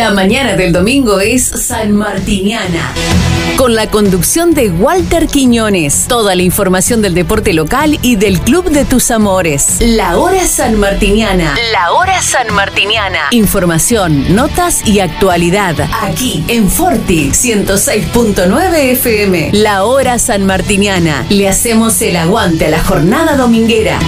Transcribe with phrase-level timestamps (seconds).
[0.00, 2.94] La mañana del domingo es San Martiniana.
[3.58, 6.06] Con la conducción de Walter Quiñones.
[6.08, 9.76] Toda la información del deporte local y del club de tus amores.
[9.80, 11.54] La hora San Martiniana.
[11.70, 13.18] La hora San Martiniana.
[13.32, 15.74] Información, notas y actualidad.
[16.00, 19.50] Aquí en Forti 106.9 FM.
[19.52, 21.26] La hora San Martiniana.
[21.28, 23.98] Le hacemos el aguante a la jornada dominguera.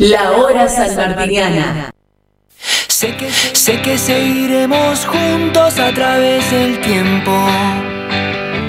[0.00, 1.92] La hora San Martiniana.
[2.96, 7.30] Sé que, sé que seguiremos juntos a través del tiempo.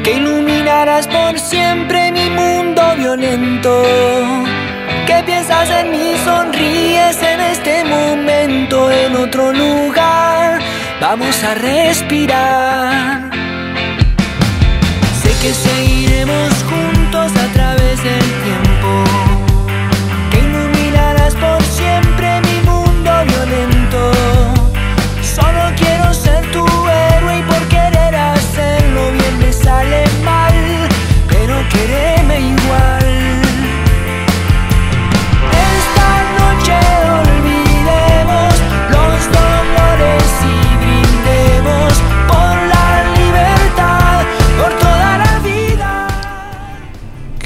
[0.03, 3.83] Que iluminarás por siempre mi mundo violento.
[5.05, 10.59] Que piensas en mí, sonríes en este momento, en otro lugar.
[10.99, 13.29] Vamos a respirar.
[15.21, 19.26] Sé que seguiremos juntos a través del tiempo.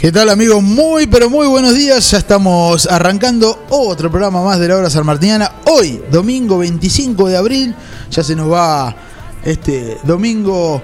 [0.02, 0.63] ¿Qué tal amigos?
[0.63, 2.09] Muy pero muy buenos días.
[2.09, 5.52] Ya estamos arrancando otro programa más de la hora salmartiniana.
[5.65, 7.75] Hoy, domingo 25 de abril,
[8.09, 8.95] ya se nos va
[9.43, 10.81] este domingo,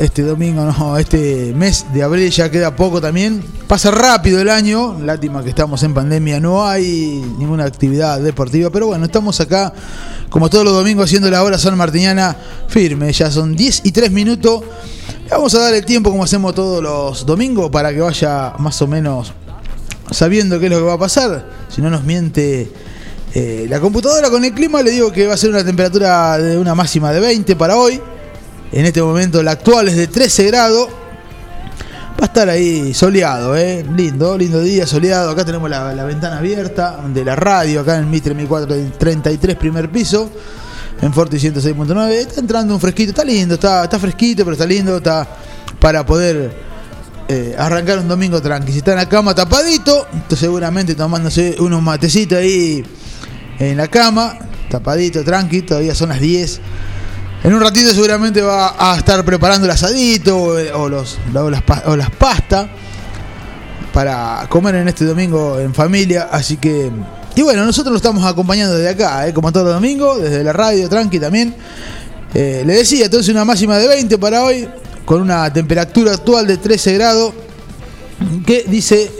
[0.00, 3.44] este domingo no, este mes de abril ya queda poco también.
[3.68, 8.86] Pasa rápido el año, lástima que estamos en pandemia, no hay ninguna actividad deportiva, pero
[8.86, 9.74] bueno, estamos acá
[10.30, 12.34] como todos los domingos haciendo la hora salmartiniana
[12.66, 13.12] firme.
[13.12, 14.62] Ya son 10 y 3 minutos.
[15.30, 18.86] Vamos a dar el tiempo como hacemos todos los domingos para que vaya más o
[18.86, 19.34] menos
[20.10, 21.46] sabiendo qué es lo que va a pasar.
[21.68, 22.72] Si no nos miente
[23.34, 26.56] eh, la computadora con el clima, le digo que va a ser una temperatura de
[26.56, 28.00] una máxima de 20 para hoy.
[28.72, 30.88] En este momento la actual es de 13 grados.
[32.20, 33.84] Va a estar ahí soleado, ¿eh?
[33.96, 35.30] lindo, lindo día, soleado.
[35.30, 40.30] Acá tenemos la, ventana abierta de la radio, acá en el Mitre 1433, primer piso
[41.00, 42.10] en Forti 106.9.
[42.10, 45.26] Está entrando un fresquito, está lindo, está, fresquito, pero está lindo, está
[45.80, 46.52] para poder
[47.26, 48.72] eh, arrancar un domingo tranqui.
[48.72, 50.06] Si está en la cama tapadito,
[50.36, 52.84] seguramente tomándose unos matecitos ahí
[53.58, 56.60] en la cama, tapadito, tranqui, todavía son las 10.
[57.42, 61.96] En un ratito seguramente va a estar preparando el asadito o, los, o las, o
[61.96, 62.68] las pastas
[63.94, 66.28] para comer en este domingo en familia.
[66.30, 66.90] Así que,
[67.34, 69.32] y bueno, nosotros lo estamos acompañando desde acá, ¿eh?
[69.32, 71.54] como todos los domingos, desde la radio, tranqui también.
[72.34, 74.68] Eh, le decía, entonces una máxima de 20 para hoy,
[75.06, 77.32] con una temperatura actual de 13 grados,
[78.46, 79.19] que dice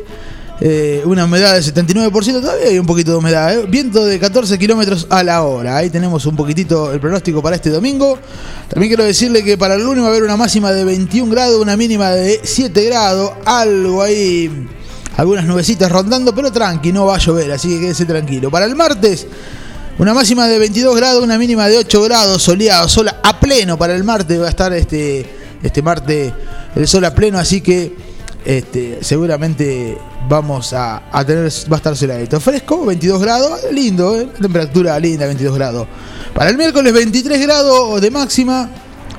[0.62, 3.64] eh, una humedad del 79%, todavía hay un poquito de humedad, ¿eh?
[3.66, 5.78] viento de 14 kilómetros a la hora.
[5.78, 8.18] Ahí tenemos un poquitito el pronóstico para este domingo.
[8.68, 11.56] También quiero decirle que para el lunes va a haber una máxima de 21 grados,
[11.62, 14.68] una mínima de 7 grados, algo ahí,
[15.16, 18.50] algunas nubecitas rondando, pero tranqui, no va a llover, así que quédese tranquilo.
[18.50, 19.26] Para el martes.
[19.98, 23.94] Una máxima de 22 grados, una mínima de 8 grados, soleado, sol a pleno para
[23.94, 25.26] el martes, va a estar este,
[25.62, 26.32] este martes
[26.74, 27.94] el sol a pleno, así que
[28.44, 29.98] este, seguramente
[30.28, 32.40] vamos a, a tener, va a estar soleadito.
[32.40, 34.28] Fresco, 22 grados, lindo, ¿eh?
[34.40, 35.86] temperatura linda, 22 grados.
[36.34, 38.70] Para el miércoles 23 grados de máxima,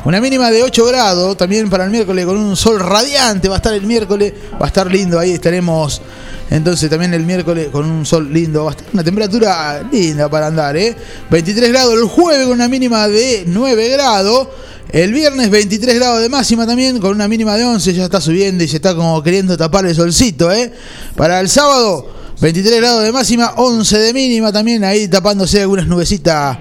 [0.03, 3.57] una mínima de 8 grados, también para el miércoles con un sol radiante, va a
[3.57, 6.01] estar el miércoles, va a estar lindo, ahí estaremos
[6.49, 10.47] entonces también el miércoles con un sol lindo, va a estar una temperatura linda para
[10.47, 10.95] andar, ¿eh?
[11.29, 14.47] 23 grados el jueves con una mínima de 9 grados.
[14.91, 18.61] El viernes 23 grados de máxima también, con una mínima de 11, ya está subiendo
[18.61, 20.73] y se está como queriendo tapar el solcito, ¿eh?
[21.15, 26.57] Para el sábado, 23 grados de máxima, 11 de mínima también, ahí tapándose algunas nubecitas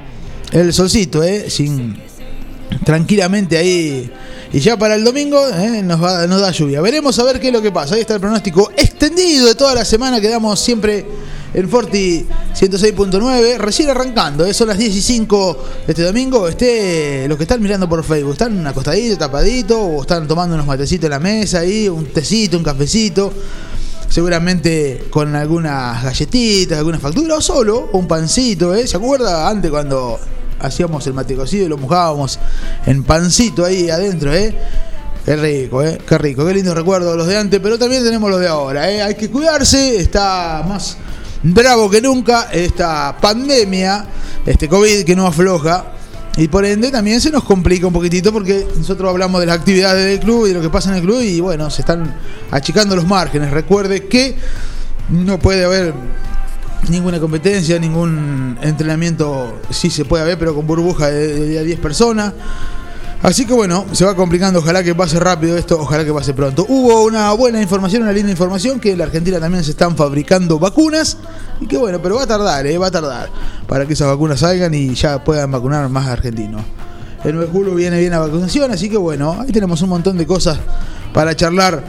[0.53, 1.51] el solcito, ¿eh?
[1.51, 1.97] Sin,
[2.85, 4.11] tranquilamente ahí.
[4.53, 6.81] Y ya para el domingo eh, nos, va, nos da lluvia.
[6.81, 7.97] Veremos a ver qué es lo que pasa.
[7.97, 11.05] Ahí está el pronóstico extendido de toda la semana que damos siempre
[11.53, 13.59] en Forti 106.9.
[13.59, 16.49] Recién arrancando, eh, son las 10 y 5 de este domingo.
[16.49, 21.05] Este, los que están mirando por Facebook, están acostaditos, tapaditos, o están tomando unos matecitos
[21.05, 23.33] en la mesa ahí, un tecito, un cafecito.
[24.09, 28.85] Seguramente con algunas galletitas, algunas facturas, o solo, un pancito, ¿eh?
[28.89, 30.19] ¿Se acuerda antes cuando
[30.59, 32.41] hacíamos el mate cocido y lo mojábamos
[32.87, 34.53] en pancito ahí adentro, ¿eh?
[35.25, 35.99] Qué rico, ¿eh?
[36.09, 39.01] Qué rico, qué lindo recuerdo los de antes, pero también tenemos los de ahora, ¿eh?
[39.01, 40.97] Hay que cuidarse, está más
[41.43, 44.05] bravo que nunca esta pandemia,
[44.47, 45.93] este COVID que no afloja.
[46.37, 50.05] Y por ende también se nos complica un poquitito porque nosotros hablamos de las actividades
[50.07, 52.15] del club y de lo que pasa en el club y bueno, se están
[52.51, 53.51] achicando los márgenes.
[53.51, 54.37] Recuerde que
[55.09, 55.93] no puede haber
[56.89, 62.33] ninguna competencia, ningún entrenamiento, sí se puede ver, pero con burbuja de, de 10 personas.
[63.23, 66.65] Así que bueno, se va complicando, ojalá que pase rápido esto, ojalá que pase pronto.
[66.67, 70.59] Hubo una buena información, una linda información, que en la Argentina también se están fabricando
[70.59, 71.19] vacunas,
[71.61, 72.79] y que bueno, pero va a tardar, ¿eh?
[72.79, 73.29] va a tardar,
[73.67, 76.63] para que esas vacunas salgan y ya puedan vacunar más argentinos.
[77.23, 80.17] El 9 de julio viene bien la vacunación, así que bueno, ahí tenemos un montón
[80.17, 80.59] de cosas
[81.13, 81.85] para charlar.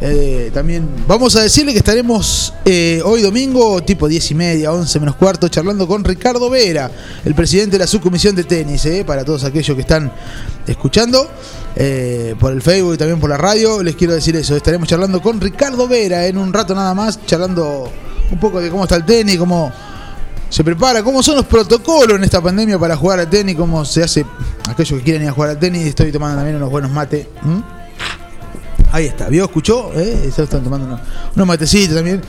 [0.00, 5.00] Eh, también vamos a decirle que estaremos eh, hoy domingo, tipo 10 y media, 11
[5.00, 6.90] menos cuarto, charlando con Ricardo Vera,
[7.24, 10.12] el presidente de la subcomisión de tenis, eh, para todos aquellos que están
[10.66, 11.30] escuchando
[11.76, 13.82] eh, por el Facebook y también por la radio.
[13.82, 17.90] Les quiero decir eso, estaremos charlando con Ricardo Vera en un rato nada más, charlando
[18.30, 19.72] un poco de cómo está el tenis, cómo
[20.48, 24.02] se prepara, cómo son los protocolos en esta pandemia para jugar al tenis, cómo se
[24.02, 24.26] hace
[24.68, 25.86] aquellos que quieren ir a jugar al tenis.
[25.86, 27.26] Estoy tomando también unos buenos mates.
[28.94, 29.46] Ahí está, ¿vio?
[29.46, 29.90] ¿Escuchó?
[29.92, 30.28] ¿Eh?
[30.28, 31.00] Están tomando
[31.34, 32.20] unos, matecitos también.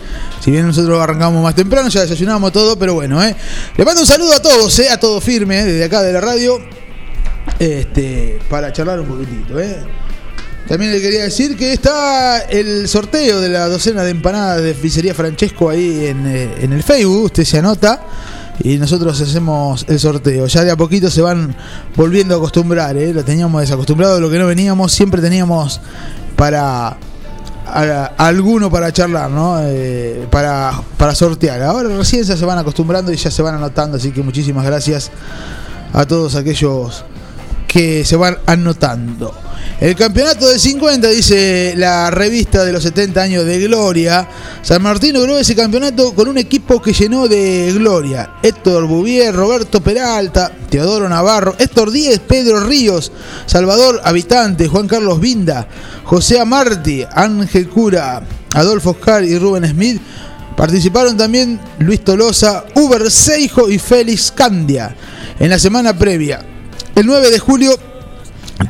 [0.44, 3.36] Si bien nosotros arrancamos más temprano, ya desayunamos todo, pero bueno, ¿eh?
[3.78, 4.90] Le mando un saludo a todos, ¿eh?
[4.90, 5.66] A todos firme, ¿eh?
[5.66, 6.58] desde acá de la radio.
[7.60, 9.78] Este, para charlar un poquitito, ¿eh?
[10.68, 15.14] También le quería decir que está el sorteo de la docena de empanadas de Pizzería
[15.14, 17.26] Francesco ahí en, eh, en el Facebook.
[17.26, 18.02] Usted se anota
[18.64, 20.48] y nosotros hacemos el sorteo.
[20.48, 21.56] Ya de a poquito se van
[21.96, 23.14] volviendo a acostumbrar, ¿eh?
[23.14, 25.80] lo teníamos desacostumbrado, lo que no veníamos, siempre teníamos
[26.36, 26.98] para
[28.18, 29.60] alguno para charlar, ¿no?
[29.62, 31.62] Eh, para, para sortear.
[31.64, 35.12] Ahora recién ya se van acostumbrando y ya se van anotando, así que muchísimas gracias
[35.94, 37.06] a todos aquellos
[37.75, 39.36] que se van anotando.
[39.81, 44.30] El campeonato de 50, dice la revista de los 70 años de Gloria.
[44.62, 48.36] San Martín logró ese campeonato con un equipo que llenó de gloria.
[48.42, 53.12] Héctor Bouvier, Roberto Peralta, Teodoro Navarro, Héctor Díez, Pedro Ríos,
[53.45, 55.68] Salvador Habitante, Juan Carlos Vinda,
[56.06, 58.24] José Amarti, Ángel Cura,
[58.54, 60.01] Adolfo Oscar y Rubén Smith.
[60.56, 64.95] Participaron también Luis Tolosa, Uber Seijo y Félix Candia.
[65.38, 66.55] En la semana previa,
[66.96, 67.78] el 9 de julio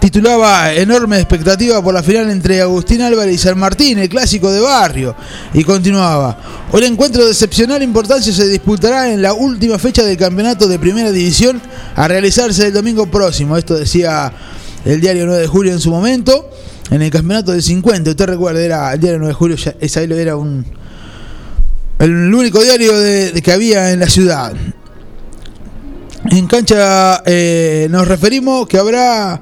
[0.02, 4.60] titulaba enorme expectativa por la final entre Agustín Álvarez y San Martín, el clásico de
[4.60, 5.16] barrio,
[5.54, 6.38] y continuaba.
[6.72, 11.12] Un encuentro de excepcional importancia se disputará en la última fecha del campeonato de primera
[11.12, 11.62] división
[11.96, 13.58] a realizarse el domingo próximo.
[13.58, 14.34] Esto decía
[14.84, 16.50] el diario 9 de julio en su momento,
[16.90, 18.10] en el campeonato del 50.
[18.10, 20.66] Usted recuerda, era el diario 9 de julio, esa era un
[21.98, 24.54] el único diario de, de que había en la ciudad.
[26.32, 29.40] En cancha eh, nos referimos que habrá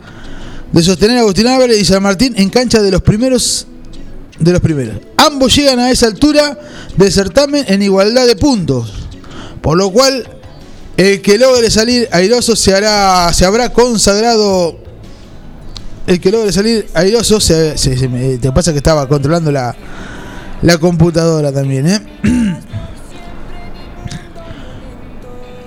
[0.72, 3.68] de sostener a Agustín Álvarez y San Martín en cancha de los primeros
[4.40, 4.96] de los primeros.
[5.18, 6.60] Ambos llegan a esa altura
[6.98, 8.92] del certamen en igualdad de puntos,
[9.62, 10.28] por lo cual
[10.98, 14.78] el que logre salir airoso se hará se habrá consagrado
[16.06, 19.76] el que logre salir airoso se, se, se me, te pasa que estaba controlando la
[20.64, 22.02] la computadora también, ¿eh?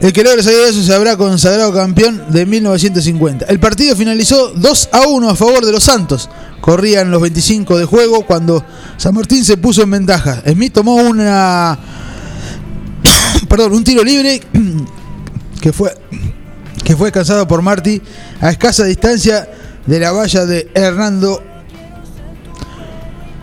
[0.01, 3.47] El que logre salir de eso se habrá consagrado campeón de 1950.
[3.47, 6.29] El partido finalizó 2 a 1 a favor de los Santos.
[6.61, 8.63] Corrían los 25 de juego cuando
[8.99, 10.43] San Martín se puso en ventaja.
[10.47, 11.79] Smith tomó una.
[13.49, 14.41] Perdón, un tiro libre
[15.61, 15.97] que fue,
[16.85, 17.11] que fue
[17.49, 18.03] por Martí
[18.41, 19.49] a escasa distancia
[19.87, 21.43] de la valla de Hernando.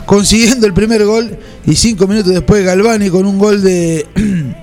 [0.05, 1.35] Consiguiendo el primer gol
[1.65, 4.05] y cinco minutos después Galvani con un gol de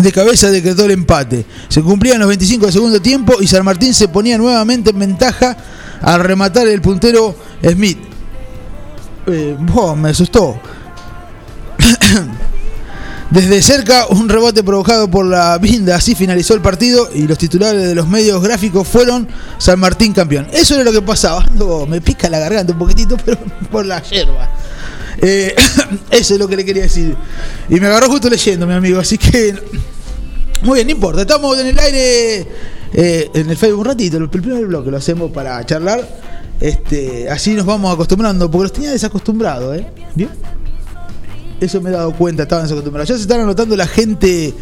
[0.00, 1.44] de cabeza decretó el empate.
[1.68, 5.56] Se cumplían los 25 de segundo tiempo y San Martín se ponía nuevamente en ventaja
[6.00, 7.98] al rematar el puntero Smith.
[9.26, 9.56] Eh,
[9.96, 10.60] me asustó.
[13.30, 15.96] Desde cerca, un rebote provocado por la vinda.
[15.96, 19.26] Así finalizó el partido y los titulares de los medios gráficos fueron
[19.58, 20.48] San Martín campeón.
[20.52, 21.46] Eso era lo que pasaba.
[21.88, 23.38] Me pica la garganta un poquitito, pero
[23.70, 24.50] por la yerba.
[25.20, 25.54] Eh,
[26.10, 27.16] eso es lo que le quería decir.
[27.68, 29.00] Y me agarró justo leyendo, mi amigo.
[29.00, 29.54] Así que.
[30.62, 31.22] Muy bien, no importa.
[31.22, 32.46] Estamos en el aire.
[32.94, 34.16] Eh, en el Facebook un ratito.
[34.16, 36.06] El primer bloque lo hacemos para charlar.
[36.60, 38.50] Este, así nos vamos acostumbrando.
[38.50, 39.86] Porque los tenía desacostumbrados, ¿eh?
[40.14, 40.30] ¿Bien?
[41.60, 43.08] Eso me he dado cuenta, estaban desacostumbrados.
[43.08, 44.52] Ya se están anotando la gente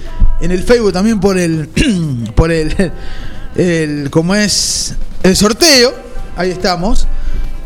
[0.41, 1.69] en el Facebook también por el.
[2.35, 2.93] por el.
[3.57, 4.95] el como es.
[5.23, 5.93] El sorteo.
[6.37, 7.07] Ahí estamos.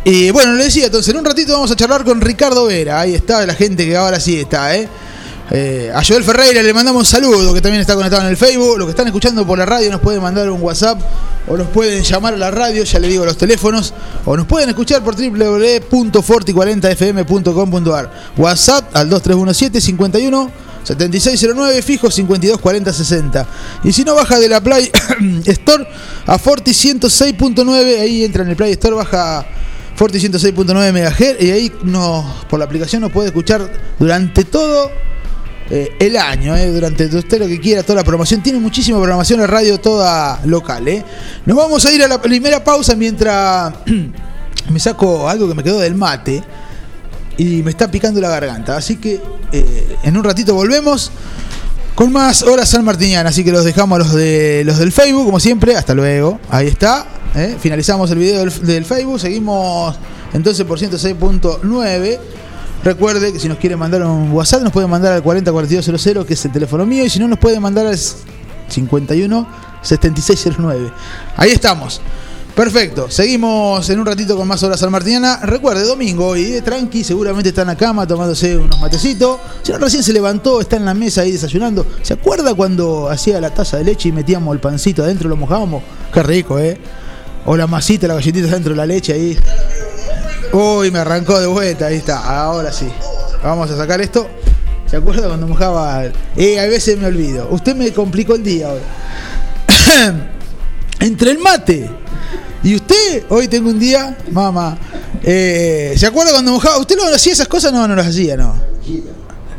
[0.05, 3.01] Y bueno, le decía, entonces en un ratito vamos a charlar con Ricardo Vera.
[3.01, 4.87] Ahí está la gente que ahora sí está, ¿eh?
[5.51, 8.79] Eh, a Joel Ferreira le mandamos saludos, que también está conectado en el Facebook.
[8.79, 11.01] Los que están escuchando por la radio nos pueden mandar un WhatsApp
[11.47, 13.95] o nos pueden llamar a la radio, ya le digo los teléfonos,
[14.25, 18.11] o nos pueden escuchar por www.forti40fm.com.ar.
[18.37, 23.47] WhatsApp al 2317 51 7609 fijo 524060.
[23.85, 24.91] Y si no baja de la Play
[25.47, 25.89] Store
[26.27, 29.47] a Forti 106.9, ahí entra en el Play Store, baja
[29.97, 34.91] Forti 106.9 MHz y ahí no, por la aplicación nos puede escuchar durante todo
[35.71, 38.43] eh, el año, eh, durante usted lo que quiera, toda la programación.
[38.43, 40.87] Tiene muchísima programación en radio, toda local.
[40.89, 41.05] Eh.
[41.47, 43.73] Nos vamos a ir a la primera pausa mientras
[44.71, 46.43] me saco algo que me quedó del mate
[47.37, 48.77] y me está picando la garganta.
[48.77, 49.21] Así que
[49.53, 51.11] eh, en un ratito volvemos
[51.95, 53.31] con más horas San Martiniana.
[53.31, 55.77] Así que los dejamos los, de, los del Facebook, como siempre.
[55.77, 56.41] Hasta luego.
[56.51, 57.07] Ahí está.
[57.35, 57.57] ¿eh?
[57.59, 59.21] Finalizamos el video del, del Facebook.
[59.21, 59.97] Seguimos
[60.33, 62.19] entonces por 106.9.
[62.85, 66.45] Recuerde que si nos quiere mandar un WhatsApp, nos puede mandar al 404200, que es
[66.45, 67.99] el teléfono mío, y si no, nos puede mandar al
[68.69, 69.49] 51
[69.81, 70.91] 7609.
[71.37, 72.03] Ahí estamos.
[72.55, 75.41] Perfecto, seguimos en un ratito con más horas San Martiniana.
[75.43, 79.41] Recuerde, domingo hoy, eh, tranqui, seguramente está en la cama tomándose unos matecitos.
[79.65, 81.85] Si no, recién se levantó, está en la mesa ahí desayunando.
[82.03, 85.83] ¿Se acuerda cuando hacía la taza de leche y metíamos el pancito adentro, lo mojábamos?
[86.13, 86.79] Qué rico, ¿eh?
[87.45, 89.37] O la masita, la galletita dentro de la leche ahí.
[90.53, 92.87] Uy, me arrancó de vuelta, ahí está, ahora sí.
[93.43, 94.29] Vamos a sacar esto.
[94.87, 96.05] ¿Se acuerda cuando mojaba?
[96.37, 97.49] Eh, a veces me olvido.
[97.51, 98.85] Usted me complicó el día ahora.
[101.01, 102.04] Entre el mate
[102.65, 104.79] y usted, hoy tengo un día, mamá.
[105.23, 106.79] Eh, ¿Se acuerda cuando mojaba?
[106.79, 107.73] ¿Usted no hacía esas cosas?
[107.73, 108.55] No, no las hacía, no.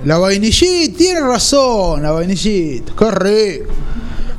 [0.04, 2.94] La vainillita, tiene razón, la vainillita.
[3.12, 3.72] Rico.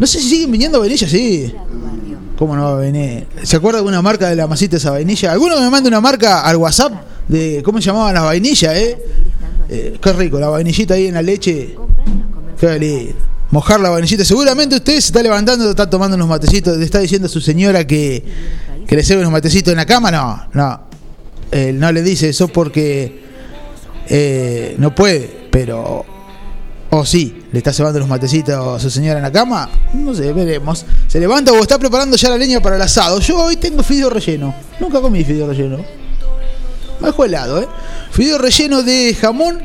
[0.01, 1.55] No sé si siguen viniendo vainillas, sí.
[2.37, 3.27] ¿Cómo no va a venir?
[3.45, 5.31] ¿Se acuerda de una marca de la masita esa vainilla?
[5.33, 6.93] ¿Alguno me manda una marca al WhatsApp
[7.29, 8.99] de cómo se llamaban las vainillas, eh?
[9.69, 11.77] eh qué rico, la vainillita ahí en la leche.
[12.59, 13.36] Qué lindo.
[13.51, 14.25] Mojar la vainillita.
[14.25, 17.87] Seguramente usted se está levantando, está tomando unos matecitos, le está diciendo a su señora
[17.87, 18.25] que,
[18.87, 20.11] que le sirve unos matecitos en la cama.
[20.11, 20.81] No, no.
[21.51, 23.23] Él no le dice eso porque
[24.09, 26.05] eh, no puede, pero
[26.91, 29.69] o sí, le está cebando los matecitos a su señora en la cama.
[29.93, 30.85] No sé, veremos.
[31.09, 33.21] ¿Se levanta o está preparando ya la leña para el asado?
[33.21, 34.55] Yo hoy tengo fideo relleno.
[34.81, 35.79] Nunca comí fideo relleno.
[37.01, 37.69] Bajo helado, ¿eh?
[38.11, 39.61] Fideo relleno de jamón,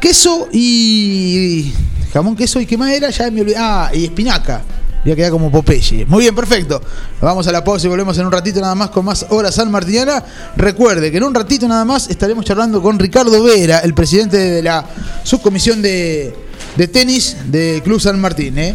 [0.00, 1.74] queso y.
[2.12, 3.56] Jamón, queso y qué más era, ya me olvidé.
[3.58, 4.62] Ah, y espinaca.
[5.04, 6.04] Ya queda como Popeye.
[6.04, 6.82] Muy bien, perfecto.
[7.22, 9.70] Vamos a la pausa y volvemos en un ratito nada más con más Hora San
[9.70, 10.22] Martiniana.
[10.56, 14.62] Recuerde que en un ratito nada más estaremos charlando con Ricardo Vera, el presidente de
[14.62, 14.84] la
[15.24, 16.34] subcomisión de
[16.76, 18.58] de tenis de Club San Martín.
[18.58, 18.74] ¿eh?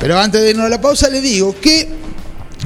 [0.00, 1.88] Pero antes de irnos a la pausa, le digo que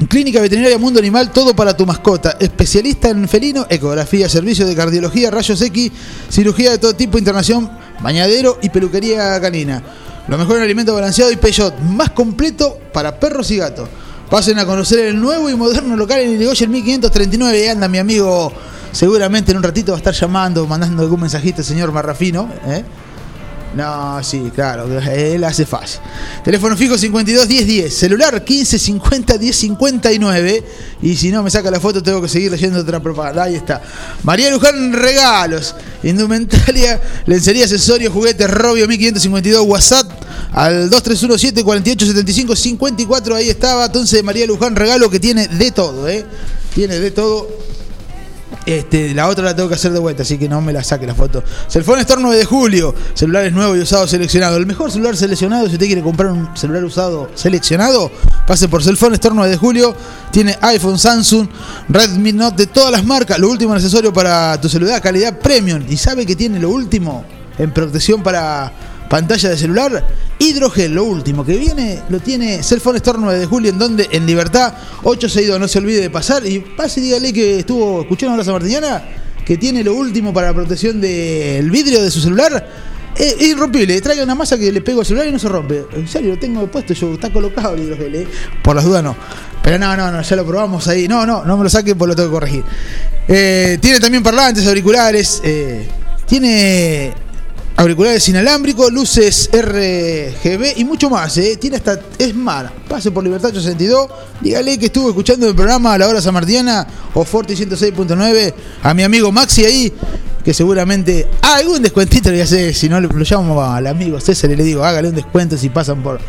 [0.07, 2.37] Clínica Veterinaria Mundo Animal, todo para tu mascota.
[2.39, 5.91] Especialista en felino, ecografía, servicio de cardiología, rayos X,
[6.29, 7.69] cirugía de todo tipo, internación,
[8.01, 9.81] bañadero y peluquería canina.
[10.27, 13.89] Lo mejor en alimento balanceado y peyot, más completo para perros y gatos.
[14.29, 17.69] Pasen a conocer el nuevo y moderno local en Irigoyen 1539.
[17.69, 18.53] anda mi amigo,
[18.91, 22.49] seguramente en un ratito va a estar llamando, mandando algún mensajito señor Marrafino.
[22.65, 22.83] ¿eh?
[23.75, 26.01] No, sí, claro, él hace fácil.
[26.43, 30.63] Teléfono fijo 52 10 10, celular 15 50 10 59.
[31.01, 33.43] Y si no me saca la foto, tengo que seguir leyendo otra propaganda.
[33.43, 33.81] Ahí está.
[34.23, 35.73] María Luján Regalos,
[36.03, 40.11] indumentaria, lencería, accesorios, juguetes, Robio 1552, WhatsApp
[40.51, 43.35] al 2317 48 75 54.
[43.35, 43.85] Ahí estaba.
[43.85, 46.25] Entonces, María Luján Regalo que tiene de todo, ¿eh?
[46.75, 47.47] Tiene de todo
[48.77, 51.05] este, la otra la tengo que hacer de vuelta, así que no me la saque
[51.05, 51.43] la foto.
[51.69, 54.57] Cellphone Store 9 de julio, celulares nuevos y usados seleccionados.
[54.57, 58.11] El mejor celular seleccionado, si usted quiere comprar un celular usado seleccionado,
[58.47, 59.95] pase por Cellphone Store 9 de julio.
[60.31, 61.47] Tiene iPhone, Samsung,
[61.89, 63.39] Redmi Note de todas las marcas.
[63.39, 65.83] Lo último necesario para tu celular, calidad premium.
[65.89, 67.25] Y sabe que tiene lo último
[67.57, 68.71] en protección para
[69.11, 70.07] pantalla de celular,
[70.39, 74.25] hidrogel, lo último que viene, lo tiene Cellphone Store 9 de julio, en donde en
[74.25, 78.51] Libertad 862, no se olvide de pasar y pase y dígale que estuvo escuchando la
[78.53, 79.03] Martiniana,
[79.45, 82.69] que tiene lo último para la protección del vidrio de su celular.
[83.13, 85.83] Es, irrompible, traiga una masa que le pego al celular y no se rompe.
[85.91, 88.27] En serio, lo tengo puesto yo, está colocado el hidrogel, ¿eh?
[88.63, 89.17] por las dudas no.
[89.61, 91.09] Pero no, no, no, ya lo probamos ahí.
[91.09, 92.63] No, no, no me lo saquen porque lo tengo que corregir.
[93.27, 95.41] Eh, tiene también parlantes, auriculares.
[95.43, 95.85] Eh,
[96.25, 97.13] tiene
[97.81, 101.35] auriculares inalámbricos, luces RGB y mucho más.
[101.37, 101.57] ¿eh?
[101.59, 102.71] Tiene hasta Smart.
[102.87, 104.07] Pase por Libertad 82.
[104.39, 106.85] Dígale que estuvo escuchando el programa a la hora samartiana
[107.15, 109.93] o Forti 106.9 a mi amigo Maxi ahí.
[110.45, 112.75] Que seguramente ah, algún descuentito le voy a hacer.
[112.75, 116.03] Si no, lo llamo al amigo César y le digo, hágale un descuento si pasan
[116.03, 116.19] por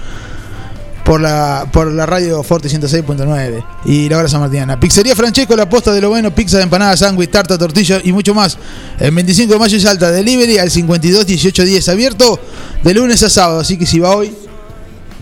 [1.04, 4.50] por la, por la radio Forte 106.9 y la hora San.
[4.80, 8.35] Pizzería Francesco, la posta de lo bueno, pizza de empanada, sándwich, tarta, tortilla y mucho
[8.35, 8.59] más.
[8.99, 12.40] El 25 de mayo y Salta, delivery al 52 18 10, abierto
[12.82, 13.61] de lunes a sábado.
[13.61, 14.35] Así que si va hoy,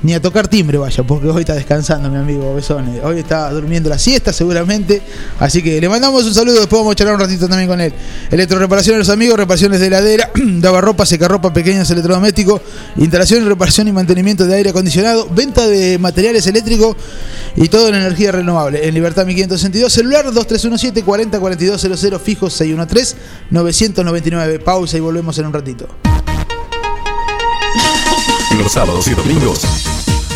[0.02, 3.00] ni a tocar timbre vaya, porque hoy está descansando mi amigo Besone.
[3.02, 5.02] Hoy está durmiendo la siesta seguramente.
[5.38, 7.92] Así que le mandamos un saludo, después vamos a charlar un ratito también con él.
[8.30, 10.30] Electroreparación a los amigos, reparaciones de heladera,
[10.60, 12.62] daba ropa, secarropa, pequeños electrodomésticos,
[12.96, 16.96] instalación, reparación y mantenimiento de aire acondicionado, venta de materiales eléctricos
[17.56, 18.86] y todo en energía renovable.
[18.88, 23.16] En Libertad 1562, celular 2317 40 4200, fijo 613
[23.50, 24.58] 999.
[24.60, 26.09] Pausa y volvemos en un ratito.
[28.58, 29.62] Los sábados y domingos,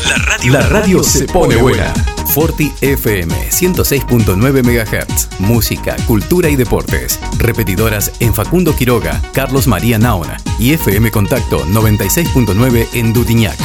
[0.08, 1.92] la radio, la radio se pone buena.
[2.26, 5.40] Forti FM 106.9 MHz.
[5.40, 7.20] Música, cultura y deportes.
[7.38, 13.58] Repetidoras en Facundo Quiroga, Carlos María Naona y FM Contacto 96.9 en Dutiñac.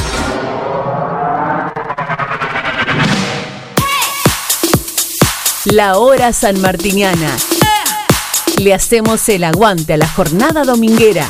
[5.66, 7.36] La hora sanmartiniana.
[8.58, 11.30] Le hacemos el aguante a la jornada dominguera.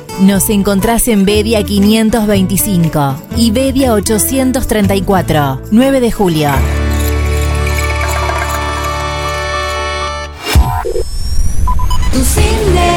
[0.21, 6.49] Nos encontrás en Bedia 525 y Bedia 834, 9 de julio.
[12.13, 12.91] Tu cine.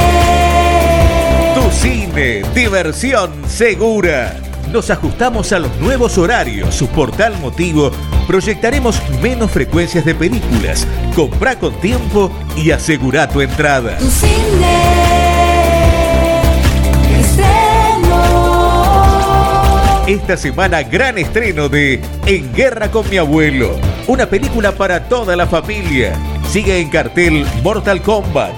[1.54, 4.36] Tu cine, diversión segura.
[4.70, 6.74] Nos ajustamos a los nuevos horarios.
[6.74, 7.90] Su portal motivo.
[8.26, 10.86] Proyectaremos menos frecuencias de películas.
[11.16, 13.96] Comprá con tiempo y asegura tu entrada.
[13.96, 15.23] Tu cine.
[20.06, 23.74] Esta semana gran estreno de En Guerra con mi abuelo,
[24.06, 26.12] una película para toda la familia.
[26.46, 28.52] Sigue en cartel Mortal Kombat.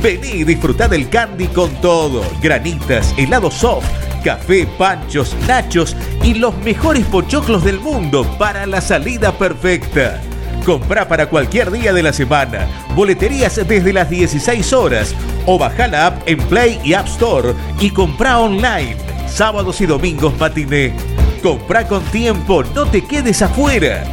[0.00, 3.84] Vení y disfrutá del candy con todo, granitas, helado soft,
[4.22, 10.20] café, panchos, nachos y los mejores pochoclos del mundo para la salida perfecta.
[10.64, 12.68] Comprá para cualquier día de la semana.
[12.94, 17.90] Boleterías desde las 16 horas o baja la app en Play y App Store y
[17.90, 20.94] comprá online sábados y domingos matiné.
[21.42, 24.04] Comprá con tiempo, no te quedes afuera.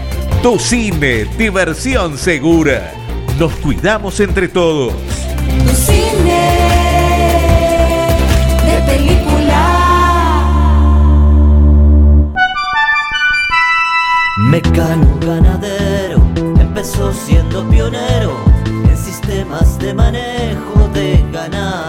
[0.41, 2.93] Tu cine, diversión segura.
[3.37, 4.93] Nos cuidamos entre todos.
[5.65, 6.41] Tu cine
[8.65, 9.79] de película.
[14.49, 16.21] Mecano ganadero
[16.59, 21.88] empezó siendo pionero en sistemas de manejo de ganado.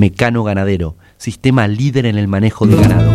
[0.00, 3.12] Mecano Ganadero, sistema líder en el manejo de ganado.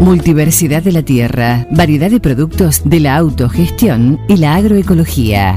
[0.00, 5.56] Multiversidad de la tierra, variedad de productos de la autogestión y la agroecología.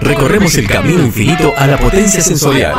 [0.00, 2.74] Recorremos el camino infinito a la potencia sensorial.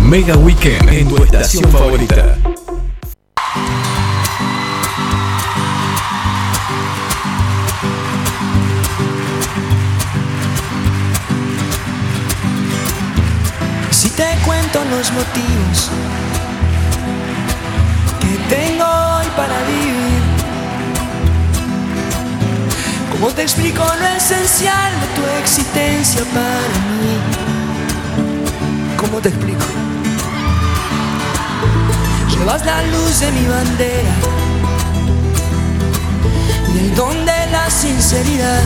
[0.00, 2.36] Mega Weekend en tu estación favorita.
[13.90, 15.90] Si te cuento los motivos
[18.20, 20.13] que tengo hoy para vivir,
[23.24, 26.68] ¿cómo te explico lo esencial de tu existencia para
[27.00, 27.16] mí?
[28.98, 29.64] ¿Cómo te explico?
[32.28, 34.14] Llevas la luz de mi bandera
[36.74, 38.62] y el don de la sinceridad.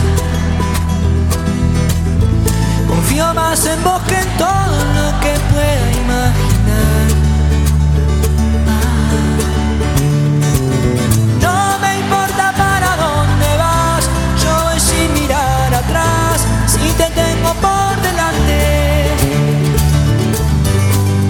[2.89, 5.98] Confío más en vos que en todo lo que pueda
[17.55, 19.11] por delante.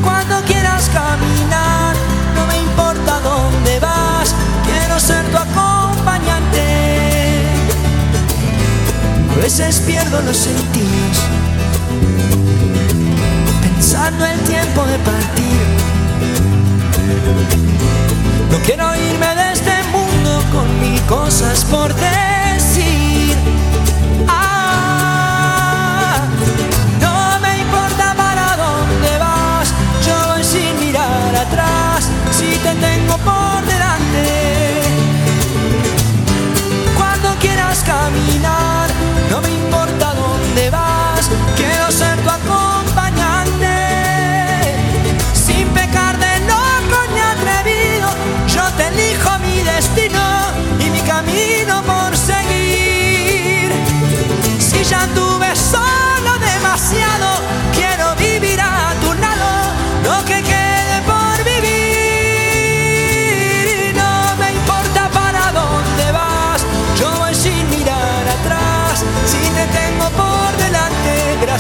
[0.02, 1.94] Cuando quieras caminar,
[2.34, 6.62] no me importa dónde vas, quiero ser tu acompañante.
[9.32, 11.18] A veces pierdo los sentidos
[13.62, 15.58] pensando el tiempo de partir.
[18.50, 22.37] No quiero irme de este mundo con mil cosas por decir.
[32.62, 34.82] Te tengo por delante.
[36.96, 38.88] Cuando quieras caminar,
[39.30, 43.76] no me importa dónde vas, quiero ser tu acompañante.
[45.34, 48.08] Sin pecar de loco ni atrevido,
[48.54, 50.22] yo te elijo mi destino
[50.80, 53.72] y mi camino por seguir.
[54.58, 57.28] Si ya tuve solo demasiado,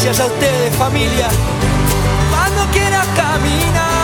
[0.00, 1.28] gracias a ustedes familia.
[2.30, 3.97] Cuando quieras caminar,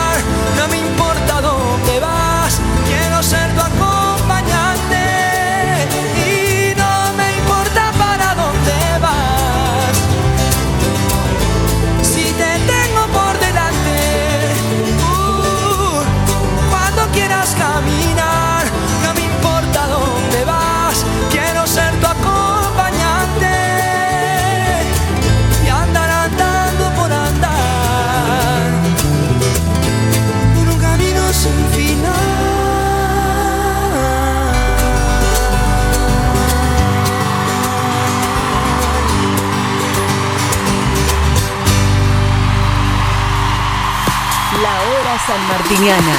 [45.34, 46.16] sanmartiniana.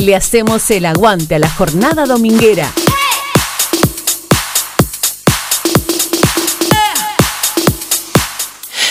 [0.00, 2.68] Le hacemos el aguante a la jornada dominguera.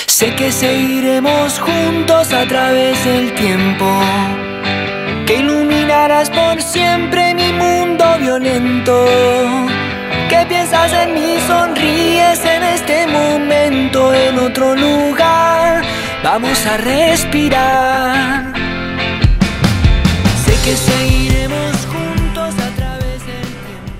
[0.05, 3.85] Sé que seguiremos juntos a través del tiempo,
[5.25, 9.05] que iluminarás por siempre mi mundo violento.
[10.29, 15.83] Que piensas en mí, sonríes en este momento, en otro lugar.
[16.21, 18.58] Vamos a respirar.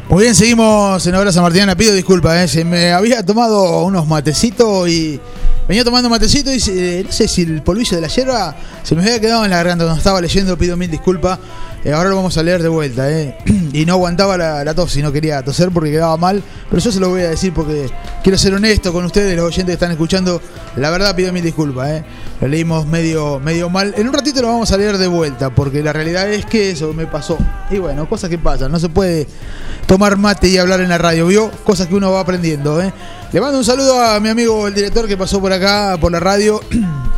[0.10, 1.76] Muy bien, seguimos en Hora San Martina.
[1.76, 2.48] Pido disculpas, ¿eh?
[2.48, 5.20] Se me había tomado unos matecitos y.
[5.68, 9.04] Venía tomando matecito y se- no sé si el polvillo de la hierba se me
[9.04, 10.58] había quedado en la garganta cuando estaba leyendo.
[10.58, 11.38] Pido mil disculpas.
[11.86, 13.38] Eh, ahora lo vamos a leer de vuelta, ¿eh?
[13.72, 16.44] Y no aguantaba la, tos y no quería toser porque quedaba mal.
[16.70, 17.90] Pero yo se lo voy a decir porque
[18.24, 20.42] quiero ser honesto con ustedes, los oyentes que están escuchando.
[20.76, 22.04] La verdad, pido mil disculpas, ¿eh?
[22.42, 23.94] Lo leímos medio, medio mal.
[23.96, 26.94] En un ratito lo vamos a leer de vuelta porque la realidad es que eso
[26.94, 27.38] me pasó.
[27.70, 28.72] Y bueno, cosas que pasan.
[28.72, 29.28] No se puede
[29.86, 31.50] tomar mate y hablar en la radio, ¿vio?
[31.64, 32.92] Cosas que uno va aprendiendo, ¿eh?
[33.32, 36.20] Le mando un saludo a mi amigo el director que pasó por acá, por la
[36.20, 36.62] radio.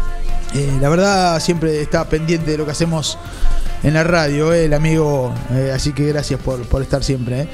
[0.54, 3.17] Eh, la verdad, siempre está pendiente de lo que hacemos
[3.84, 4.65] en la radio, ¿eh?
[4.65, 5.34] el amigo.
[5.52, 7.48] eh, así que gracias por, por estar siempre, ¿eh?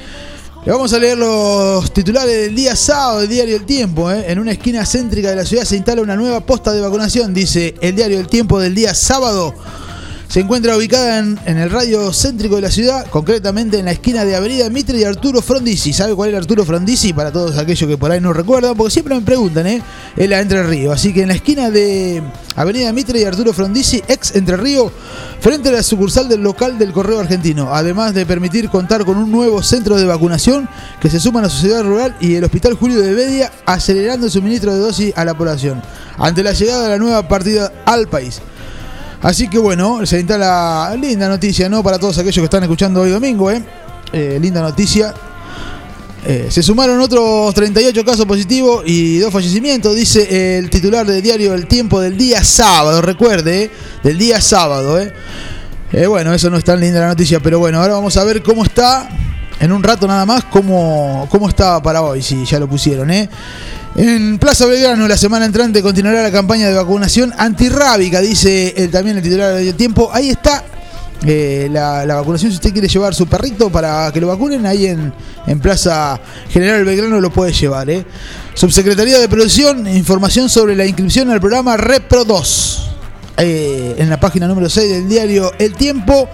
[0.64, 4.10] Le vamos a leer los titulares del día sábado del diario El Tiempo.
[4.10, 7.74] En una esquina céntrica de la ciudad se instala una nueva posta de vacunación, dice
[7.80, 9.54] el diario El Tiempo del día sábado.
[10.28, 14.26] Se encuentra ubicada en, en el radio céntrico de la ciudad, concretamente en la esquina
[14.26, 15.94] de Avenida Mitre y Arturo Frondizi.
[15.94, 17.14] ¿Sabe cuál es Arturo Frondizi?
[17.14, 19.82] Para todos aquellos que por ahí no recuerdan, porque siempre me preguntan, ¿eh?
[20.18, 20.92] Es la Entre Río.
[20.92, 22.22] Así que en la esquina de
[22.56, 24.92] Avenida Mitre y Arturo Frondizi, ex Entre Río,
[25.40, 27.74] frente a la sucursal del local del Correo Argentino.
[27.74, 30.68] Además de permitir contar con un nuevo centro de vacunación
[31.00, 34.32] que se suma a la sociedad rural y el Hospital Julio de Bedia, acelerando el
[34.32, 35.80] suministro de dosis a la población.
[36.18, 38.42] Ante la llegada de la nueva partida al país.
[39.22, 41.82] Así que bueno, se instala linda noticia, ¿no?
[41.82, 43.62] Para todos aquellos que están escuchando hoy domingo, ¿eh?
[44.12, 45.14] Eh, linda noticia.
[46.26, 51.54] Eh, se sumaron otros 38 casos positivos y dos fallecimientos, dice el titular del diario
[51.54, 53.70] El Tiempo del día sábado, recuerde, ¿eh?
[54.02, 55.00] del día sábado.
[55.00, 55.12] ¿eh?
[55.92, 58.42] Eh, bueno, eso no es tan linda la noticia, pero bueno, ahora vamos a ver
[58.42, 59.08] cómo está,
[59.60, 63.10] en un rato nada más, cómo, cómo está para hoy, si ya lo pusieron.
[63.10, 63.30] ¿eh?
[64.00, 69.16] En Plaza Belgrano, la semana entrante, continuará la campaña de vacunación antirrábica, dice el, también
[69.16, 70.08] el titular del tiempo.
[70.12, 70.62] Ahí está
[71.26, 72.52] eh, la, la vacunación.
[72.52, 75.12] Si usted quiere llevar su perrito para que lo vacunen, ahí en,
[75.48, 77.90] en Plaza General Belgrano lo puede llevar.
[77.90, 78.06] ¿eh?
[78.54, 82.90] Subsecretaría de Producción, información sobre la inscripción al programa Repro 2.
[83.38, 86.28] Eh, en la página número 6 del diario El Tiempo.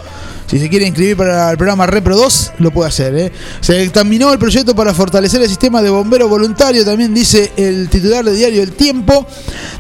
[0.47, 3.17] Si se quiere inscribir para el programa Repro 2, lo puede hacer.
[3.17, 3.33] ¿eh?
[3.61, 8.25] Se examinó el proyecto para fortalecer el sistema de bomberos voluntarios, también dice el titular
[8.25, 9.27] del diario El Tiempo.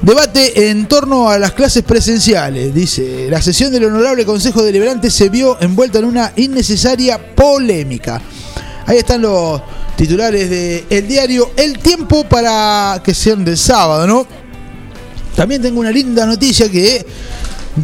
[0.00, 2.74] Debate en torno a las clases presenciales.
[2.74, 8.20] Dice, la sesión del Honorable Consejo Deliberante se vio envuelta en una innecesaria polémica.
[8.86, 9.60] Ahí están los
[9.96, 10.50] titulares
[10.88, 14.26] del diario El Tiempo para que sean del sábado, ¿no?
[15.36, 17.04] También tengo una linda noticia que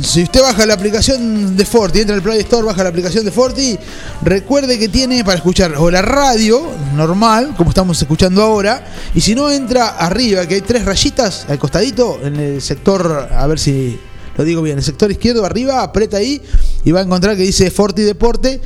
[0.03, 3.33] si usted baja la aplicación de Forti, entra al Play Store, baja la aplicación de
[3.33, 3.79] Forti,
[4.23, 6.63] recuerde que tiene para escuchar o la radio
[6.95, 11.59] normal, como estamos escuchando ahora, y si no entra arriba, que hay tres rayitas al
[11.59, 13.99] costadito, en el sector, a ver si
[14.37, 16.41] lo digo bien, el sector izquierdo arriba, aprieta ahí
[16.85, 18.61] y va a encontrar que dice Forti Deporte.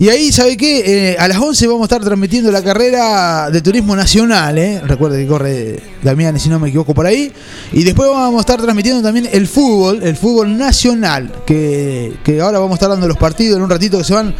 [0.00, 1.10] Y ahí, ¿sabe qué?
[1.10, 4.80] Eh, a las 11 vamos a estar transmitiendo la carrera de turismo nacional, ¿eh?
[4.84, 7.32] Recuerde que corre Damián, si no me equivoco, por ahí.
[7.72, 12.60] Y después vamos a estar transmitiendo también el fútbol, el fútbol nacional, que, que ahora
[12.60, 14.32] vamos a estar dando los partidos en un ratito que se van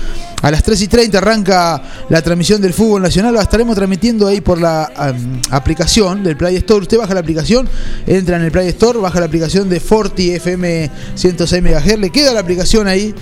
[0.42, 3.34] a las 3 y 30 arranca la transmisión del fútbol nacional.
[3.34, 6.82] La estaremos transmitiendo ahí por la um, aplicación del Play Store.
[6.82, 7.68] Usted baja la aplicación,
[8.06, 12.32] entra en el Play Store, baja la aplicación de Forti FM 106 MHz, le queda
[12.32, 13.12] la aplicación ahí.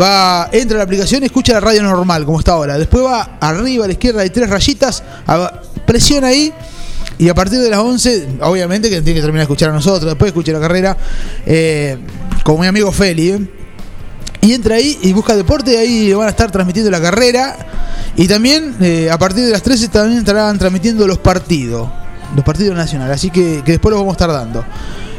[0.00, 2.78] Va, entra a la aplicación escucha la radio normal, como está ahora.
[2.78, 5.02] Después va arriba a la izquierda, hay tres rayitas,
[5.86, 6.52] presiona ahí.
[7.16, 10.06] Y a partir de las 11, obviamente que tiene que terminar de escuchar a nosotros,
[10.06, 10.96] después escucha la carrera,
[11.46, 11.96] eh,
[12.42, 13.30] como mi amigo Feli.
[13.30, 13.48] ¿eh?
[14.40, 17.56] Y entra ahí y busca deporte, ahí van a estar transmitiendo la carrera.
[18.16, 21.88] Y también eh, a partir de las 13 también estarán transmitiendo los partidos,
[22.34, 23.16] los partidos nacionales.
[23.16, 24.64] Así que después los vamos a estar dando.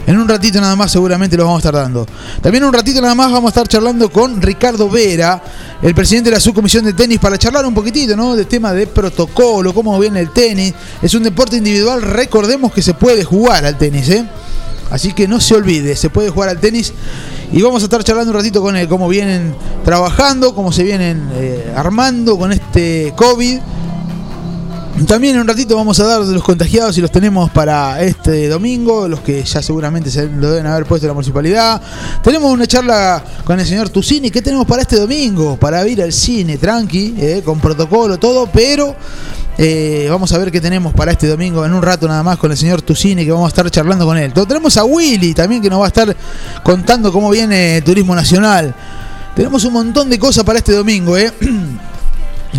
[0.07, 2.05] En un ratito nada más seguramente los vamos a estar dando.
[2.41, 5.41] También un ratito nada más vamos a estar charlando con Ricardo Vera,
[5.81, 8.35] el presidente de la subcomisión de tenis, para charlar un poquitito, ¿no?
[8.35, 10.73] Del tema de protocolo, cómo viene el tenis.
[11.01, 14.25] Es un deporte individual, recordemos que se puede jugar al tenis, ¿eh?
[14.91, 16.93] Así que no se olvide, se puede jugar al tenis.
[17.51, 21.29] Y vamos a estar charlando un ratito con él, cómo vienen trabajando, cómo se vienen
[21.33, 23.59] eh, armando con este COVID.
[25.03, 29.09] También en un ratito vamos a dar los contagiados y los tenemos para este domingo,
[29.09, 31.81] los que ya seguramente se lo deben haber puesto en la municipalidad.
[32.23, 34.31] Tenemos una charla con el señor Tusini.
[34.31, 35.57] ¿Qué tenemos para este domingo?
[35.57, 38.95] Para ir al cine, tranqui, eh, con protocolo, todo, pero
[39.57, 42.51] eh, vamos a ver qué tenemos para este domingo en un rato nada más con
[42.51, 44.33] el señor Tusini, que vamos a estar charlando con él.
[44.33, 46.15] Tenemos a Willy también, que nos va a estar
[46.63, 48.73] contando cómo viene turismo nacional.
[49.35, 51.33] Tenemos un montón de cosas para este domingo, ¿eh?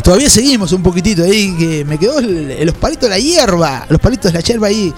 [0.06, 4.00] Todavía seguimos un poquitito ahí, que me quedó el- los palitos de la hierba, los
[4.00, 4.94] palitos de la hierba ahí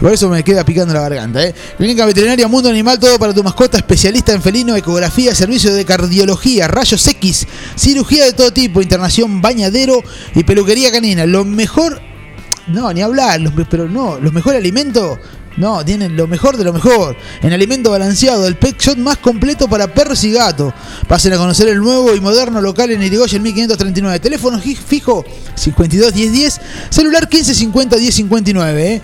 [0.00, 1.42] Por eso me queda picando la garganta.
[1.42, 1.52] ¿eh?
[1.76, 6.68] Clínica Veterinaria Mundo Animal, todo para tu mascota, especialista en felino, ecografía, servicio de cardiología,
[6.68, 7.44] rayos X,
[7.76, 10.00] cirugía de todo tipo, internación, bañadero
[10.34, 11.26] y peluquería canina.
[11.26, 12.00] Lo mejor,
[12.68, 15.18] no, ni hablar, los, pero no, los mejores alimentos.
[15.56, 17.16] No, tienen lo mejor de lo mejor.
[17.42, 20.74] En alimento balanceado, el pet shop más completo para perros y gatos.
[21.08, 24.20] Pasen a conocer el nuevo y moderno local en Irigoyen 1539.
[24.20, 28.92] Teléfono fijo 52 10 10, celular 15 50 10 59.
[28.92, 29.02] ¿eh?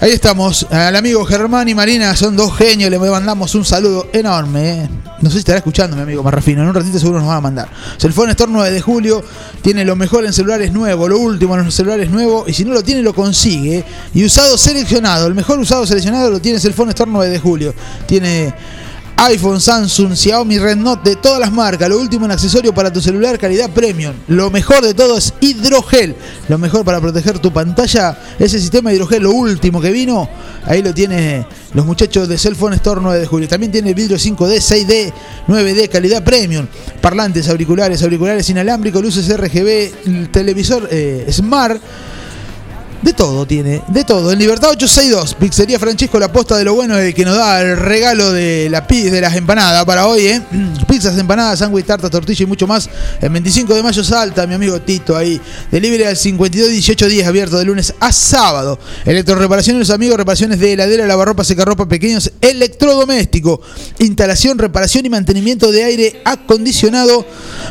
[0.00, 4.70] Ahí estamos, al amigo Germán y Marina, son dos genios, le mandamos un saludo enorme.
[4.70, 4.88] ¿eh?
[5.22, 7.40] No sé si estará escuchando mi amigo Marrafino, en un ratito seguro nos va a
[7.40, 7.68] mandar.
[7.96, 9.22] Cellphone Store 9 de julio,
[9.62, 12.74] tiene lo mejor en celulares nuevos, lo último en los celulares nuevos, y si no
[12.74, 13.84] lo tiene lo consigue.
[14.12, 17.74] Y usado seleccionado, el mejor usado seleccionado lo tiene Cellphone Store 9 de julio.
[18.06, 18.52] Tiene
[19.16, 21.88] iPhone, Samsung, Xiaomi, Rednote de todas las marcas.
[21.88, 24.14] Lo último en accesorio para tu celular, calidad premium.
[24.28, 26.16] Lo mejor de todo es hidrogel.
[26.48, 30.28] Lo mejor para proteger tu pantalla, ese sistema de hidrogel, lo último que vino.
[30.66, 33.48] Ahí lo tiene los muchachos de Cellphone Store 9 de julio.
[33.48, 35.12] También tiene vidrio 5D, 6D,
[35.46, 36.66] 9D, calidad premium.
[37.00, 41.80] Parlantes, auriculares, auriculares inalámbricos, luces RGB, el televisor eh, Smart.
[43.04, 44.32] De todo tiene, de todo.
[44.32, 47.60] En Libertad 862, Pizzería Francesco, la posta de lo bueno es el que nos da
[47.60, 50.40] el regalo de la de las empanadas para hoy, ¿eh?
[50.88, 52.88] Pizzas, empanadas, sándwich, tarta, tortilla y mucho más.
[53.20, 55.38] El 25 de mayo salta mi amigo Tito ahí.
[55.70, 58.78] Delivery al 52 18 días, abierto de lunes a sábado.
[59.04, 63.60] Electroreparaciones, amigos, reparaciones de heladera, lavarropa, secarropa, pequeños, electrodoméstico.
[63.98, 67.26] Instalación, reparación y mantenimiento de aire acondicionado.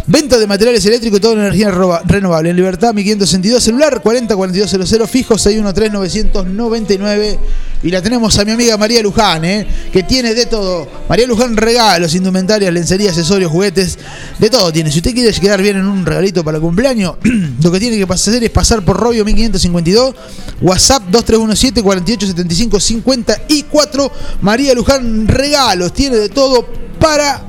[0.06, 2.52] Venta de materiales eléctricos y toda energía renova- renovable.
[2.52, 7.40] En Libertad 1562, celular 40 4200 fijo 613 999
[7.84, 9.68] y la tenemos a mi amiga María Luján, ¿eh?
[9.92, 10.88] que tiene de todo.
[11.10, 14.00] María Luján regalos, indumentarias, lencería, accesorios, juguetes,
[14.40, 14.90] de todo tiene.
[14.90, 17.16] Si usted quiere quedar bien en un regalito para el cumpleaños,
[17.62, 20.16] lo que tiene que hacer es pasar por Robio 1552,
[20.62, 24.12] WhatsApp 2317 4875 54.
[24.42, 26.66] María Luján regalos, tiene de todo
[27.00, 27.42] para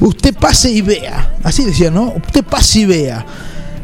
[0.00, 1.36] usted pase y vea.
[1.44, 2.14] Así decía, ¿no?
[2.16, 3.24] Usted pase y vea.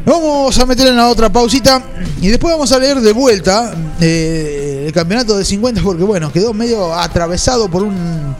[0.05, 1.81] Vamos a meter en la otra pausita
[2.21, 6.53] y después vamos a leer de vuelta eh, el campeonato de 50 porque bueno, quedó
[6.53, 8.35] medio atravesado por un,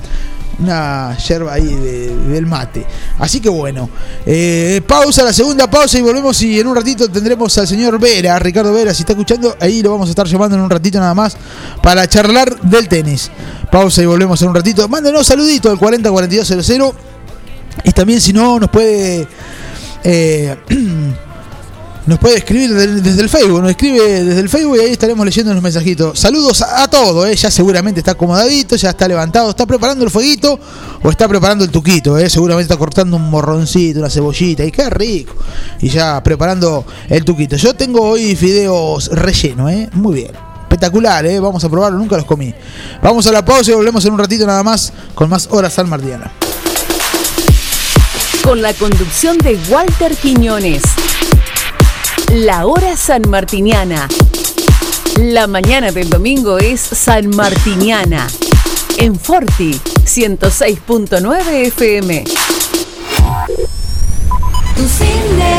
[0.59, 2.85] una yerba ahí de- del mate.
[3.17, 3.89] Así que bueno,
[4.27, 8.37] eh, pausa, la segunda pausa y volvemos y en un ratito tendremos al señor Vera,
[8.37, 11.15] Ricardo Vera, si está escuchando, ahí lo vamos a estar llamando en un ratito nada
[11.15, 11.35] más
[11.81, 13.31] para charlar del tenis.
[13.71, 14.87] Pausa y volvemos en un ratito.
[14.87, 16.93] Mándenos saludito al 40 4200
[17.83, 19.27] y también si no nos puede...
[20.03, 20.55] eh,
[22.05, 25.53] nos puede escribir desde el Facebook, nos escribe desde el Facebook y ahí estaremos leyendo
[25.53, 26.19] los mensajitos.
[26.19, 27.35] Saludos a, todos, ¿eh?
[27.35, 30.59] ya seguramente está acomodadito, ya está levantado, está preparando el fueguito
[31.01, 32.29] o está preparando el tuquito, ¿eh?
[32.29, 35.33] seguramente está cortando un morroncito, una cebollita y qué rico.
[35.81, 37.55] Y ya preparando el tuquito.
[37.55, 39.89] Yo tengo hoy fideos relleno, ¿eh?
[39.93, 40.31] muy bien.
[40.61, 41.39] Espectacular, ¿eh?
[41.39, 42.53] vamos a probarlo, nunca los comí.
[43.01, 45.89] Vamos a la pausa y volvemos en un ratito nada más con más horas San
[45.89, 46.31] Martiana.
[48.43, 50.83] Con la conducción de Walter Quiñones.
[52.35, 54.09] La hora sanmartiniana.
[55.19, 58.27] La mañana del domingo es sanmartiniana.
[58.97, 62.25] En Forti 106.9 FM.
[64.75, 65.53] Tu cine.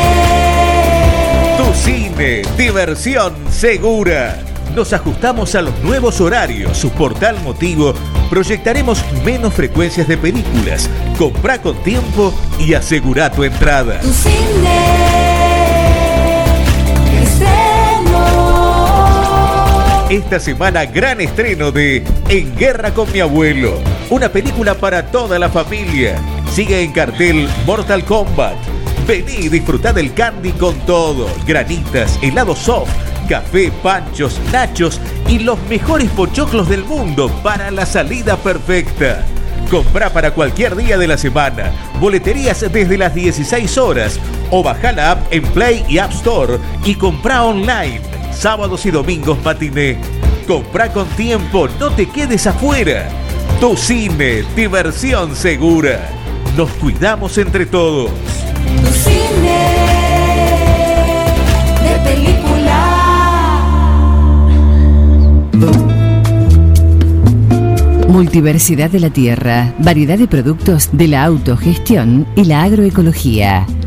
[1.57, 4.39] Tu cine, diversión segura.
[4.75, 6.77] Nos ajustamos a los nuevos horarios.
[6.77, 7.95] Su portal motivo.
[8.29, 10.91] Proyectaremos menos frecuencias de películas.
[11.17, 13.99] Comprá con tiempo y asegura tu entrada.
[13.99, 15.26] Tu cine.
[20.27, 25.47] Esta semana gran estreno de En Guerra con mi abuelo, una película para toda la
[25.47, 26.17] familia.
[26.51, 28.57] Sigue en cartel Mortal Kombat.
[29.07, 32.91] Vení y disfrutá del candy con todo, granitas, helado soft,
[33.29, 39.23] café, panchos, nachos y los mejores pochoclos del mundo para la salida perfecta.
[39.71, 44.19] Comprá para cualquier día de la semana, boleterías desde las 16 horas
[44.51, 48.01] o baja la app en Play y App Store y comprá online,
[48.37, 49.97] sábados y domingos matiné.
[50.47, 53.09] Comprá con tiempo, no te quedes afuera.
[53.59, 56.09] Tu cine, diversión segura.
[56.55, 58.11] Nos cuidamos entre todos.
[58.81, 59.75] Tu cine.
[61.83, 62.83] De película.
[68.07, 73.65] Multiversidad de la tierra, variedad de productos de la autogestión y la agroecología.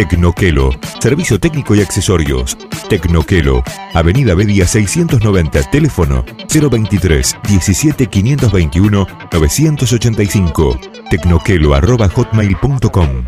[0.00, 0.70] Tecnoquelo.
[0.98, 2.56] Servicio técnico y accesorios.
[2.88, 3.62] Tecnoquelo.
[3.92, 5.70] Avenida Bedia 690.
[5.70, 10.80] Teléfono 023 17 521 985.
[11.10, 13.24] Tecnoquelo arroba hotmail.com.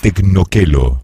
[0.00, 1.03] Tecnoquelo.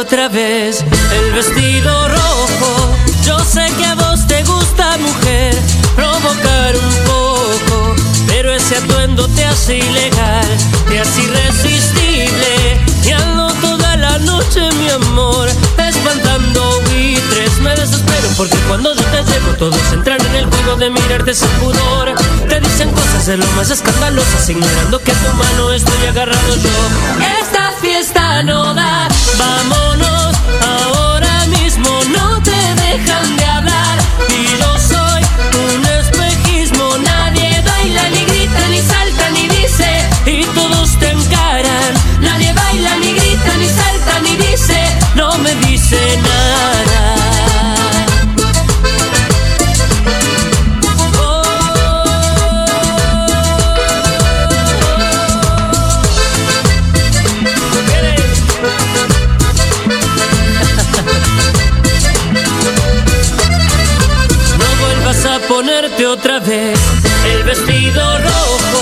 [0.00, 2.96] Otra vez el vestido rojo.
[3.24, 5.54] Yo sé que a vos te gusta, mujer,
[5.94, 7.94] provocar un poco.
[8.26, 10.46] Pero ese atuendo te hace ilegal,
[10.88, 12.80] te hace irresistible.
[13.04, 17.58] Y toda la noche, mi amor, espantando buitres.
[17.60, 21.48] Me desespero porque cuando yo te llevo, todos entran en el juego de mirarte sin
[21.60, 22.14] pudor.
[22.48, 26.70] Te dicen cosas de lo más escandalosas, ignorando que a tu mano estoy agarrado yo.
[27.40, 30.63] Esta fiesta no da, vámonos
[67.54, 68.80] vestido rojo.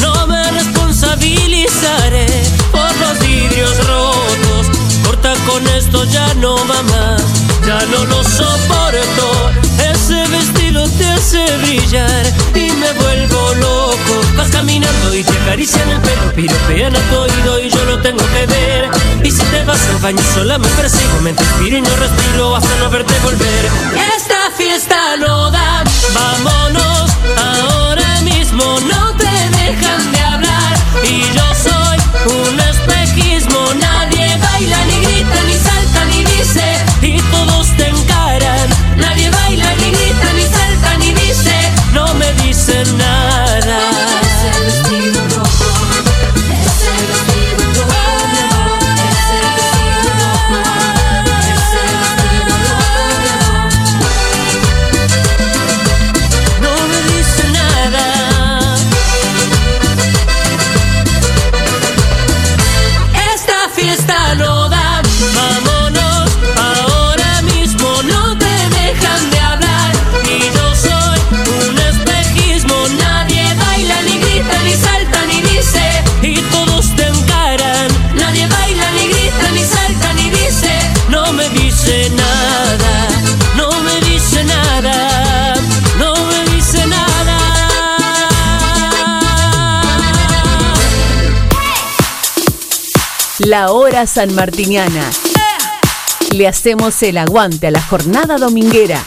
[0.00, 2.26] No me responsabilizaré
[2.72, 4.66] por los vidrios rotos.
[5.04, 7.22] Corta con esto, ya no va más.
[7.66, 9.50] Ya no lo soporto.
[9.92, 14.14] Ese vestido te hace brillar y me vuelvo loco.
[14.36, 18.24] Vas caminando y te acarician el pelo, piropean a tu oído y yo no tengo
[18.32, 18.90] que ver.
[19.22, 22.74] Y si te vas al baño sola me persigo, me inspiro y no respiro hasta
[22.76, 24.17] no verte volver.
[25.16, 30.76] Vámonos ahora mismo, no te dejan de hablar.
[31.02, 31.96] Y yo soy
[32.26, 34.97] un espejismo, nadie baila ni
[93.48, 95.10] La hora sanmartiniana.
[96.32, 99.02] Le hacemos el aguante a la jornada dominguera.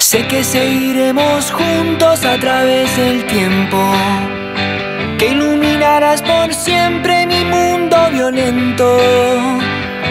[0.00, 3.78] Sé que seguiremos juntos a través del tiempo.
[5.16, 8.98] Que iluminarás por siempre mi mundo violento.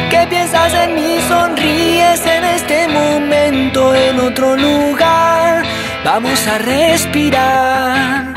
[0.10, 5.66] Que piensas en mí, sonríes en este momento, en otro lugar.
[6.04, 8.34] Vamos a respirar.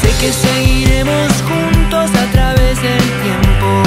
[0.00, 3.82] Sé que seguiremos juntos a través del tiempo.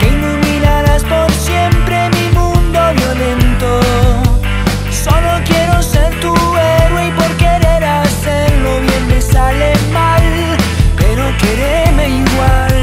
[0.00, 3.80] Que iluminarás por siempre mi mundo violento.
[4.90, 10.22] Solo quiero ser tu héroe y por querer hacerlo bien me sale mal,
[10.96, 12.73] pero quereme igual.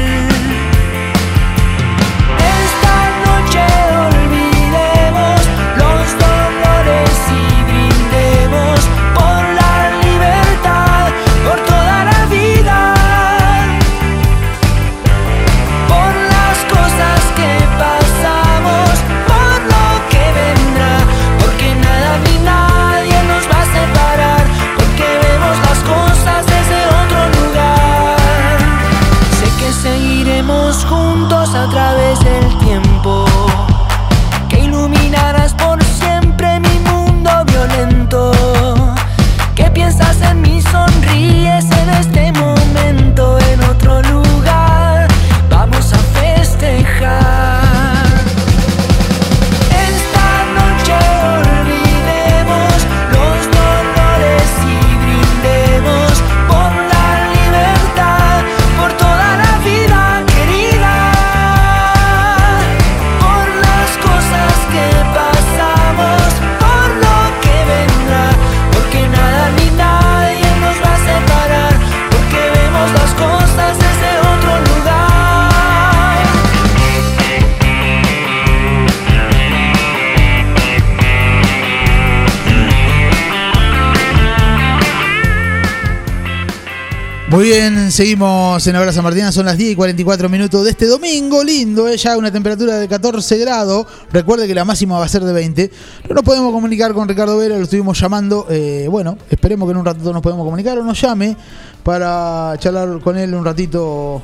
[87.92, 91.44] Seguimos en la hora San Martina, son las 10 y 44 minutos de este domingo,
[91.44, 91.98] lindo, ¿eh?
[91.98, 95.70] ya una temperatura de 14 grados, recuerde que la máxima va a ser de 20,
[96.08, 99.76] no nos podemos comunicar con Ricardo Vera, lo estuvimos llamando, eh, bueno, esperemos que en
[99.76, 101.36] un ratito nos podemos comunicar o nos llame
[101.82, 104.22] para charlar con él un ratito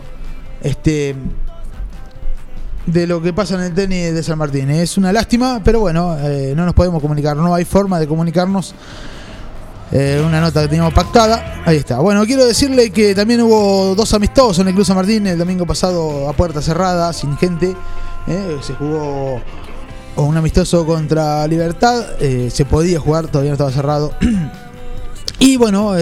[0.62, 1.14] este
[2.86, 4.70] de lo que pasa en el tenis de San Martín.
[4.70, 8.74] Es una lástima, pero bueno, eh, no nos podemos comunicar, no hay forma de comunicarnos.
[9.91, 11.62] Eh, una nota que teníamos pactada.
[11.64, 11.99] Ahí está.
[12.01, 15.64] Bueno, quiero decirle que también hubo dos amistosos en el Club San Martín el domingo
[15.64, 17.74] pasado a puerta cerrada, sin gente.
[18.26, 19.41] Eh, se jugó
[20.16, 22.05] un amistoso contra Libertad.
[22.20, 24.12] eh, se podía jugar, todavía no estaba cerrado.
[25.41, 25.93] Y bueno,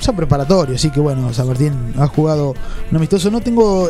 [0.00, 2.54] son preparatorios, así que bueno, San Martín ha jugado
[2.90, 3.30] un amistoso.
[3.30, 3.88] No tengo.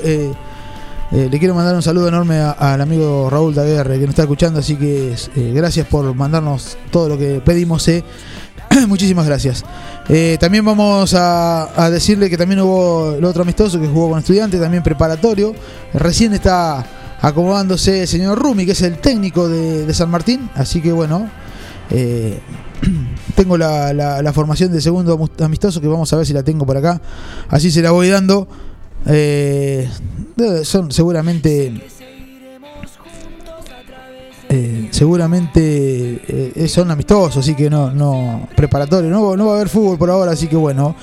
[1.11, 4.77] le quiero mandar un saludo enorme al amigo Raúl Daguerre que nos está escuchando, así
[4.77, 5.15] que
[5.55, 7.89] gracias por mandarnos todo lo que pedimos.
[8.89, 9.65] Muchísimas gracias.
[10.09, 14.61] Eh, también vamos a, decirle que también hubo el otro amistoso que jugó con estudiantes,
[14.61, 15.55] también preparatorio.
[15.93, 16.85] Recién está
[17.21, 21.31] acomodándose el señor Rumi, que es el técnico de, San Martín, así que bueno.
[21.91, 22.41] eh,
[23.35, 27.01] tengo la, formación de segundo amistoso que vamos a ver si la tengo por acá.
[27.49, 28.49] Así se la voy dando.
[29.07, 29.89] Eh,
[30.65, 31.87] son seguramente
[34.91, 39.99] seguramente eh, son amistosos, así que no, no preparatorio, no, no va a haber fútbol
[39.99, 40.95] por ahora, así que bueno.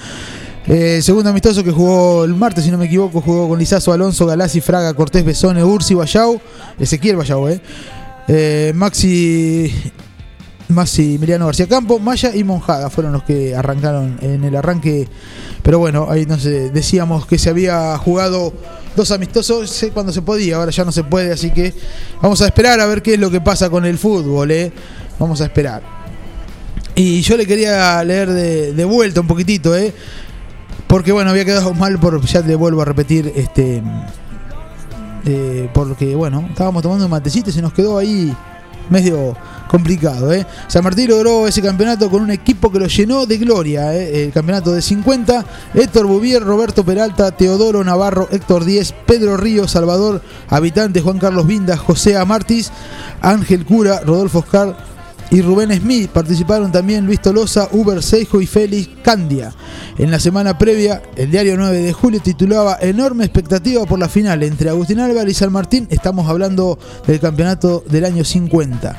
[0.67, 4.27] Eh, segundo amistoso que jugó el martes, si no me equivoco, jugó con Lizazo, Alonso,
[4.27, 6.39] Galassi, Fraga, Cortés, Besone, Ursi, Bayau,
[6.79, 7.59] Ezequiel Bayau, eh.
[8.27, 9.73] Eh, Maxi
[10.71, 15.07] Maxi Emiliano García Campo, Maya y Monjada fueron los que arrancaron en el arranque.
[15.63, 18.53] Pero bueno, ahí entonces decíamos que se había jugado
[18.95, 21.73] dos amistosos sé cuando se podía, ahora ya no se puede, así que
[22.21, 24.71] vamos a esperar a ver qué es lo que pasa con el fútbol, ¿eh?
[25.19, 25.81] Vamos a esperar.
[26.95, 29.93] Y yo le quería leer de, de vuelta un poquitito, ¿eh?
[30.87, 33.81] Porque bueno, había quedado mal por, ya te vuelvo a repetir, este...
[35.25, 38.35] eh, porque bueno, estábamos tomando un matecito y se nos quedó ahí
[38.91, 39.35] medio
[39.67, 40.31] complicado.
[40.31, 40.45] ¿eh?
[40.67, 43.95] San Martín logró ese campeonato con un equipo que lo llenó de gloria.
[43.95, 44.25] ¿eh?
[44.25, 45.45] El campeonato de 50.
[45.73, 51.79] Héctor Bouvier, Roberto Peralta, Teodoro Navarro, Héctor Díez, Pedro Río, Salvador Habitante, Juan Carlos Vindas,
[51.79, 52.71] José Amartis,
[53.21, 54.90] Ángel Cura, Rodolfo Oscar
[55.31, 56.09] y Rubén Smith.
[56.11, 59.51] Participaron también Luis Tolosa, Uber Seijo y Félix Candia.
[59.97, 64.43] En la semana previa, el diario 9 de julio titulaba Enorme expectativa por la final
[64.43, 65.87] entre Agustín Álvarez y San Martín.
[65.89, 66.77] Estamos hablando
[67.07, 68.97] del campeonato del año 50.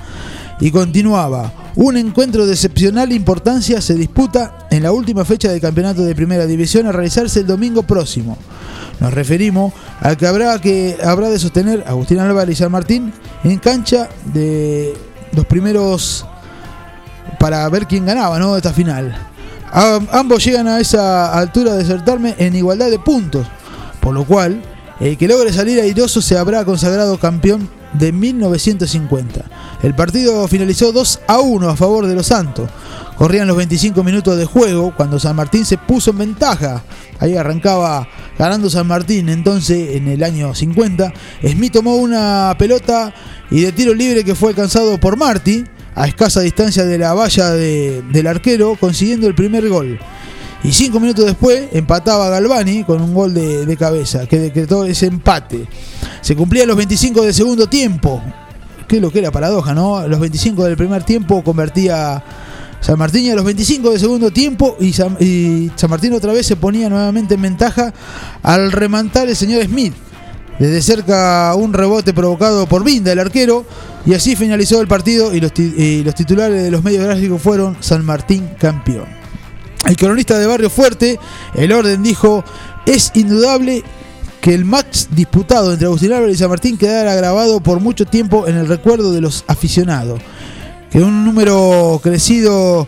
[0.61, 6.03] Y continuaba, un encuentro de excepcional importancia se disputa en la última fecha del campeonato
[6.03, 8.39] de primera división a realizarse el domingo próximo.
[9.01, 13.13] Nos referimos al que habrá, que habrá de sostener Agustín Álvarez y San Martín
[13.43, 14.95] en cancha de
[15.33, 16.25] los primeros
[17.39, 18.57] para ver quién ganaba ¿no?
[18.57, 19.17] esta final.
[19.73, 23.47] Ambos llegan a esa altura de certamen en igualdad de puntos,
[24.01, 24.63] por lo cual
[25.01, 29.45] el que logre salir airoso se habrá consagrado campeón de 1950.
[29.83, 32.69] El partido finalizó 2 a 1 a favor de los Santos.
[33.23, 36.83] Corrían los 25 minutos de juego cuando San Martín se puso en ventaja.
[37.21, 41.13] Ahí arrancaba ganando San Martín entonces en el año 50.
[41.49, 43.15] Smith tomó una pelota
[43.49, 45.63] y de tiro libre que fue alcanzado por Martí
[45.95, 50.01] a escasa distancia de la valla de- del arquero consiguiendo el primer gol.
[50.65, 55.69] Y cinco minutos después empataba Galvani con un gol de, cabeza que decretó ese empate.
[56.23, 58.21] Se cumplían los 25 del segundo tiempo.
[58.89, 60.09] Que lo que era paradoja, ¿no?
[60.09, 62.25] Los 25 del primer tiempo convertía
[62.83, 65.17] San Martín a los 25 del segundo tiempo y San,
[65.89, 67.95] Martín otra vez se ponía nuevamente en ventaja
[68.43, 69.95] al remontar el señor Smith.
[70.59, 73.65] Desde cerca un rebote provocado por Vinda, el arquero,
[74.05, 78.05] y así finalizó el partido y los, los titulares de los medios gráficos fueron San
[78.05, 79.07] Martín campeón.
[79.87, 81.21] El cronista de Barrio Fuerte,
[81.55, 82.45] el orden dijo,
[82.85, 83.85] es indudable
[84.41, 88.49] que el match disputado entre Agustín Álvarez y San Martín quedará grabado por mucho tiempo
[88.49, 90.21] en el recuerdo de los aficionados.
[90.93, 92.87] Que un número crecido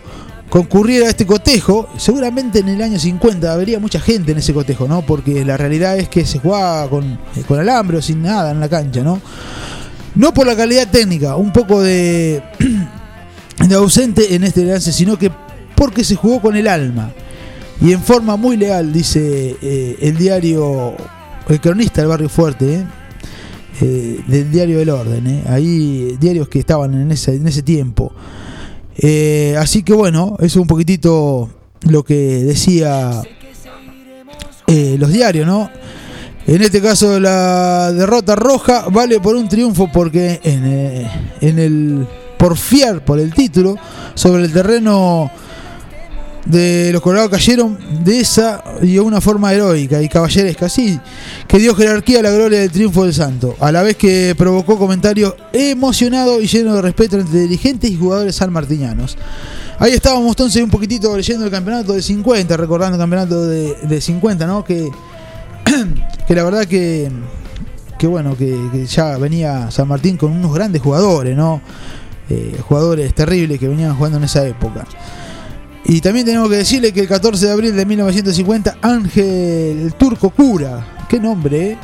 [0.49, 4.87] concurriera a este cotejo, seguramente en el año 50 habría mucha gente en ese cotejo,
[4.87, 5.01] ¿no?
[5.01, 8.69] Porque la realidad es que se jugaba con, con alambre o sin nada en la
[8.69, 9.19] cancha, ¿no?
[10.13, 12.43] No por la calidad técnica, un poco de,
[13.67, 15.31] de ausente en este lance, sino que
[15.75, 17.11] porque se jugó con el alma
[17.81, 20.95] y en forma muy leal, dice eh, el diario,
[21.49, 22.85] el cronista del Barrio Fuerte, ¿eh?
[23.81, 25.43] Eh, del diario del Orden, ¿eh?
[25.47, 28.13] ahí diarios que estaban en ese, en ese tiempo.
[28.97, 31.49] Eh, así que bueno, eso es un poquitito
[31.81, 33.21] lo que decía
[34.67, 35.69] eh, los diarios, ¿no?
[36.47, 41.09] En este caso la derrota roja vale por un triunfo porque en,
[41.41, 42.07] en el
[42.37, 43.75] porfiar por el título
[44.13, 45.29] sobre el terreno
[46.45, 50.99] de los Colorados cayeron de esa y de una forma heroica y caballeresca, sí,
[51.47, 54.77] que dio jerarquía a la gloria del triunfo del Santo, a la vez que provocó
[54.77, 59.17] comentarios emocionados y llenos de respeto entre dirigentes y jugadores sanmartinianos.
[59.79, 64.01] Ahí estábamos entonces un poquitito leyendo el campeonato de 50, recordando el campeonato de, de
[64.01, 64.63] 50, ¿no?
[64.63, 64.89] Que,
[66.27, 67.11] que la verdad que,
[67.97, 71.61] que bueno, que, que ya venía San Martín con unos grandes jugadores, ¿no?
[72.29, 74.85] Eh, jugadores terribles que venían jugando en esa época.
[75.87, 80.31] Y también tenemos que decirle que el 14 de abril de 1950, Ángel el Turco
[80.31, 81.77] Cura, qué nombre, ¿eh?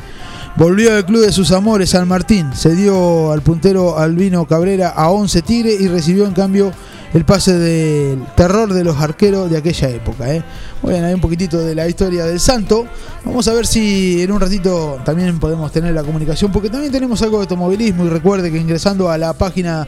[0.56, 2.50] volvió al club de sus amores, San Martín.
[2.52, 6.72] Se dio al puntero Albino Cabrera a 11 Tigre y recibió en cambio
[7.14, 10.34] el pase del terror de los arqueros de aquella época.
[10.34, 10.42] ¿eh?
[10.82, 12.86] Bueno, hay un poquitito de la historia del Santo.
[13.24, 17.22] Vamos a ver si en un ratito también podemos tener la comunicación, porque también tenemos
[17.22, 18.04] algo de automovilismo.
[18.04, 19.86] Y recuerde que ingresando a la página,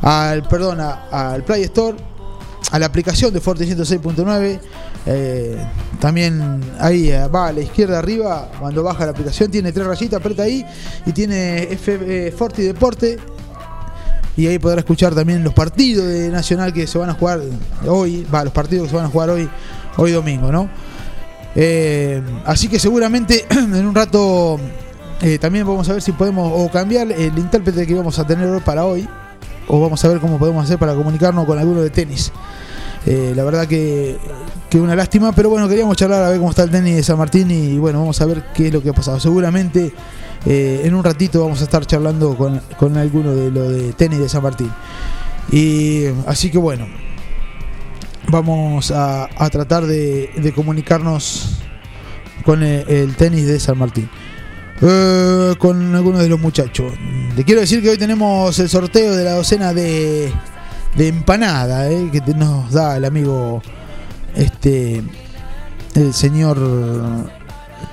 [0.00, 1.96] al perdón, al Play Store,
[2.70, 4.60] a la aplicación de Forte 106.9.
[5.06, 5.56] eh,
[5.98, 10.20] también ahí eh, va a la izquierda arriba, cuando baja la aplicación, tiene tres rayitas,
[10.20, 10.64] aprieta ahí
[11.04, 13.18] y tiene F, eh, Forte Deporte.
[14.36, 17.40] Y ahí podrá escuchar también los partidos de Nacional que se van a jugar
[17.86, 19.48] hoy, va, los partidos que se van a jugar hoy,
[19.96, 20.70] hoy domingo, ¿no?
[21.56, 24.58] Eh, así que seguramente en un rato
[25.38, 28.86] también vamos a ver si podemos o cambiar el intérprete que vamos a tener para
[28.86, 29.06] hoy
[29.70, 32.32] o vamos a ver cómo podemos hacer para comunicarnos con alguno de tenis.
[33.06, 34.18] Eh, la verdad que,
[34.68, 37.16] que una lástima, pero bueno, queríamos charlar a ver cómo está el tenis de San
[37.16, 39.20] Martín y bueno, vamos a ver qué es lo que ha pasado.
[39.20, 39.92] Seguramente
[40.44, 44.18] eh, en un ratito vamos a estar charlando con, con alguno de lo de tenis
[44.18, 44.70] de San Martín.
[45.52, 46.86] Y así que bueno,
[48.28, 51.60] vamos a, a tratar de, comunicarnos
[52.44, 54.10] con el, el tenis de San Martín.
[54.82, 56.92] Eh, con algunos de los muchachos.
[57.36, 60.32] Te quiero decir que hoy tenemos el sorteo de la docena de,
[60.96, 63.62] de empanada eh, que nos da el amigo
[64.34, 65.02] este
[65.94, 66.58] el señor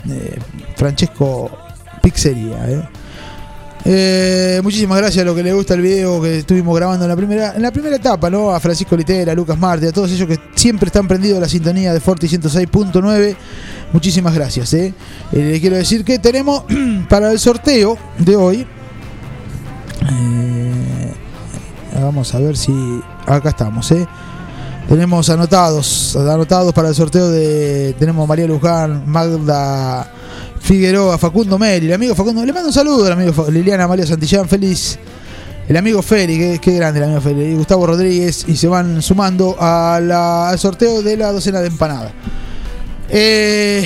[0.09, 0.39] eh,
[0.77, 1.51] Francesco
[2.01, 2.69] Pizzería.
[2.69, 2.89] eh.
[3.89, 7.15] Eh, muchísimas gracias a los que les gusta el video que estuvimos grabando en la
[7.15, 8.51] primera en la primera etapa, ¿no?
[8.51, 11.49] A Francisco Litera, a Lucas Marte, a todos ellos que siempre están prendidos a la
[11.49, 13.35] sintonía de Forti 106.9.
[13.93, 14.93] Muchísimas gracias, ¿eh?
[15.31, 16.63] Eh, les quiero decir que tenemos
[17.09, 18.67] para el sorteo de hoy.
[20.11, 21.13] eh,
[22.01, 22.73] vamos a ver si.
[23.25, 24.07] Acá estamos, ¿eh?
[24.87, 27.95] Tenemos anotados, anotados para el sorteo de.
[27.99, 30.11] Tenemos María Luján, Magda
[30.61, 32.45] Figueroa, Facundo Meri, el amigo Facundo.
[32.45, 34.97] Le mando un saludo al amigo Liliana María Santillán, feliz.
[35.67, 39.01] El amigo Feli, que, que grande el amigo Feli, y Gustavo Rodríguez, y se van
[39.01, 42.13] sumando a la- al sorteo de la docena de empanadas.
[43.09, 43.85] Eh,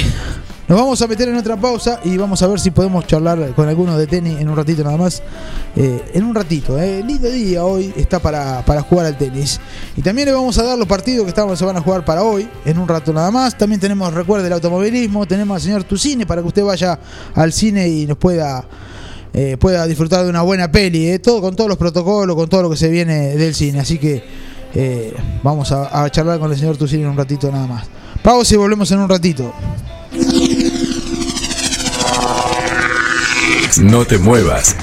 [0.68, 3.68] nos vamos a meter en otra pausa y vamos a ver si podemos charlar con
[3.68, 5.22] algunos de tenis en un ratito nada más.
[5.76, 7.04] Eh, en un ratito, eh.
[7.06, 9.60] lindo día hoy está para, para jugar al tenis.
[9.98, 12.24] Y también le vamos a dar los partidos que estamos, se van a jugar para
[12.24, 13.58] hoy, en un rato nada más.
[13.58, 16.98] También tenemos, recuerde, el automovilismo, tenemos al señor Tucine para que usted vaya
[17.36, 18.64] al cine y nos pueda...
[19.34, 22.70] eh, pueda disfrutar de una buena peli, todo con todos los protocolos, con todo lo
[22.70, 23.80] que se viene del cine.
[23.80, 24.24] Así que
[25.44, 28.01] vamos a, a charlar con el señor Tucine en un ratito nada más.
[28.24, 29.54] Pausa y volvemos en un ratito.
[33.78, 34.76] No te muevas.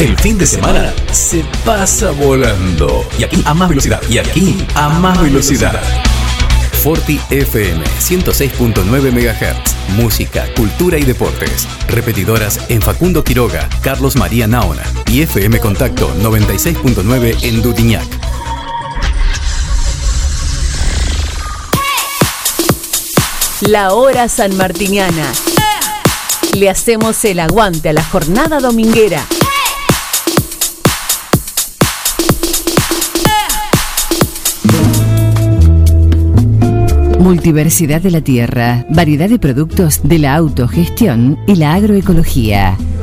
[0.00, 3.06] El fin de semana se pasa volando.
[3.18, 4.00] Y aquí a más velocidad.
[4.08, 5.80] Y aquí a más velocidad.
[6.82, 9.90] Forti FM 106.9 MHz.
[9.96, 11.68] Música, cultura y deportes.
[11.88, 17.62] Repetidoras en Facundo Quiroga, Carlos María Naona y FM Contacto 96.9 en
[23.68, 25.30] La hora sanmartiniana.
[26.56, 29.22] Le hacemos el aguante a la jornada dominguera.
[37.18, 42.78] Multiversidad de la tierra, variedad de productos de la autogestión y la agroecología.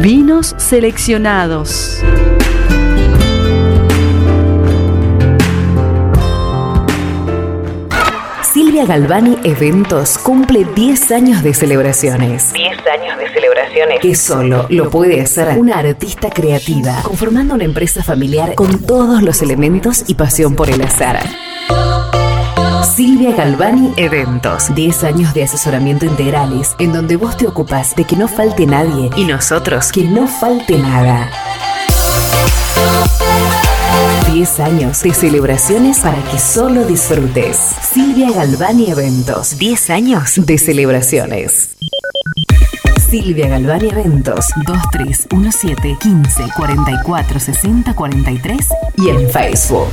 [0.00, 2.02] vinos seleccionados.
[8.42, 12.52] Silvia Galvani Eventos cumple 10 años de celebraciones.
[12.52, 14.00] 10 años de celebraciones.
[14.00, 19.42] Que solo lo puede hacer una artista creativa, conformando una empresa familiar con todos los
[19.42, 21.20] elementos y pasión por el azar.
[22.94, 24.74] Silvia Galvani Eventos.
[24.74, 29.08] 10 años de asesoramiento integrales, en donde vos te ocupas de que no falte nadie
[29.16, 31.30] y nosotros que no falte nada.
[34.30, 37.56] 10 años de celebraciones para que solo disfrutes.
[37.56, 39.56] Silvia Galvani Eventos.
[39.58, 41.76] 10 años de celebraciones.
[43.08, 48.68] Silvia Galvani Eventos 2317 15 44 60 43
[48.98, 49.92] y en Facebook.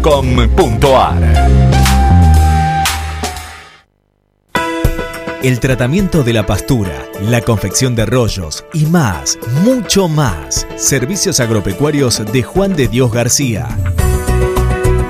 [5.43, 10.65] El tratamiento de la pastura, la confección de rollos y más, mucho más.
[10.75, 13.67] Servicios agropecuarios de Juan de Dios García.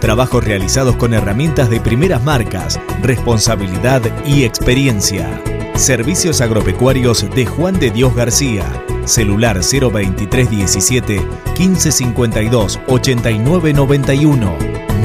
[0.02, 5.42] Trabajos realizados con herramientas de primeras marcas, responsabilidad y experiencia.
[5.76, 8.66] Servicios agropecuarios de Juan de Dios García.
[9.06, 11.22] Celular 02317
[11.58, 14.81] 1552 8991.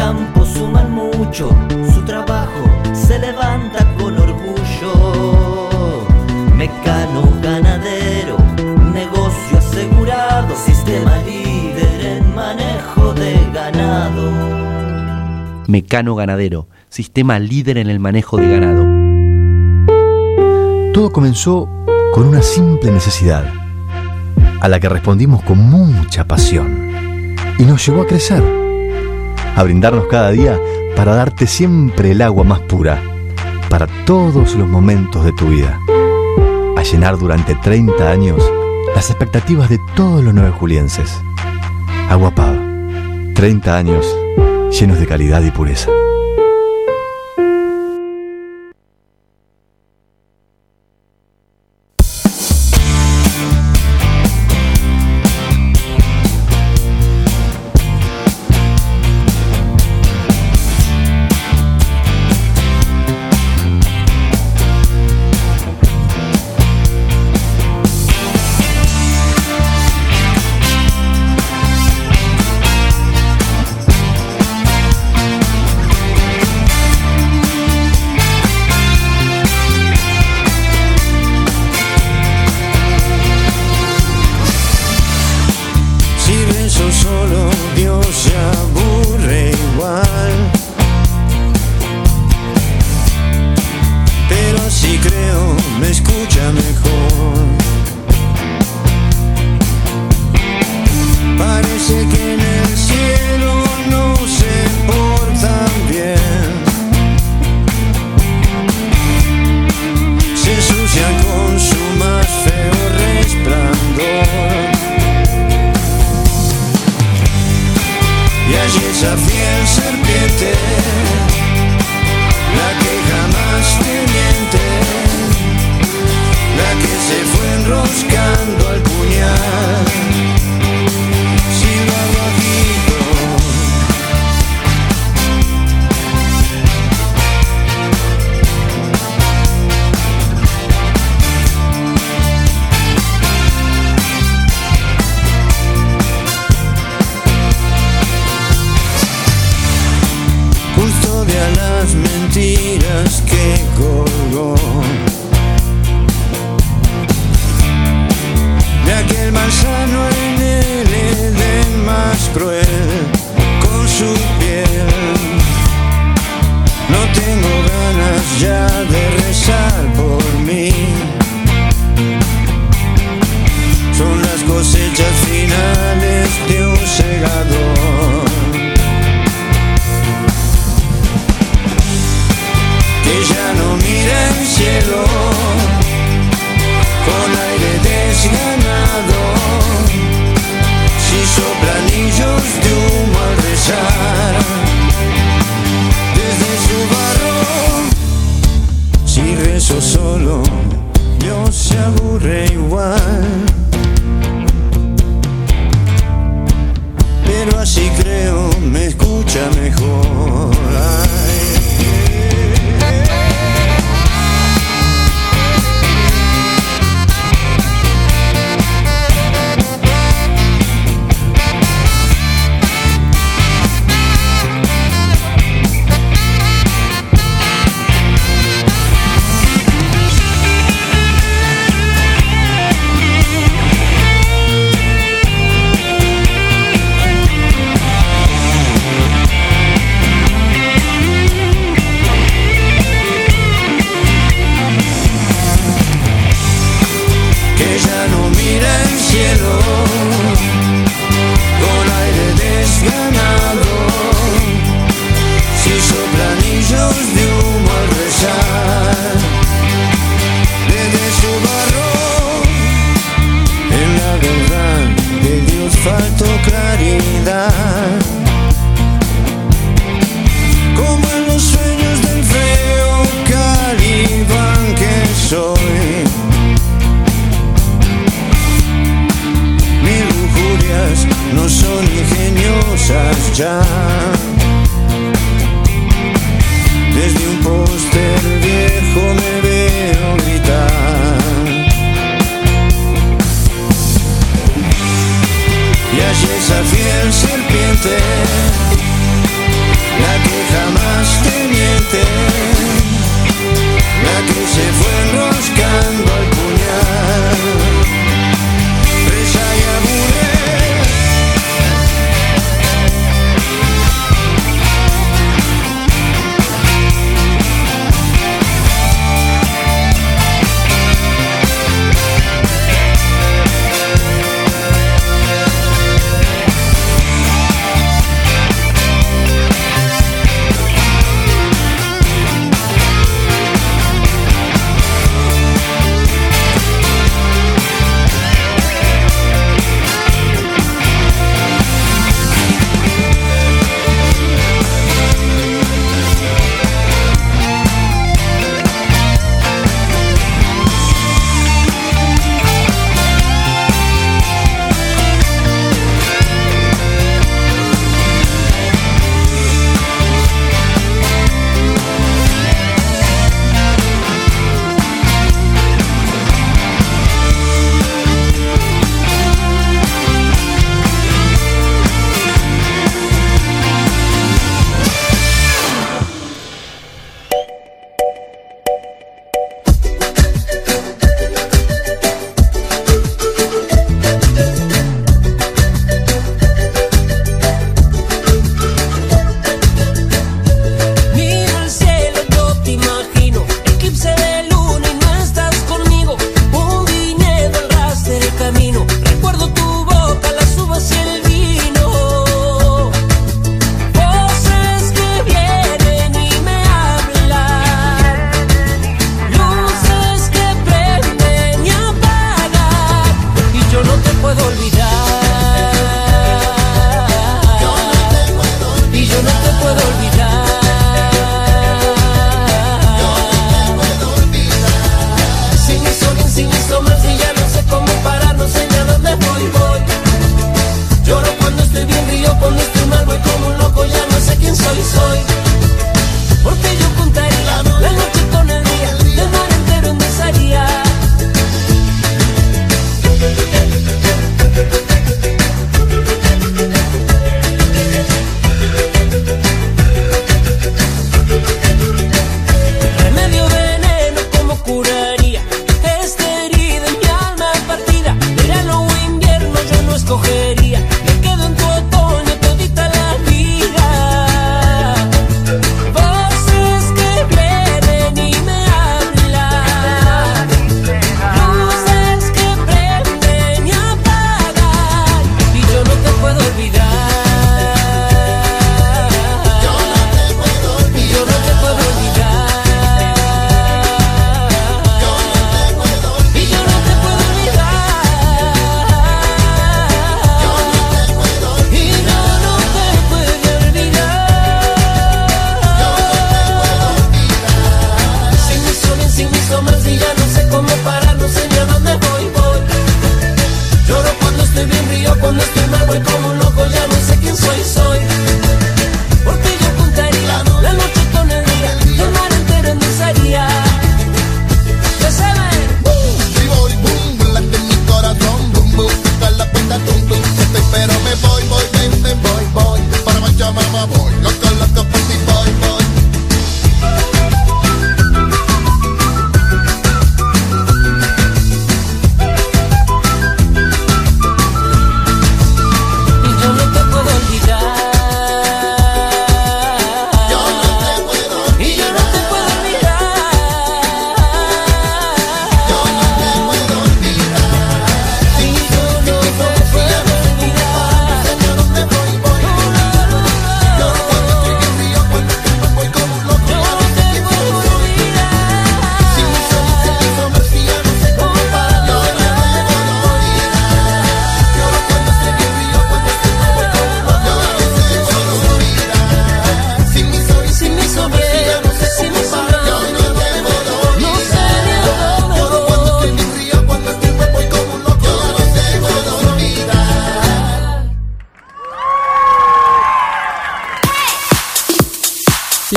[0.00, 1.50] Los campos suman mucho,
[1.92, 6.08] su trabajo se levanta con orgullo.
[6.56, 8.38] Mecano ganadero,
[8.94, 14.32] negocio asegurado, sistema líder en manejo de ganado.
[15.66, 18.86] Mecano Ganadero, sistema líder en el manejo de ganado.
[20.94, 21.68] Todo comenzó
[22.14, 23.44] con una simple necesidad,
[24.60, 28.59] a la que respondimos con mucha pasión, y nos llevó a crecer,
[29.56, 30.58] a brindarnos cada día
[30.96, 33.02] para darte siempre el agua más pura,
[33.68, 35.78] para todos los momentos de tu vida,
[36.76, 38.42] a llenar durante 30 años
[38.94, 41.16] las expectativas de todos los nueve julienses.
[42.08, 42.58] Agua Pava,
[43.34, 44.06] 30 años
[44.78, 45.90] llenos de calidad y pureza.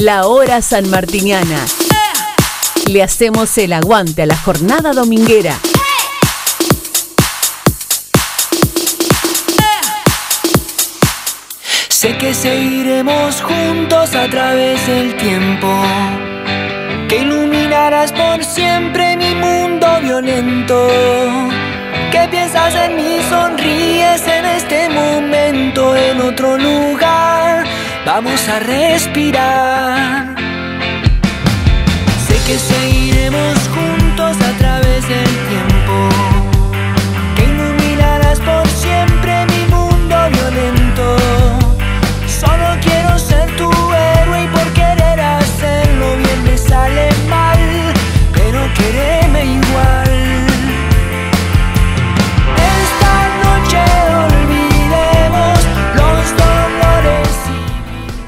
[0.03, 1.65] La hora sanmartiniana.
[2.87, 5.57] Le hacemos el aguante a la jornada dominguera.
[11.87, 15.73] Sé que seguiremos juntos a través del tiempo.
[17.07, 20.89] Que iluminarás por siempre mi mundo violento.
[22.11, 27.65] Que piensas en mí, sonríes en este momento, en otro lugar.
[28.05, 30.35] Vamos a respirar.
[32.27, 36.09] Sé que seguiremos juntos a través del tiempo.
[37.37, 41.15] Que iluminarás por siempre mi mundo violento.
[42.27, 47.59] Solo quiero ser tu héroe y por querer hacerlo bien me sale mal,
[48.33, 50.12] pero quereme igual.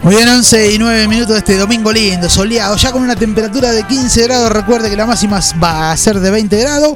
[0.05, 3.71] Muy bien, 11 y 9 minutos de este domingo lindo, soleado, ya con una temperatura
[3.71, 4.51] de 15 grados.
[4.51, 6.93] Recuerde que la máxima va a ser de 20 grados.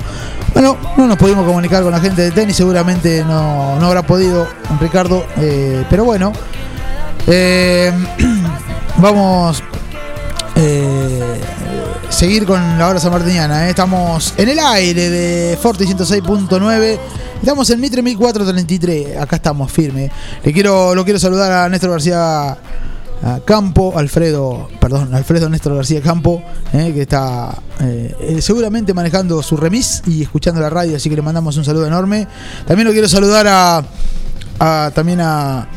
[0.53, 4.48] Bueno, no nos pudimos comunicar con la gente de tenis, seguramente no, no habrá podido
[4.80, 6.34] Ricardo, eh, pero bueno,
[7.26, 7.91] eh,
[8.98, 9.64] vamos
[10.56, 11.41] eh,
[12.10, 13.65] seguir con la hora sanmartiniana.
[13.65, 13.69] eh.
[13.72, 16.99] Estamos en el aire de Forte 106.9.
[17.41, 19.18] Estamos en Mitre 1433.
[19.18, 20.11] Acá estamos firme.
[20.44, 22.56] Le quiero, lo quiero saludar a Néstor García
[23.24, 26.41] a Campo, Alfredo, perdón, Alfredo Néstor García Campo,
[26.74, 31.16] eh, que está eh, eh, seguramente manejando su remis y escuchando la radio, así que
[31.16, 32.28] le mandamos un saludo enorme.
[32.66, 33.84] También lo quiero saludar a,
[34.60, 35.68] a- también a,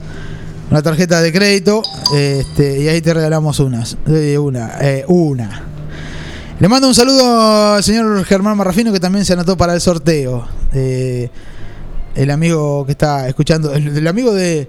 [0.70, 1.82] Una tarjeta de crédito
[2.14, 3.96] este, y ahí te regalamos unas.
[4.06, 5.67] eh, una, eh, una.
[6.60, 10.44] Le mando un saludo al señor Germán Marrafino que también se anotó para el sorteo.
[10.72, 14.68] El amigo que está escuchando, el, amigo de,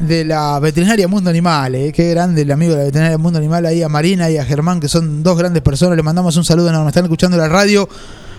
[0.00, 3.66] de la veterinaria Mundo Animal, eh, qué grande el amigo de la veterinaria Mundo Animal,
[3.66, 5.94] ahí a Marina y a Germán, que son dos grandes personas.
[5.94, 6.88] Le mandamos un saludo enorme.
[6.88, 7.86] Están escuchando la radio,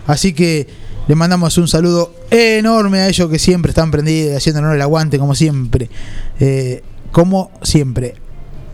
[0.08, 0.66] así que
[1.08, 5.36] le mandamos un saludo enorme a ellos que siempre están prendidos, haciéndonos el aguante, como
[5.36, 5.88] siempre.
[6.40, 6.82] Eh,
[7.12, 8.16] como siempre.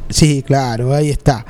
[0.09, 1.45] Sí, claro, ahí está.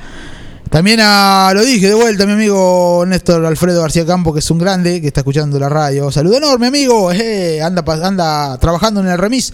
[0.72, 4.56] También a, lo dije de vuelta, mi amigo Néstor Alfredo García Campo, que es un
[4.58, 6.10] grande, que está escuchando la radio.
[6.10, 7.12] Saludo enorme, amigo.
[7.12, 9.52] eh, anda, anda trabajando en el remis.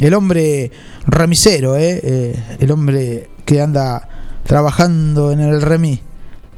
[0.00, 0.72] El hombre
[1.06, 4.08] remisero, eh, eh, el hombre que anda
[4.42, 6.00] trabajando en el remis.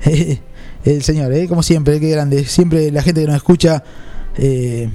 [0.84, 2.46] el señor, eh, como siempre, qué grande.
[2.46, 3.84] Siempre la gente que nos escucha,
[4.38, 4.88] eh,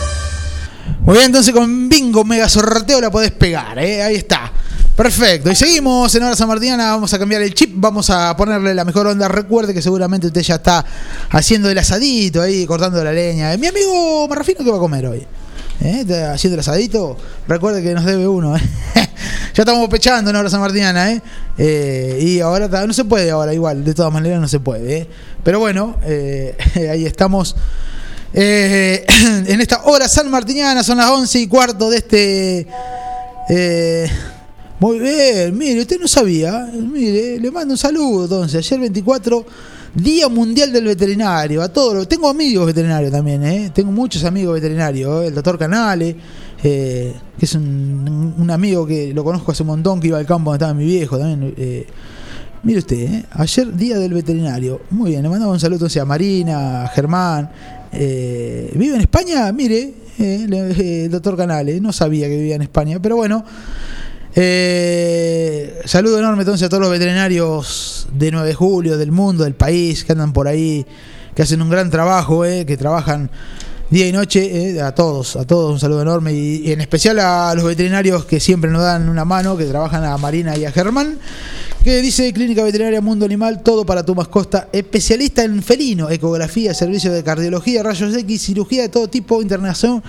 [1.03, 4.03] Muy bien, entonces con Bingo Mega Sorteo la podés pegar, ¿eh?
[4.03, 4.51] ahí está.
[4.95, 8.75] Perfecto, y seguimos en Hora San Martina, vamos a cambiar el chip, vamos a ponerle
[8.75, 9.27] la mejor onda.
[9.27, 10.85] Recuerde que seguramente usted ya está
[11.31, 13.57] haciendo el asadito ahí, cortando la leña.
[13.57, 15.25] Mi amigo Marrafino, ¿qué va a comer hoy?
[15.81, 16.01] ¿Eh?
[16.01, 17.17] ¿Está haciendo el asadito?
[17.47, 18.55] Recuerde que nos debe uno.
[18.55, 18.61] ¿eh?
[19.55, 21.21] ya estamos pechando en Hora San Martina, ¿eh?
[21.57, 24.97] Eh, y ahora no se puede, ahora igual, de todas maneras no se puede.
[24.97, 25.07] ¿eh?
[25.43, 26.55] Pero bueno, eh,
[26.91, 27.55] ahí estamos.
[28.33, 29.05] Eh,
[29.47, 32.67] en esta hora San Martiniana son las 11 y cuarto de este.
[33.49, 34.09] eh,
[34.79, 36.67] muy bien, mire, usted no sabía.
[36.73, 38.65] Mire, le mando un saludo entonces.
[38.65, 39.45] Ayer 24,
[39.93, 41.61] Día Mundial del Veterinario.
[41.61, 43.71] A todos Tengo amigos veterinarios también, ¿eh?
[43.73, 45.23] Tengo muchos amigos veterinarios.
[45.23, 45.27] ¿eh?
[45.27, 46.15] El doctor Canale,
[46.63, 50.49] eh, que es un, amigo que lo conozco hace un montón, que iba al campo
[50.49, 51.53] donde estaba mi viejo también.
[52.63, 53.25] Mire usted, ¿eh?
[53.31, 54.81] ayer día del veterinario.
[54.91, 57.49] Muy bien, le mandaba un saludo entonces a Marina, a Germán.
[57.93, 59.51] Eh, ¿Vive en España?
[59.51, 63.43] Mire, eh, doctor Canales, no sabía que vivía en España, pero bueno.
[64.33, 69.55] Eh, saludo enorme entonces a todos los veterinarios de 9 de julio, del mundo, del
[69.55, 70.85] país, que andan por ahí,
[71.35, 73.29] que hacen un gran trabajo, eh, que trabajan
[73.89, 77.53] día y noche, eh, a todos, a todos un saludo enorme y en especial a
[77.55, 81.19] los veterinarios que siempre nos dan una mano, que trabajan a Marina y a Germán,
[81.83, 87.11] que dice Clínica Veterinaria Mundo Animal, todo para tu mascota, especialista en felino, ecografía, servicio
[87.11, 90.03] de cardiología, rayos X, cirugía de todo tipo, internación.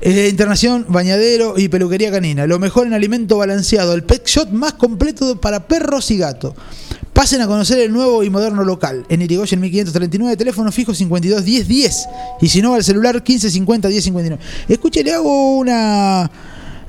[0.00, 2.46] Eh, internación, bañadero y peluquería canina.
[2.46, 3.94] Lo mejor en alimento balanceado.
[3.94, 6.54] El pet shop más completo para perros y gatos.
[7.12, 9.04] Pasen a conocer el nuevo y moderno local.
[9.08, 12.08] En Irigoyen 1539, teléfono fijo 52 10 10.
[12.42, 14.44] Y si no, al celular 1550 10 59.
[14.68, 16.30] Escuche, le hago una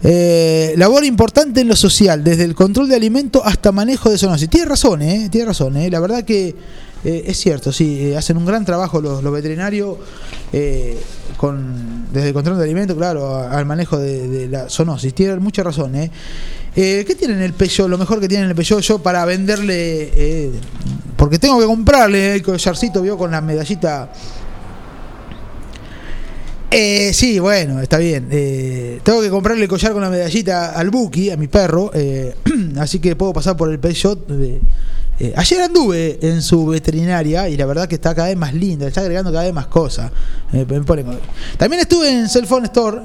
[0.03, 4.49] eh, labor importante en lo social, desde el control de alimentos hasta manejo de zoonosis.
[4.49, 5.27] Tiene razón, ¿eh?
[5.31, 5.89] Tiene razón, ¿eh?
[5.89, 6.55] La verdad que
[7.03, 9.97] eh, es cierto, sí, eh, hacen un gran trabajo los, veterinarios
[11.37, 15.13] con, desde el control de alimentos, claro, al manejo de, la zoonosis.
[15.13, 16.11] Tiene mucha razón, ¿eh?
[16.75, 17.89] ¿Qué tienen el Peugeot?
[17.89, 20.51] Lo mejor que tienen el Peugeot yo para venderle,
[21.15, 24.11] porque tengo que comprarle el collarcito, vio, con la medallita
[26.71, 28.27] eh, sí, bueno, está bien.
[28.31, 31.91] Eh, tengo que comprarle el collar con la medallita al Buki, a mi perro.
[31.93, 32.35] eh,
[32.79, 34.29] así que puedo pasar por el Peugeot.
[34.31, 34.59] eh,
[35.19, 38.87] eh, ayer anduve en su veterinaria y la verdad que está cada vez más linda,
[38.87, 40.11] está agregando cada vez más cosas.
[40.51, 41.19] Me pone con-
[41.57, 43.01] También estuve en Cell Phone Store.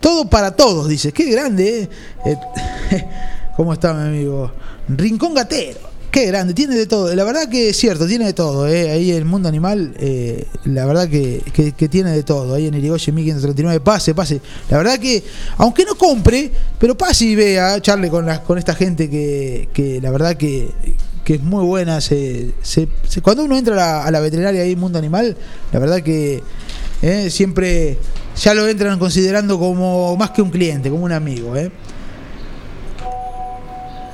[0.00, 1.12] Todo para todos, dice.
[1.12, 1.88] Qué grande,
[3.56, 4.50] ¿Cómo está mi amigo?
[4.88, 5.93] Rincón Gatero.
[6.14, 7.12] Qué grande, tiene de todo.
[7.12, 8.68] La verdad que es cierto, tiene de todo.
[8.68, 8.88] eh.
[8.92, 12.54] Ahí el mundo animal, eh, la verdad que, que- tiene de todo.
[12.54, 14.40] Ahí en Irigoyen 1539, pase, pase.
[14.70, 15.24] La verdad que,
[15.56, 20.00] aunque no compre, pero pase y vea, charle con, las con esta gente que, que
[20.00, 20.68] la verdad que,
[21.24, 22.00] que es muy buena.
[22.00, 25.36] Se, se- se- cuando uno entra a la, a la veterinaria ahí mundo animal,
[25.72, 26.44] la verdad que
[27.02, 27.98] eh, siempre
[28.40, 31.56] ya lo entran considerando como más que un cliente, como un amigo.
[31.56, 31.72] ¿eh?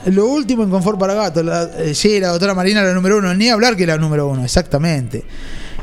[0.07, 1.45] Lo último en confort para gatos.
[1.45, 3.35] La, eh, sí, la doctora Marina, la número uno.
[3.35, 5.25] Ni hablar que la número uno, exactamente.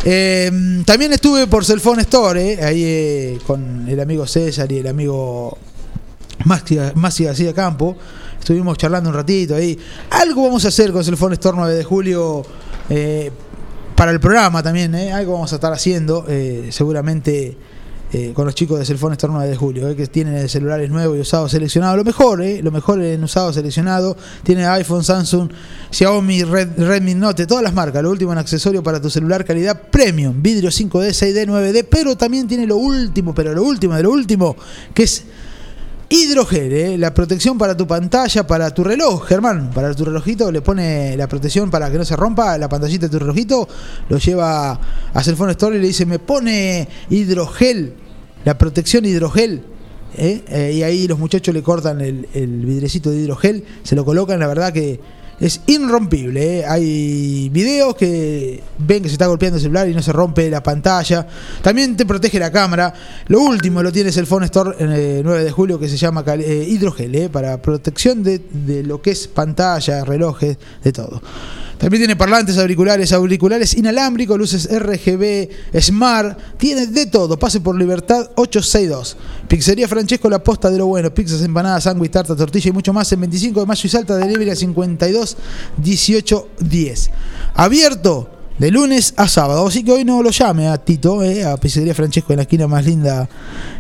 [0.03, 5.57] Eh, también estuve por Cellphone Store, eh, ahí con el amigo César y el amigo
[6.45, 7.95] Maxi, García Campo.
[8.39, 9.77] Estuvimos charlando un ratito ahí.
[10.09, 12.43] Algo vamos a hacer con Cellphone Store 9 de julio
[13.95, 14.95] para el programa también.
[14.95, 16.25] Algo vamos a estar haciendo,
[16.69, 17.57] seguramente
[18.13, 21.17] eh, con los chicos de Cellphone Store 9 de julio, eh, que tienen celulares nuevos
[21.17, 21.97] y usados seleccionados.
[21.97, 24.15] Lo mejor, eh, lo mejor en usados seleccionado.
[24.43, 25.49] Tiene iPhone, Samsung,
[25.91, 28.01] Xiaomi, Red- Redmi Note, todas las marcas.
[28.03, 32.47] Lo último en accesorio para tu celular, calidad premium, vidrio 5D, 6D, 9D, pero también
[32.47, 34.55] tiene lo último, pero lo último de lo último,
[34.93, 35.23] que es
[36.09, 36.97] Hidrogel, ¿eh?
[36.97, 41.27] la protección para tu pantalla, para tu reloj, Germán, para tu relojito, le pone la
[41.27, 43.67] protección para que no se rompa la pantallita de tu relojito,
[44.07, 44.79] lo lleva
[45.13, 47.93] a Cellphone Store y le dice, me pone hidrogel,
[48.45, 49.63] la protección hidrogel.
[50.15, 50.43] ¿eh?
[50.47, 54.39] Eh, y ahí los muchachos le cortan el, el vidrecito de hidrogel, se lo colocan,
[54.39, 55.01] la verdad que
[55.39, 56.59] es irrompible.
[56.59, 56.65] ¿eh?
[56.65, 60.63] Hay videos que ven que se está golpeando el celular y no se rompe la
[60.63, 61.27] pantalla.
[61.61, 62.93] También te protege la cámara.
[63.27, 66.23] Lo último lo tienes el Phone Store en el 9 de julio que se llama
[66.27, 67.29] eh, Hidrogel, ¿eh?
[67.29, 71.21] para protección de, de lo que es pantalla, relojes, de todo.
[71.77, 75.49] También tiene parlantes, auriculares, auriculares inalámbricos, luces RGB,
[75.79, 77.37] Smart, tiene de todo.
[77.37, 79.17] Pase por Libertad 862.
[79.47, 83.11] Pizzería Francesco La Posta de lo Bueno, pizzas, empanadas, sándwich, tarta, tortilla y mucho más
[83.11, 85.37] en 25 de mayo y Salta, delivery a 52
[85.77, 87.11] 18 10.
[87.55, 89.67] Abierto de lunes a sábado.
[89.67, 92.67] Así que hoy no lo llame a Tito, eh, a Pizzería Francesco en la esquina
[92.67, 93.27] más linda.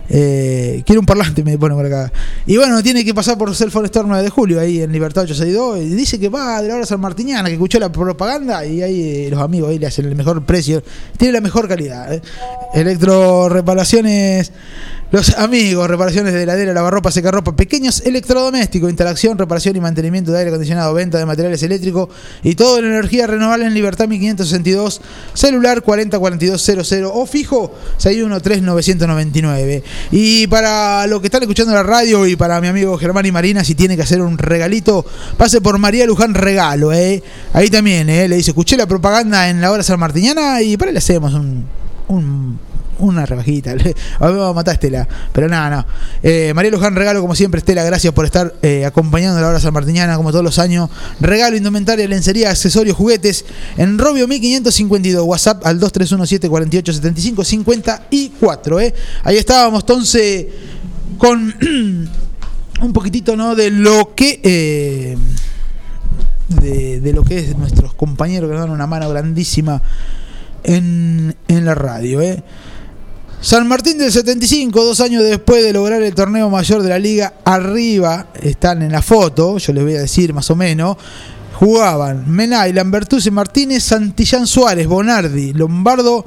[0.09, 2.11] Eh, quiero un parlante, me pone por acá.
[2.45, 5.79] Y bueno, tiene que pasar por Cell Store 9 de julio, ahí en Libertad 862.
[5.79, 9.01] Y dice que va de la hora San Martiniana, que escuchó la propaganda y ahí
[9.01, 10.83] eh, los amigos ahí le hacen el mejor precio.
[11.17, 12.13] Tiene la mejor calidad.
[12.13, 12.21] eh.
[12.73, 14.51] Electro reparaciones.
[15.09, 20.49] Los amigos, reparaciones de heladera, lavarropa, secarropa, pequeños electrodomésticos, instalación, reparación y mantenimiento de aire
[20.49, 22.09] acondicionado, venta de materiales eléctricos
[22.43, 24.99] y todo en energía renovable en Libertad 1562,
[25.33, 29.81] celular 404200 o fijo 613999.
[30.11, 33.63] Y para los que están escuchando la radio y para mi amigo Germán y Marina,
[33.63, 35.05] si tiene que hacer un regalito,
[35.37, 37.23] pase por María Luján Regalo, ¿eh?
[37.53, 38.27] Ahí también, ¿eh?
[38.27, 41.65] Le dice, escuché la propaganda en la hora San Martiniana y para le hacemos un-
[42.99, 43.71] una rebajita.
[44.19, 45.07] A mí me va a matar Estela.
[45.33, 45.85] Pero nada, no.
[46.23, 49.73] Eh, María Luján Regalo, como siempre, Estela, gracias por estar eh, acompañando la hora San
[49.73, 50.89] Martiniana, como todos los años.
[51.19, 53.45] Regalo, indumentaria, lencería, accesorios, juguetes.
[53.77, 58.79] En Robio 1552, WhatsApp al 2317 48 75 54.
[58.79, 58.93] ¿eh?
[59.23, 60.47] Ahí estábamos, entonces,
[61.17, 61.53] con
[62.81, 63.55] un poquitito, ¿no?
[63.55, 64.41] De lo que.
[64.43, 65.17] eh,
[66.47, 69.81] de, de lo que es nuestros compañeros que nos dan una mano grandísima
[70.63, 72.21] en, en la radio.
[72.21, 72.43] ¿eh?
[73.39, 77.35] San Martín del 75, dos años después de lograr el torneo mayor de la liga,
[77.45, 80.97] arriba están en la foto, yo les voy a decir más o menos.
[81.53, 86.25] Jugaban Menay, Lambertucci, Martínez, Santillán Suárez, Bonardi, Lombardo,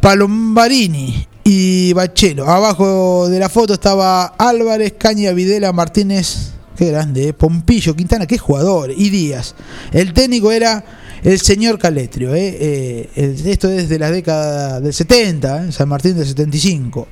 [0.00, 2.46] Palombarini y Bachelo.
[2.46, 7.32] Abajo de la foto estaba Álvarez, Caña, Videla, Martínez, qué grande, ¿eh?
[7.32, 9.54] Pompillo, Quintana, qué jugador, y Díaz.
[9.92, 10.84] El técnico era
[11.22, 12.34] el señor Caletrio.
[12.34, 12.56] ¿eh?
[12.60, 15.72] Eh, esto es de la década del 70, ¿eh?
[15.72, 17.08] San Martín del 75.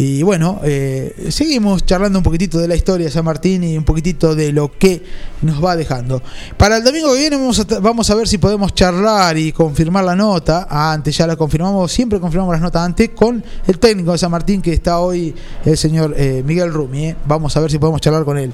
[0.00, 3.82] Y bueno, eh, seguimos charlando un poquitito de la historia de San Martín y un
[3.82, 5.02] poquitito de lo que
[5.42, 6.22] nos va dejando.
[6.56, 10.04] Para el domingo que viene vamos a, vamos a ver si podemos charlar y confirmar
[10.04, 10.68] la nota.
[10.70, 14.30] Ah, antes ya la confirmamos, siempre confirmamos las notas antes con el técnico de San
[14.30, 15.34] Martín que está hoy,
[15.64, 17.12] el señor eh, Miguel Rumi.
[17.26, 18.52] Vamos a ver si podemos charlar con él.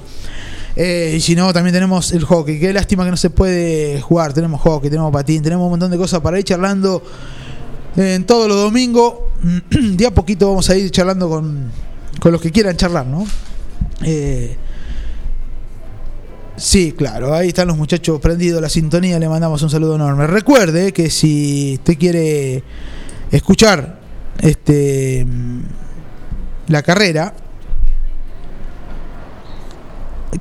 [0.75, 2.59] Eh, y si no, también tenemos el hockey.
[2.59, 4.33] Qué lástima que no se puede jugar.
[4.33, 7.01] Tenemos hockey, tenemos patín, tenemos un montón de cosas para ir charlando
[7.95, 9.15] en todos los domingos.
[9.69, 11.71] De a poquito vamos a ir charlando con,
[12.19, 13.25] con los que quieran charlar, ¿no?
[14.03, 14.57] Eh,
[16.57, 20.27] sí, claro, ahí están los muchachos prendidos, la sintonía, le mandamos un saludo enorme.
[20.27, 22.63] Recuerde que si usted quiere
[23.31, 23.99] escuchar
[24.41, 25.25] este
[26.67, 27.33] la carrera,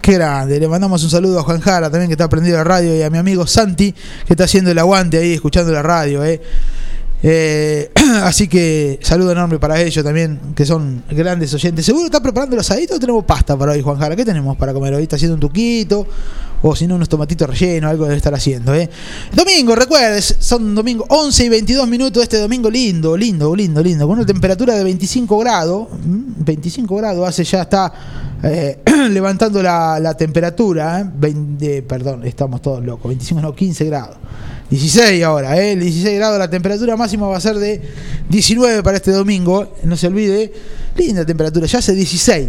[0.00, 2.96] Qué grande, le mandamos un saludo a Juan Jara también que está prendido la radio
[2.96, 6.24] y a mi amigo Santi que está haciendo el aguante ahí escuchando la radio.
[6.24, 6.40] eh.
[7.26, 7.90] Eh,
[8.22, 11.86] así que saludo enorme para ellos también, que son grandes oyentes.
[11.86, 14.14] ¿Seguro está preparando el asadito o tenemos pasta para hoy, Juan Jara?
[14.14, 15.04] ¿Qué tenemos para comer hoy?
[15.04, 16.06] ¿Está haciendo un tuquito?
[16.66, 18.74] O si no, unos tomatitos rellenos, algo debe estar haciendo.
[18.74, 18.88] ¿eh?
[19.34, 22.22] Domingo, recuerdes, son domingo 11 y 22 minutos.
[22.22, 24.06] Este domingo lindo, lindo, lindo, lindo.
[24.08, 25.88] Con una temperatura de 25 grados.
[25.90, 27.92] mm, 25 grados, hace ya está
[28.42, 28.80] eh,
[29.10, 31.02] levantando la, la temperatura.
[31.02, 31.10] ¿eh?
[31.14, 33.10] 20, perdón, estamos todos locos.
[33.10, 34.16] 25, no, 15 grados.
[34.70, 35.76] 16 ahora, ¿eh?
[35.76, 37.82] 16 grados, la temperatura máxima va a ser de
[38.30, 40.50] 19 para este domingo, no se olvide,
[40.96, 42.48] linda temperatura, ya hace 16,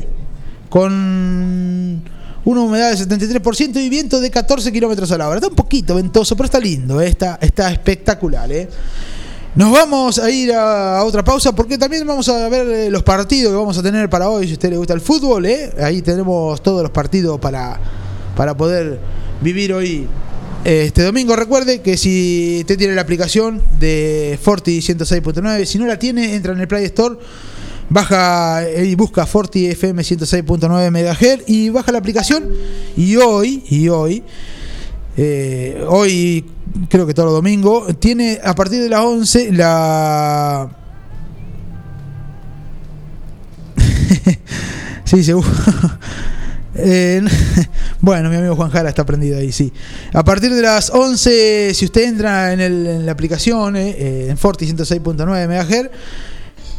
[0.69, 2.01] con
[2.45, 5.37] una humedad del 73% y viento de 14 kilómetros a la hora.
[5.37, 7.07] Está un poquito ventoso, pero está lindo, ¿eh?
[7.07, 8.51] está, está espectacular.
[8.51, 8.69] ¿eh?
[9.55, 13.51] Nos vamos a ir a, otra pausa porque también vamos a ver eh, los partidos
[13.51, 14.45] que vamos a tener para hoy.
[14.45, 15.73] Si a usted le gusta el fútbol, ¿eh?
[15.81, 17.79] ahí tenemos todos los partidos para,
[18.35, 18.99] para poder
[19.41, 20.07] vivir hoy
[20.63, 21.35] este domingo.
[21.35, 26.53] Recuerde que si usted tiene la aplicación de Forti 106.9, si no la tiene, entra
[26.53, 27.17] en el Play Store,
[27.89, 32.49] baja y busca Forti FM 106.9 MHz y baja la aplicación.
[32.97, 34.23] Y hoy, y hoy,
[35.17, 36.45] eh, hoy
[36.89, 40.69] creo que todo los domingos, tiene a partir de las 11 la.
[45.05, 45.47] Sí, seguro.
[46.77, 47.21] Eh,
[48.01, 49.71] bueno, mi amigo Juan Jara está prendido ahí, sí.
[50.11, 54.37] A partir de las 11, si usted entra en, el- la aplicación, eh, eh, en
[54.37, 55.89] Forti 106.9 MHz,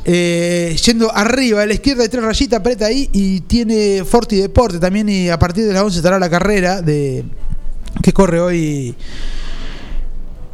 [0.09, 4.79] eh, yendo arriba a la izquierda hay tres rayitas, aprieta ahí y tiene Forti Deporte
[4.79, 5.09] también.
[5.09, 7.25] Y a partir de las 11 estará la carrera de
[8.01, 8.95] que corre hoy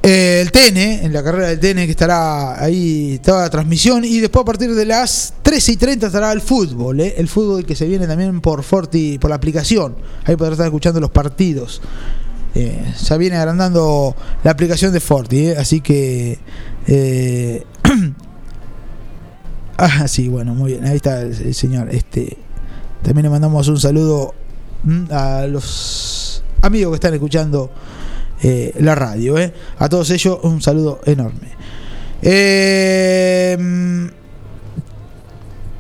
[0.03, 4.07] eh, el TN, en la carrera del TN que estará ahí toda la transmisión.
[4.07, 7.67] Y después a partir de las 13 y 30 estará el fútbol, eh, el fútbol
[7.67, 9.97] que se viene también por Forti, por la aplicación.
[10.25, 11.83] Ahí podrá estar escuchando los partidos.
[12.55, 16.39] Eh, ya viene agrandando la aplicación de Forti, eh, así que.
[19.83, 20.85] ah, sí, bueno, muy bien.
[20.85, 21.89] Ahí está el, señor.
[21.91, 22.37] Este,
[23.03, 24.35] también le mandamos un saludo
[24.85, 27.71] mm, a los amigos que están escuchando
[28.43, 29.39] eh, la radio.
[29.39, 29.53] eh.
[29.79, 31.49] A todos ellos, un saludo enorme.
[32.23, 34.22] Eh, mm,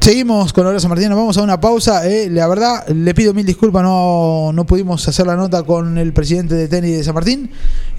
[0.02, 2.04] Seguimos con Hora San Martín, vamos a una pausa.
[2.08, 2.28] eh.
[2.28, 6.56] La verdad, le pido mil disculpas, no, no pudimos hacer la nota con el presidente
[6.56, 7.48] de tenis de San Martín.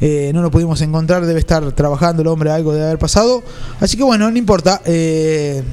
[0.01, 3.41] Eh, no lo pudimos encontrar, debe estar trabajando el hombre, algo debe haber pasado.
[3.79, 4.81] Así que bueno, no importa.
[4.83, 5.63] eh,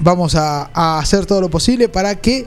[0.00, 2.46] vamos a, hacer todo lo posible para que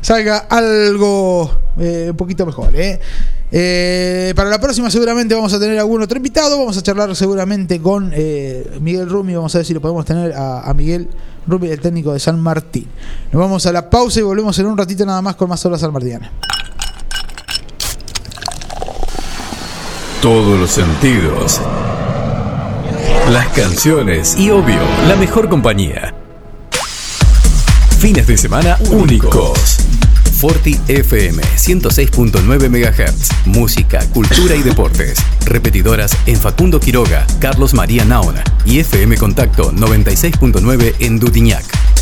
[0.00, 2.70] salga algo un poquito mejor.
[2.70, 6.58] para la próxima seguramente vamos a tener algún otro invitado.
[6.58, 8.14] Vamos a charlar seguramente con
[8.80, 9.34] Miguel Rumi.
[9.34, 11.10] Vamos a ver si lo podemos tener a, a Miguel
[11.46, 12.86] Rumi, el técnico de San Martín.
[13.32, 15.80] Nos vamos a la pausa y volvemos en un ratito nada más con más horas
[15.80, 16.20] San Martín.
[20.20, 21.60] Todos los sentidos.
[23.30, 26.14] Las canciones y obvio, la mejor compañía.
[27.98, 29.81] Fines de semana únicos.
[30.42, 33.46] Forti FM 106.9 MHz.
[33.46, 35.16] Música, cultura y deportes.
[35.44, 42.01] Repetidoras en Facundo Quiroga, Carlos María Naona y FM Contacto 96.9 en Dutiñac.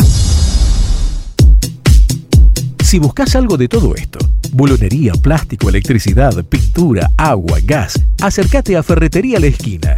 [2.91, 4.19] Si buscas algo de todo esto,
[4.51, 9.97] bulonería, plástico, electricidad, pintura, agua, gas, acércate a Ferretería La Esquina.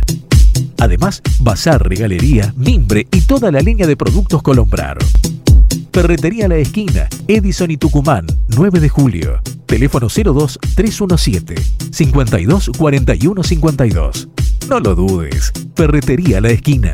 [0.78, 5.00] Además, bazar, regalería, mimbre y toda la línea de productos Colombrar.
[5.92, 9.42] Ferretería La Esquina, Edison y Tucumán, 9 de julio.
[9.66, 11.56] Teléfono 02 317
[11.92, 14.28] 52 41 52.
[14.70, 15.52] No lo dudes.
[15.76, 16.94] Ferretería La Esquina.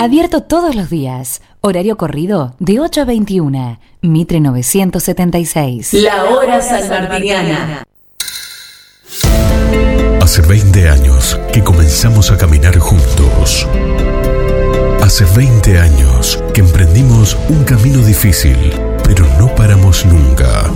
[0.00, 1.42] Abierto todos los días.
[1.60, 3.80] Horario corrido de 8 a 21.
[4.02, 5.92] Mitre 976.
[5.94, 7.82] La hora sanmartiniana.
[10.22, 13.66] Hace 20 años que comenzamos a caminar juntos.
[15.02, 18.56] Hace 20 años que emprendimos un camino difícil,
[19.02, 20.70] pero no paramos nunca.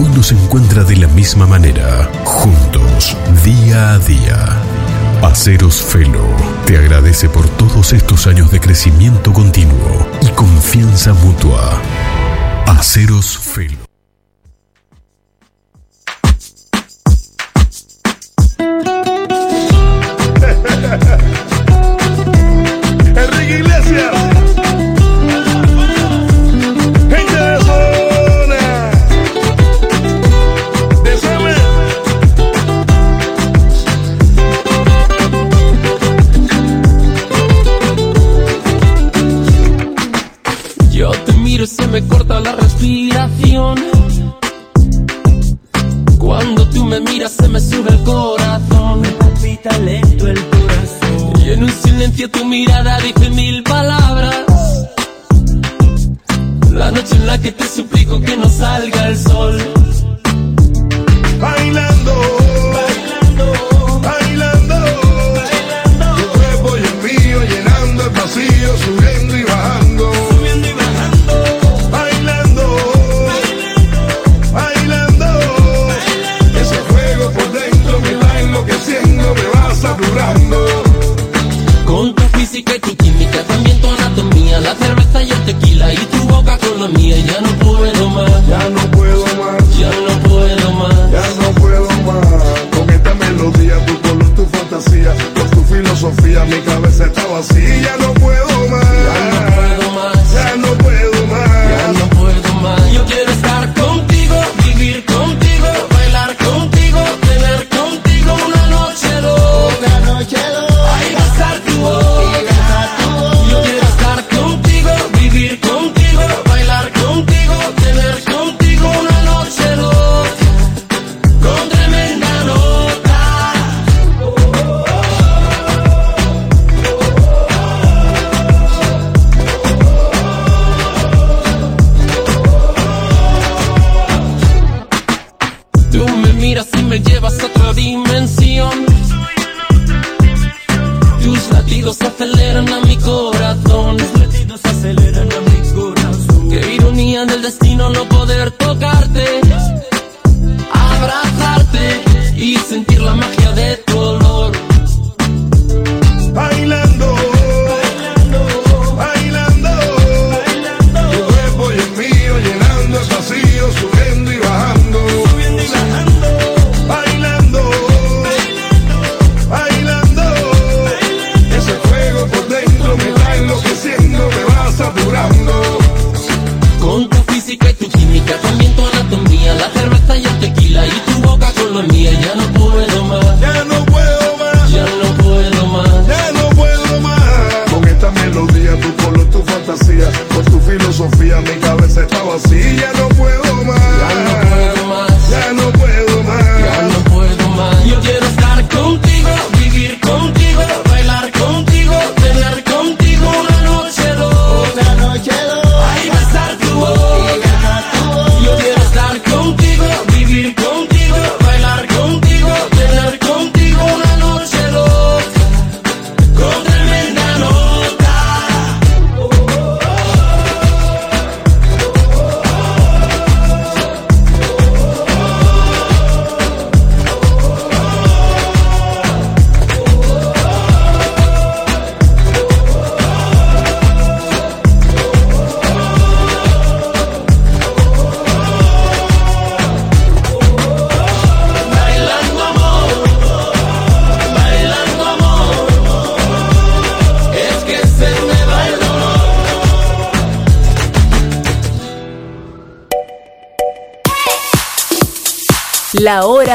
[0.00, 3.14] Hoy nos encuentra de la misma manera, juntos,
[3.44, 4.67] día a día.
[5.22, 6.24] Aceros Felo
[6.64, 11.80] te agradece por todos estos años de crecimiento continuo y confianza mutua.
[12.66, 13.77] Aceros Felo.
[52.18, 54.44] Silencio tu mirada dice mil palabras.
[56.72, 59.87] La noche en la que te suplico que no salga el sol.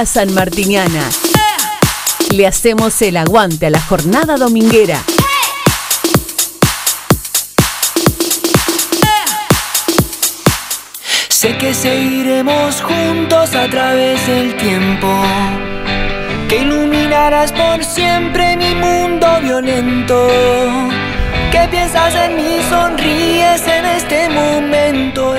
[0.03, 1.09] Hora sanmartiniana.
[2.31, 5.01] Le hacemos el aguante a la jornada dominguera.
[11.30, 15.07] Sé que seguiremos juntos a través del tiempo.
[16.49, 20.27] Que iluminarás por siempre mi mundo violento.
[21.49, 25.34] Que piensas en mí, sonríes en este momento.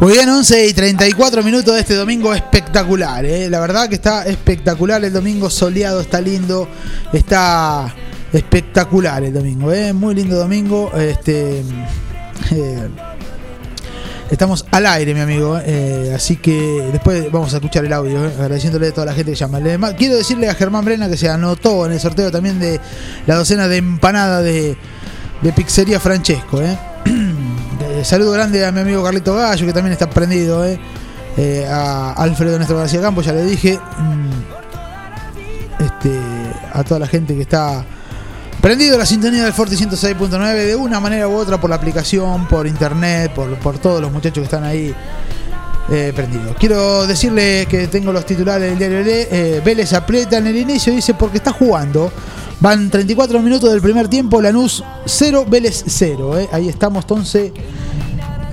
[0.00, 3.22] Muy bien, 11 y 34 minutos de este domingo espectacular.
[3.26, 3.50] ¿eh?
[3.50, 6.66] La verdad que está espectacular el domingo, soleado, está lindo,
[7.12, 7.94] está
[8.32, 9.70] espectacular el domingo.
[9.72, 9.92] ¿eh?
[9.92, 10.90] Muy lindo domingo.
[10.96, 11.60] Este,
[12.50, 12.88] eh,
[14.30, 15.60] estamos al aire, mi amigo.
[15.62, 18.32] eh, así que después vamos a escuchar el audio, ¿eh?
[18.38, 19.60] agradeciéndole a toda la gente que llama.
[19.60, 22.80] Le- Quiero decirle a Germán Brena que se anotó en el sorteo también de
[23.26, 24.78] la docena de empanada de,
[25.42, 26.62] de Pizzería Francesco.
[26.62, 26.78] ¿eh?
[28.00, 30.64] Eh, saludo grande a mi amigo Carlito Gallo, que también está prendido.
[30.64, 30.80] ¿eh?
[31.36, 33.78] Eh, a Alfredo Néstor García Campos, ya le dije.
[33.98, 34.30] Mm,
[35.84, 36.18] este,
[36.72, 37.84] a toda la gente que está
[38.62, 42.66] prendido la sintonía del Forte 106.9 de una manera u otra por la aplicación, por
[42.66, 44.94] internet, por, por todos los muchachos que están ahí
[45.90, 46.56] eh, prendidos.
[46.58, 51.12] Quiero decirle que tengo los titulares del diario Le, Vélez aprieta en el inicio, dice
[51.12, 52.10] porque está jugando.
[52.60, 56.38] Van 34 minutos del primer tiempo, Lanús 0, Vélez 0.
[56.38, 56.48] eh.
[56.52, 57.52] Ahí estamos entonces.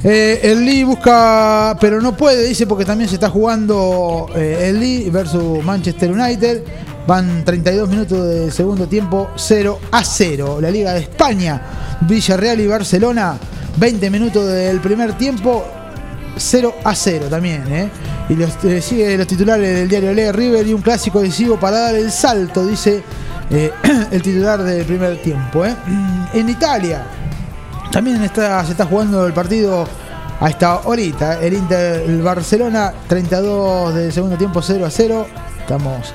[0.10, 4.80] Eh, el Lee busca, pero no puede, dice, porque también se está jugando eh, el
[4.80, 6.64] Lee versus Manchester United.
[7.06, 10.60] Van 32 minutos del segundo tiempo, 0 a 0.
[10.62, 11.62] La Liga de España,
[12.08, 13.38] Villarreal y Barcelona,
[13.76, 15.66] 20 minutos del primer tiempo,
[16.38, 17.64] 0 a 0 también.
[17.68, 17.90] ¿eh?
[18.30, 21.80] Y los, eh, sigue los titulares del diario Le River y un clásico decisivo para
[21.80, 23.04] dar el salto, dice
[23.50, 23.72] eh,
[24.12, 25.66] el titular del primer tiempo.
[26.34, 27.04] En Italia,
[27.98, 29.88] también se está jugando el partido
[30.40, 31.42] a esta horita.
[31.42, 35.28] El Inter, el Barcelona, 32 del segundo tiempo, 0 a 0.
[35.62, 36.14] Estamos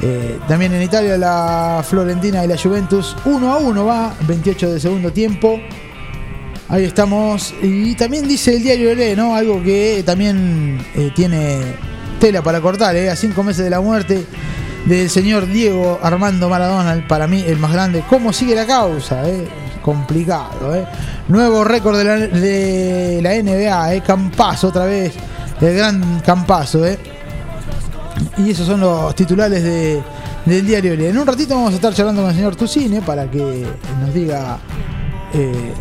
[0.00, 4.80] eh, también en Italia, la Florentina y la Juventus, 1 a 1 va, 28 del
[4.80, 5.60] segundo tiempo.
[6.70, 7.52] Ahí estamos.
[7.60, 9.36] Y también dice el diario Le, ¿no?
[9.36, 11.74] Algo que también eh, tiene
[12.20, 13.10] tela para cortar, ¿eh?
[13.10, 14.24] A cinco meses de la muerte
[14.86, 18.02] del señor Diego Armando Maradona, para mí el más grande.
[18.08, 19.28] ¿Cómo sigue la causa?
[19.28, 19.61] eh?
[19.82, 20.84] Complicado, ¿eh?
[21.28, 24.02] Nuevo récord de la, de la NBA, ¿eh?
[24.06, 25.12] Campazo otra vez.
[25.60, 26.98] El gran Campazo, ¿eh?
[28.38, 30.02] Y esos son los titulares de,
[30.44, 30.92] del diario.
[30.94, 33.66] En un ratito vamos a estar charlando con el señor Tucine para que
[34.00, 34.58] nos diga
[35.34, 35.72] eh,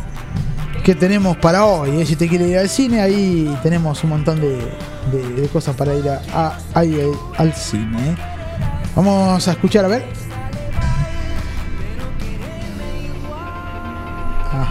[0.84, 2.02] qué tenemos para hoy.
[2.02, 2.06] ¿eh?
[2.06, 4.58] Si te quiere ir al cine, ahí tenemos un montón de,
[5.12, 6.58] de- cosas para ir a, a-
[7.38, 8.12] al cine.
[8.12, 8.16] ¿eh?
[8.96, 10.06] Vamos a escuchar a ver.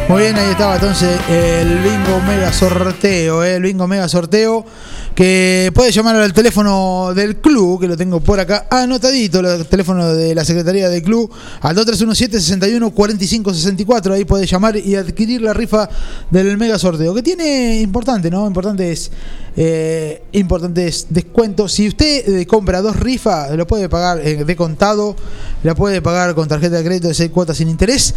[0.08, 3.56] Muy bien, ahí estaba entonces el bingo mega sorteo, ¿eh?
[3.56, 4.64] el bingo mega sorteo
[5.18, 10.14] que puede llamar al teléfono del club, que lo tengo por acá anotadito, el teléfono
[10.14, 11.32] de la Secretaría del Club,
[11.62, 15.90] al 2317 61 45 64, ahí puede llamar y adquirir la rifa
[16.30, 18.46] del mega sorteo, que tiene importante, ¿no?
[18.46, 19.10] Importantes,
[19.56, 21.72] eh, importantes descuentos.
[21.74, 25.16] Si usted eh, compra dos rifas, lo puede pagar eh, de contado,
[25.64, 28.14] la puede pagar con tarjeta de crédito de 6 cuotas sin interés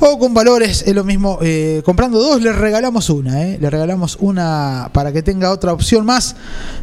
[0.00, 1.40] o con valores, es lo mismo.
[1.42, 3.42] eh, comprando dos, le regalamos una.
[3.44, 6.36] eh, Le regalamos una para que tenga otra opción más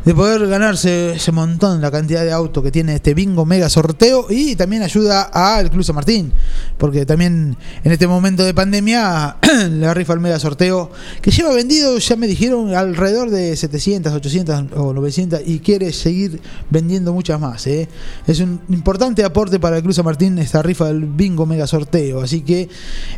[0.05, 4.27] de poder ganarse ese montón, la cantidad de autos que tiene este bingo mega sorteo.
[4.29, 6.31] Y también ayuda al Club San Martín.
[6.77, 9.37] Porque también en este momento de pandemia,
[9.71, 10.91] la rifa el mega sorteo,
[11.21, 16.39] que lleva vendido, ya me dijeron, alrededor de 700, 800 o 900 y quiere seguir
[16.69, 17.65] vendiendo muchas más.
[17.67, 17.87] eh.
[18.27, 22.21] Es un importante aporte para el Club San Martín esta rifa del bingo mega sorteo.
[22.21, 22.69] Así que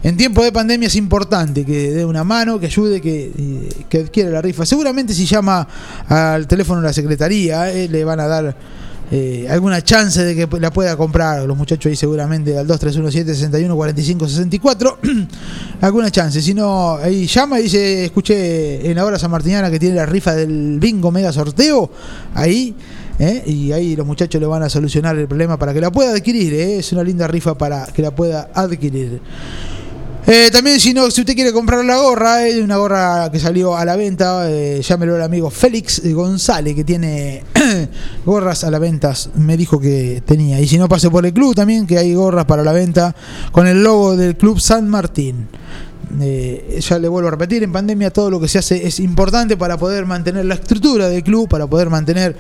[0.03, 3.99] en tiempo de pandemia es importante que dé una mano, que ayude, que, eh, que
[3.99, 4.65] adquiera la rifa.
[4.65, 5.67] Seguramente si llama
[6.33, 8.55] al teléfono de la secretaría, eh, le van a dar
[9.09, 11.43] eh, alguna chance de que la pueda comprar.
[11.43, 14.99] Los muchachos ahí seguramente al 2317 61 45 64.
[15.81, 16.41] alguna chance.
[16.41, 20.05] Si no, ahí llama y dice, escuché en la hora San Martiniana que tiene la
[20.05, 21.89] rifa del bingo mega sorteo.
[22.33, 22.75] Ahí.
[23.19, 23.43] ¿eh?
[23.45, 26.53] Y ahí los muchachos le van a solucionar el problema para que la pueda adquirir.
[26.53, 29.21] Es una linda rifa para que la pueda adquirir.
[30.29, 33.77] Eh, también, si no, si usted quiere comprar la gorra, hay una gorra que salió
[33.77, 34.51] a la venta.
[34.51, 37.43] Eh, llámelo al amigo Félix González, que tiene
[38.25, 39.13] gorras a la venta.
[39.35, 40.59] Me dijo que tenía.
[40.59, 43.15] Y si no, pase por el club también, que hay gorras para la venta
[43.53, 45.47] con el logo del Club San Martín.
[46.19, 49.55] Eh, ya le vuelvo a repetir, en pandemia todo lo que se hace es importante
[49.55, 52.35] para poder mantener la estructura del club, para poder mantener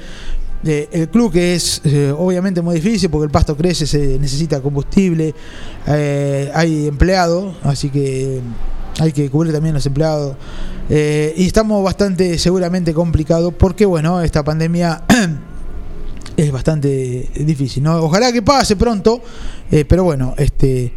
[0.65, 4.61] eh, el club que es eh, obviamente muy difícil porque el pasto crece, se necesita
[4.61, 5.33] combustible,
[5.87, 8.41] eh, hay empleados, así que
[8.99, 10.35] hay que cubrir también los empleados.
[10.89, 15.03] Eh, y estamos bastante seguramente complicados porque bueno, esta pandemia
[16.37, 17.83] es bastante difícil.
[17.83, 17.97] ¿no?
[17.97, 19.21] Ojalá que pase pronto,
[19.71, 20.93] eh, pero bueno, este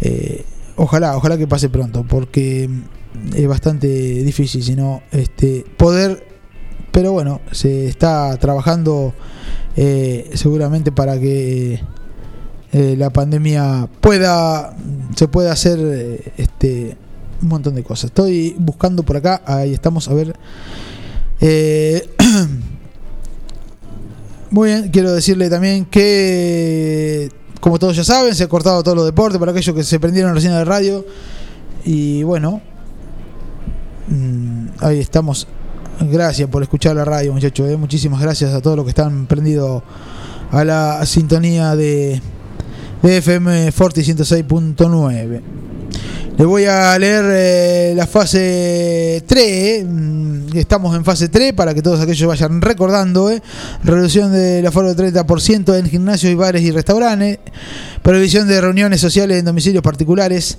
[0.00, 0.44] eh,
[0.76, 2.68] ojalá, ojalá que pase pronto, porque
[3.34, 6.33] es bastante difícil, sino este poder
[6.94, 9.12] pero bueno, se está trabajando
[9.76, 11.82] eh, seguramente para que
[12.72, 14.76] eh, la pandemia pueda
[15.16, 16.96] se pueda hacer eh, este
[17.42, 18.10] un montón de cosas.
[18.10, 20.36] Estoy buscando por acá, ahí estamos, a ver.
[21.40, 22.08] Eh,
[24.50, 27.28] muy bien, quiero decirle también que,
[27.60, 30.32] como todos ya saben, se ha cortado todos los deportes para aquellos que se prendieron
[30.32, 31.04] recién de radio.
[31.84, 32.60] Y bueno,
[34.06, 35.48] mm, ahí estamos.
[36.00, 37.68] Gracias por escuchar la radio, muchachos.
[37.68, 37.76] eh.
[37.76, 39.82] Muchísimas gracias a todos los que están prendidos
[40.50, 42.20] a la sintonía de,
[43.02, 45.40] de FM Forti 106.9.
[46.36, 49.44] Les voy a leer eh, la fase 3.
[49.46, 49.84] eh.
[49.84, 53.30] Mm, Estamos en fase 3 para que todos aquellos vayan recordando.
[53.30, 53.40] eh.
[53.84, 57.38] Reducción del aforo del 30% en gimnasios y bares y restaurantes.
[58.02, 60.58] Prohibición de reuniones sociales en domicilios particulares.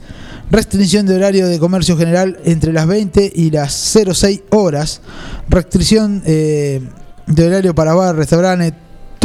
[0.50, 5.02] Restricción de horario de comercio general entre las 20 y las 06 horas.
[5.50, 6.82] Restricción eh,
[7.28, 8.74] de horario para bar, restaurantes,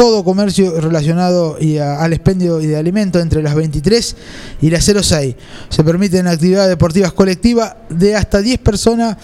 [0.01, 4.15] todo comercio relacionado y a- al expendio y de alimentos entre las 23
[4.59, 5.35] y las 06.
[5.69, 9.15] Se permiten actividades deportivas colectivas de hasta 10 personas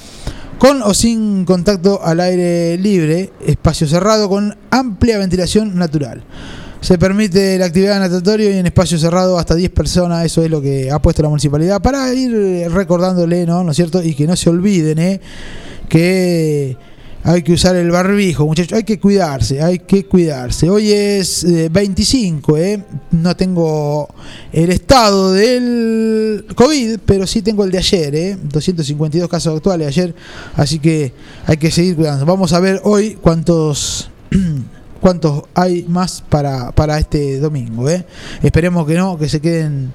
[0.59, 6.23] con o sin contacto al aire libre, espacio cerrado con amplia ventilación natural.
[6.79, 10.61] Se permite la actividad natatoria y en espacio cerrado hasta 10 personas, eso es lo
[10.61, 13.63] que ha puesto la municipalidad para ir recordándole, ¿no?
[13.63, 14.03] ¿No es cierto?
[14.03, 15.21] Y que no se olviden, ¿eh?
[15.89, 16.77] Que
[17.27, 20.69] hay que usar el barbijo, muchachos, hay que cuidarse, hay que cuidarse.
[20.69, 22.85] Hoy es eh, 25, ¿eh?
[23.11, 24.07] No tengo
[24.53, 28.37] el estado del COVID, pero sí tengo el de ayer, ¿eh?
[28.41, 30.15] 252 casos actuales ayer,
[30.55, 31.11] así que
[31.45, 32.25] hay que seguir cuidando.
[32.25, 34.09] Vamos a ver hoy cuántos
[35.01, 38.05] cuántos hay más para, para este domingo, ¿eh?
[38.41, 39.91] Esperemos que no, que se queden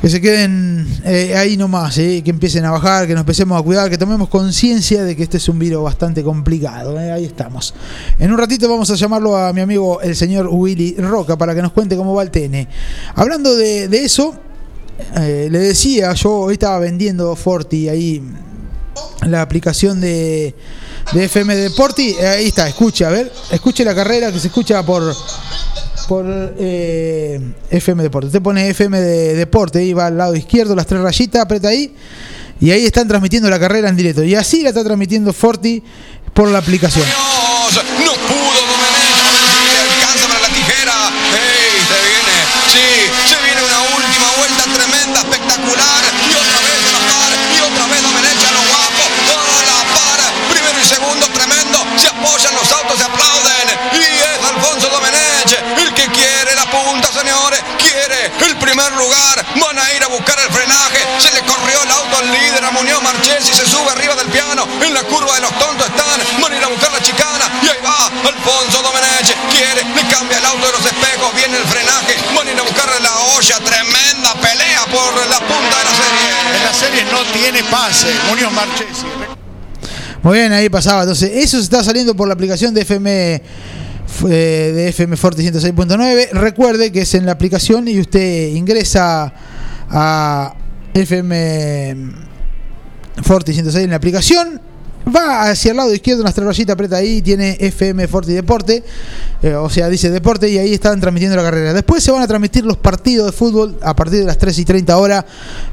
[0.00, 3.62] que se queden eh, ahí nomás, eh, que empiecen a bajar, que nos empecemos a
[3.62, 6.98] cuidar, que tomemos conciencia de que este es un virus bastante complicado.
[6.98, 7.74] eh, ahí estamos.
[8.18, 11.60] En un ratito vamos a llamarlo a mi amigo el señor Willy Roca para que
[11.60, 12.66] nos cuente cómo va el TN.
[13.14, 14.34] Hablando de, eso,
[15.16, 18.22] eh, le decía, yo hoy estaba vendiendo Forti ahí
[19.26, 20.54] la aplicación de,
[21.12, 22.14] de FM Deporti.
[22.16, 25.14] Ahí está, escuche, a ver, escuche la carrera que se escucha por
[26.10, 28.26] por eh, FM Deporte.
[28.26, 31.94] Usted pone FM de Deporte, ahí va al lado izquierdo, las tres rayitas, aprieta ahí.
[32.60, 34.24] Y ahí están transmitiendo la carrera en directo.
[34.24, 35.80] Y así la está transmitiendo Forti
[36.34, 37.06] por la aplicación.
[57.20, 57.60] Señores.
[57.76, 59.44] Quiere el primer lugar.
[59.60, 61.00] Van a ir a buscar el frenaje.
[61.18, 63.52] Se le corrió el auto al líder, a Muñoz Marchesi.
[63.52, 64.66] Se sube arriba del piano.
[64.80, 66.20] En la curva de los tontos están.
[66.40, 67.44] Van a ir a buscar la chicana.
[67.62, 69.28] Y ahí va Alfonso Domenech.
[69.52, 71.34] Quiere, le cambia el auto de los espejos.
[71.34, 72.16] Viene el frenaje.
[72.34, 73.56] Van a ir a buscar la olla.
[73.60, 76.28] Tremenda pelea por la punta de la serie.
[76.56, 78.08] En la serie no tiene pase.
[78.28, 79.06] Muñoz Marchesi.
[80.22, 81.02] Muy bien, ahí pasaba.
[81.02, 83.42] Entonces, eso se está saliendo por la aplicación de FM
[84.22, 86.30] de FM Forte 106.9.
[86.32, 89.32] Recuerde que es en la aplicación y usted ingresa
[89.88, 90.54] a
[90.94, 91.96] FM
[93.22, 94.60] Forti 106 en la aplicación.
[95.14, 98.84] Va hacia el lado izquierdo, una rayitas, aprieta ahí, tiene FM Forti Deporte,
[99.42, 101.72] eh, o sea, dice Deporte y ahí están transmitiendo la carrera.
[101.72, 104.64] Después se van a transmitir los partidos de fútbol a partir de las 3 y
[104.64, 105.24] 30 horas.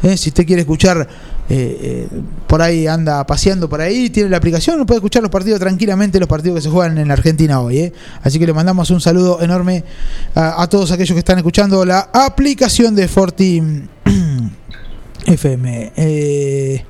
[0.04, 1.08] eh, si usted quiere escuchar,
[1.50, 2.08] eh, eh,
[2.46, 6.28] por ahí anda paseando por ahí, tiene la aplicación, puede escuchar los partidos tranquilamente, los
[6.28, 7.80] partidos que se juegan en Argentina hoy.
[7.80, 7.94] eh.
[8.22, 9.84] Así que le mandamos un saludo enorme
[10.36, 13.62] a, todos aquellos que están escuchando la aplicación de Forti
[15.26, 15.94] FM.
[15.96, 16.86] Eh,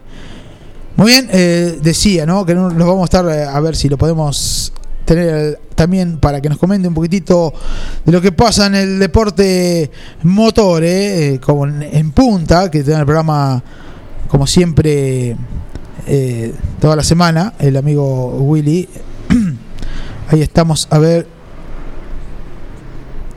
[0.95, 2.45] muy bien, eh, decía, ¿no?
[2.45, 4.73] Que no- los vamos a estar eh, a ver si lo podemos
[5.05, 7.53] tener también para que nos comente un poquitito
[8.03, 9.89] de lo que pasa en el deporte
[10.23, 13.63] motor, eh, como en, en punta, que tiene el programa
[14.27, 15.35] como siempre
[16.05, 18.87] eh, toda la semana, el amigo Willy.
[20.29, 21.27] Ahí estamos, a ver.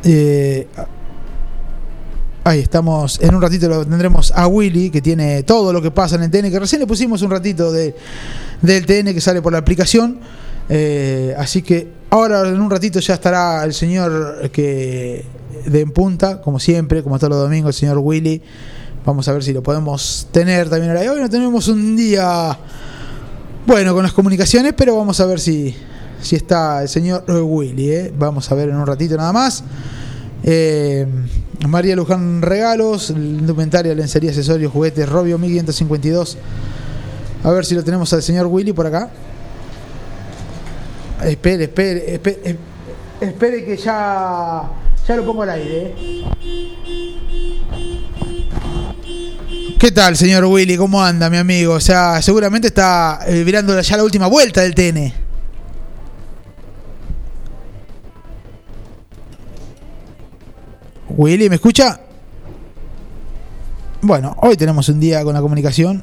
[0.02, 0.66] Eh,
[2.42, 6.16] ahí estamos, en un ratito lo tendremos a Willy, que tiene todo lo que pasa
[6.16, 7.94] en el TN, que recién le pusimos un ratito de,
[8.62, 10.18] del TN que sale por la aplicación.
[10.68, 15.24] Eh, así que ahora en un ratito ya estará el señor que
[15.66, 18.42] de en punta, como siempre, como todos los domingos, el señor Willy.
[19.04, 21.12] Vamos a ver si lo podemos tener también ahora.
[21.12, 22.56] Hoy no tenemos un día
[23.66, 25.74] bueno con las comunicaciones, pero vamos a ver si,
[26.20, 27.90] si está el señor Willy.
[27.90, 28.14] ¿eh?
[28.16, 29.64] Vamos a ver en un ratito nada más.
[30.42, 31.06] Eh,
[31.66, 36.36] María Luján Regalos, indumentaria, lencería, accesorios, juguetes, Robio 1552.
[37.42, 39.08] A ver si lo tenemos al señor Willy por acá.
[41.24, 42.58] Espere, espere, espere,
[43.18, 44.70] espere que ya,
[45.08, 45.94] ya lo pongo al aire.
[45.96, 47.09] ¿eh?
[49.80, 50.76] ¿Qué tal, señor Willy?
[50.76, 51.74] ¿Cómo anda, mi amigo?
[51.74, 55.12] O sea, seguramente está eh, mirando ya la última vuelta del TN.
[61.08, 62.00] Willy, ¿me escucha?
[64.02, 66.02] Bueno, hoy tenemos un día con la comunicación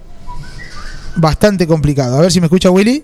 [1.15, 2.17] bastante complicado.
[2.17, 3.03] A ver si me escucha Willy.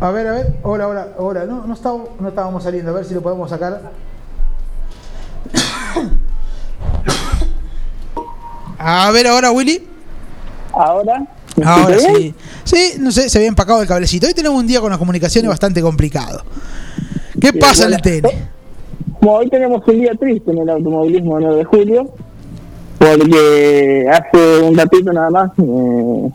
[0.00, 0.58] A ver, a ver.
[0.62, 1.44] Hola, hola, hola.
[1.44, 2.90] No, estaba- no estábamos saliendo.
[2.90, 3.80] A ver si lo podemos sacar.
[8.78, 9.82] A ver ahora, Willy.
[10.72, 11.24] Ahora.
[11.56, 12.34] ¿me Ahora sí.
[12.64, 14.26] Sí, no sé, se había empacado el cablecito.
[14.26, 16.42] Hoy tenemos un día con las comunicaciones bastante complicado.
[17.40, 18.28] ¿Qué pasa en el TN?
[19.20, 22.10] Como hoy tenemos un día triste en el automovilismo 9 de julio,
[22.98, 26.30] porque hace un ratito nada más eh,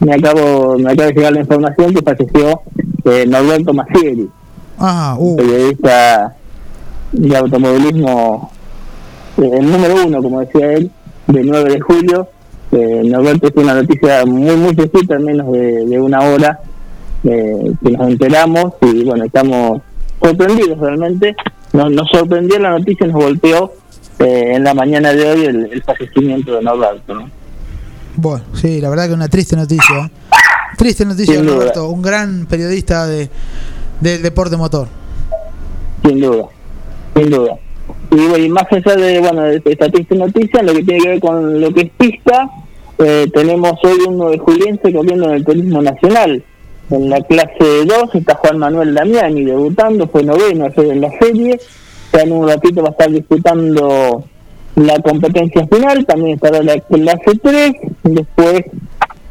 [0.00, 2.62] me acabo me acaba de llegar la información que falleció
[3.04, 4.28] eh, Norberto Massieri,
[4.78, 5.36] Ah, uh.
[5.36, 6.36] periodista
[7.12, 8.55] de automovilismo, eh,
[9.36, 10.90] el número uno, como decía él,
[11.26, 12.28] del 9 de julio.
[12.72, 16.60] Eh, Norberto fue una noticia muy, muy sencilla, en menos de, de una hora
[17.24, 19.82] eh, que nos enteramos y bueno, estamos
[20.20, 21.34] sorprendidos realmente.
[21.72, 23.72] Nos, nos sorprendió la noticia, nos golpeó
[24.18, 27.14] eh, en la mañana de hoy el, el fallecimiento de Norberto.
[27.14, 27.30] ¿no?
[28.16, 30.06] Bueno, sí, la verdad que una triste noticia.
[30.06, 30.10] ¿eh?
[30.76, 31.56] Triste noticia, Sin duda.
[31.56, 31.88] Roberto.
[31.88, 33.28] Un gran periodista de,
[34.00, 34.88] del deporte motor.
[36.04, 36.46] Sin duda,
[37.14, 37.58] sin duda.
[38.10, 41.08] Y, bueno, y más allá de, bueno, de esta triste noticia, lo que tiene que
[41.08, 42.48] ver con lo que es pista,
[42.98, 46.42] eh, tenemos hoy un 9 juliense corriendo en el turismo nacional.
[46.90, 51.58] En la clase 2 está Juan Manuel Damiani debutando, fue noveno ayer en la serie.
[52.12, 54.24] Ya en un ratito va a estar disputando
[54.76, 57.72] la competencia final, también estará la clase 3.
[58.04, 58.60] Después,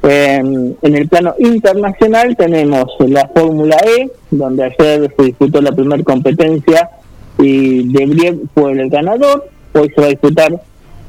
[0.04, 0.44] eh,
[0.82, 6.90] en el plano internacional, tenemos la Fórmula E, donde ayer se disputó la primera competencia
[7.38, 9.50] y De Brief fue el ganador.
[9.74, 10.62] Hoy se va a disputar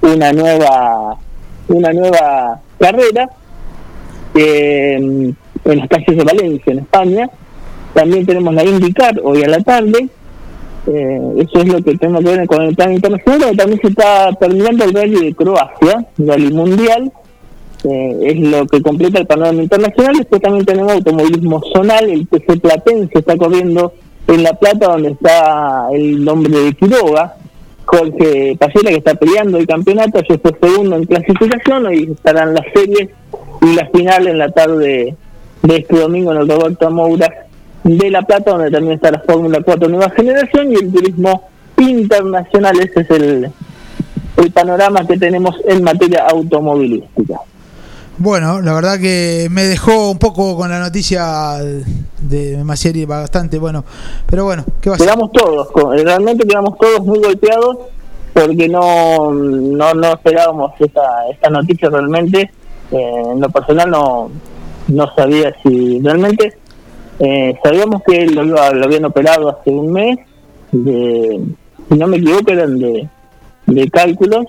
[0.03, 1.19] una nueva
[1.69, 3.29] una nueva carrera
[4.35, 7.31] eh, en las calles de Valencia, en España.
[7.95, 10.09] También tenemos la IndyCar hoy a la tarde.
[10.87, 13.41] Eh, eso es lo que tenemos que ver con el plan internacional.
[13.41, 17.13] pero También se está terminando el rally de Croacia, el rally mundial.
[17.85, 20.17] Eh, es lo que completa el panorama internacional.
[20.17, 22.11] Después también tenemos automovilismo zonal.
[22.11, 23.93] El TC Platense está corriendo
[24.27, 27.37] en La Plata, donde está el nombre de Quiroga.
[27.85, 32.67] Jorge Payela, que está peleando el campeonato, ayer fue segundo en clasificación, hoy estarán las
[32.75, 33.11] series
[33.63, 35.15] y la final en la tarde
[35.63, 37.29] de este domingo en el Roberto Moura
[37.85, 41.45] de La Plata, donde también está la Fórmula 4 Nueva Generación y el turismo
[41.79, 42.77] internacional.
[42.81, 43.51] Ese es el,
[44.37, 47.41] el panorama que tenemos en materia automovilística.
[48.19, 51.59] Bueno, la verdad que me dejó un poco con la noticia
[52.21, 53.85] de Massieri bastante bueno.
[54.27, 54.99] Pero bueno, ¿qué va a?
[54.99, 55.69] Quedamos todos,
[56.03, 57.77] realmente quedamos todos muy golpeados
[58.33, 62.51] porque no no, no esperábamos esta, esta noticia realmente.
[62.91, 64.31] Eh, en lo personal no,
[64.89, 66.57] no sabía si realmente
[67.19, 70.19] eh, sabíamos que lo, iba- lo habían operado hace un mes,
[70.73, 71.41] de,
[71.89, 73.09] si no me equivoco eran de,
[73.67, 74.47] de cálculos,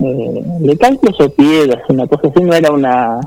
[0.00, 3.20] eh, de cálculos o piedras, una cosa así, no era una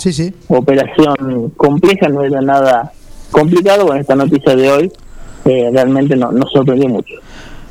[0.48, 2.92] operación compleja, no era nada
[3.32, 3.88] complicado.
[3.88, 4.92] Con esta noticia de hoy,
[5.46, 7.16] eh, realmente no, nos sorprendió mucho.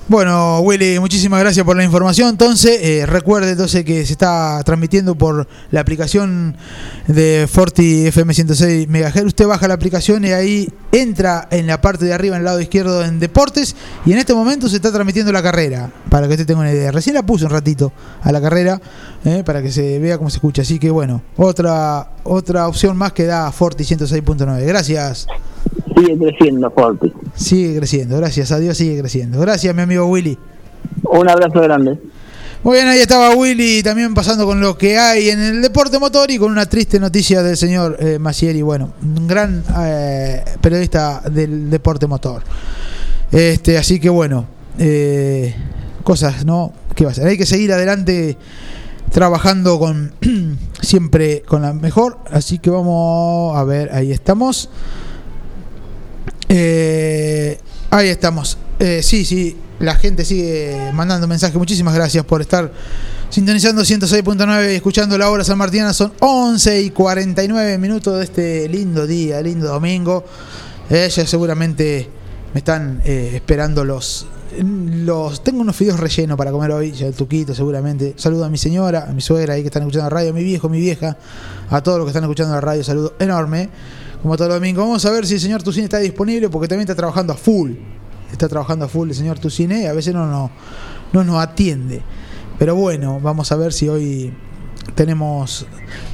[0.09, 2.29] Bueno, Willy, muchísimas gracias por la información.
[2.29, 6.57] Entonces, eh, recuerde entonces que se está transmitiendo por la aplicación
[7.09, 9.25] de Forti FM 106 MHz.
[9.25, 12.61] Usted baja la aplicación y ahí entra en la parte de arriba, en el lado
[12.61, 13.75] izquierdo, en Deportes.
[14.05, 16.93] Y en este momento se está transmitiendo la carrera, para que usted tenga una idea.
[16.93, 17.93] Recién la puse un ratito
[18.23, 18.81] a la carrera,
[19.25, 20.63] eh, para que se vea cómo se escucha.
[20.63, 24.67] Así que bueno, otra, otra opción más que da Forti 106.9.
[24.67, 25.27] Gracias.
[25.97, 27.13] Sigue creciendo, Forti.
[27.35, 29.41] Sigue creciendo, gracias a Dios sigue creciendo.
[29.41, 30.37] Gracias, mi amigo Willy.
[31.05, 31.99] Un abrazo grande.
[32.63, 36.31] Muy bien, ahí estaba Willy también pasando con lo que hay en el deporte motor
[36.31, 41.71] y con una triste noticia del señor eh, Macieri, bueno, un gran eh, periodista del
[41.71, 42.43] deporte motor.
[43.31, 44.47] Este, así que bueno,
[44.79, 45.55] eh,
[46.03, 46.73] cosas, ¿no?
[46.95, 47.27] ¿Qué va a ser?
[47.27, 48.37] Hay que seguir adelante
[49.13, 50.13] trabajando con
[50.83, 54.69] siempre con la mejor, así que vamos a ver, ahí estamos.
[56.49, 57.59] Eh,
[57.91, 58.59] ahí estamos.
[58.79, 61.57] Eh, sí, sí, la gente sigue mandando mensajes.
[61.57, 62.71] Muchísimas gracias por estar
[63.31, 65.93] sintonizando 106.9 y escuchando la hora San Martina.
[65.93, 70.25] Son 11 y 49 minutos de este lindo día, lindo domingo.
[70.89, 72.09] Eh, ya seguramente
[72.55, 74.27] me están eh, esperando los,
[74.63, 75.43] los.
[75.43, 78.15] Tengo unos fideos rellenos para comer hoy, ya el tuquito seguramente.
[78.17, 80.45] Saludo a mi señora, a mi suegra ahí que están escuchando la radio, a mi
[80.45, 81.17] viejo, a mi vieja,
[81.71, 82.85] a todos los que están escuchando la radio.
[82.85, 83.69] Saludo enorme.
[84.27, 84.81] Como todo domingo.
[84.81, 87.75] Vamos a ver si el señor Tucine está disponible porque también está trabajando a full.
[88.33, 90.51] Está trabajando a full el señor Tucine y a veces no, no,
[91.13, 92.03] no nos atiende.
[92.59, 94.35] Pero bueno, vamos a ver si hoy
[94.97, 95.65] tenemos.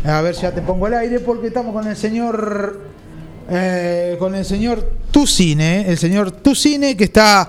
[0.05, 2.92] A ver, ya te pongo el aire porque estamos con el señor.
[3.51, 7.49] Eh, con el señor Tucine, el señor Tucine que está.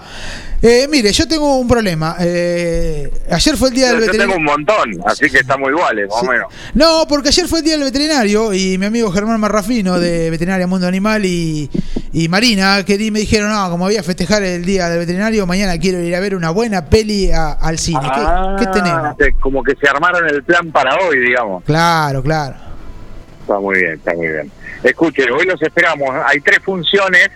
[0.61, 2.15] eh, mire, yo tengo un problema.
[2.20, 4.38] Eh, ayer fue el día del Yo tengo veterinario.
[4.38, 6.48] un montón, así que estamos iguales, más o menos.
[6.74, 10.68] No, porque ayer fue el día del veterinario y mi amigo Germán Marrafino de Veterinaria
[10.68, 11.70] Mundo Animal y,
[12.11, 15.78] y Marina que me dijeron, no, como voy a festejar el día del veterinario, mañana
[15.78, 18.02] quiero ir a ver una buena peli a- al cine.
[18.02, 19.15] ¿Qué- Ah, ¿Qué, tenemos?
[19.40, 21.64] Como que se armaron el plan para hoy, digamos.
[21.64, 22.56] Claro, claro.
[23.44, 24.49] Está muy bien, está muy bien.
[24.84, 26.10] Escuche, hoy los esperamos.
[26.26, 27.30] Hay tres funciones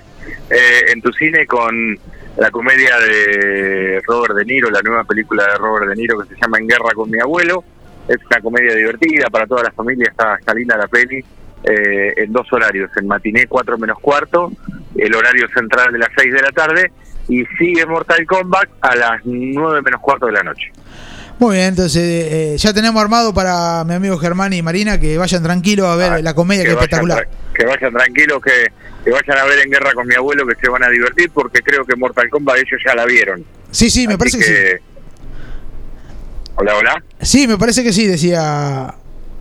[0.50, 2.00] eh, en tu cine con
[2.38, 6.42] la comedia de Robert De Niro, la nueva película de Robert De Niro que se
[6.42, 7.62] llama En Guerra con mi abuelo.
[8.08, 11.24] Es una comedia divertida para toda la familia, está, está la peli.
[11.64, 14.52] eh, en dos horarios, en matiné 4 menos cuarto,
[14.96, 16.92] el horario central de las 6 de la tarde,
[17.28, 20.72] y sigue Mortal Kombat a las 9 menos cuarto de la noche.
[21.40, 25.44] Muy bien, entonces eh, ya tenemos armado para mi amigo Germán y Marina que vayan
[25.44, 27.30] tranquilos a ver la comedia que, es vayan espectacular.
[27.54, 28.72] que vayan tranquilos, que,
[29.04, 31.62] que vayan a ver en guerra con mi abuelo, que se van a divertir, porque
[31.62, 33.46] creo que Mortal Kombat ellos ya la vieron.
[33.70, 34.84] Sí, sí, me Así parece que, sí.
[36.56, 37.04] Hola, hola.
[37.22, 38.96] Sí, me parece que sí, decía.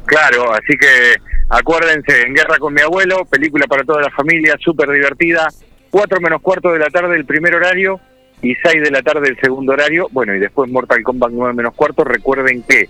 [0.05, 1.15] Claro, así que
[1.49, 5.49] acuérdense, en guerra con mi abuelo, película para toda la familia, súper divertida.
[5.91, 7.99] 4 menos cuarto de la tarde el primer horario
[8.43, 10.09] y 6 de la tarde el segundo horario.
[10.11, 12.05] Bueno, y después Mortal Kombat 9 menos cuarto.
[12.05, 12.89] Recuerden que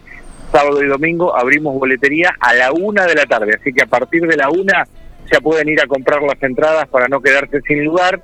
[0.52, 4.22] sábado y domingo abrimos boletería a la una de la tarde, así que a partir
[4.26, 4.86] de la una
[5.30, 8.22] ya pueden ir a comprar las entradas para no quedarse sin lugar,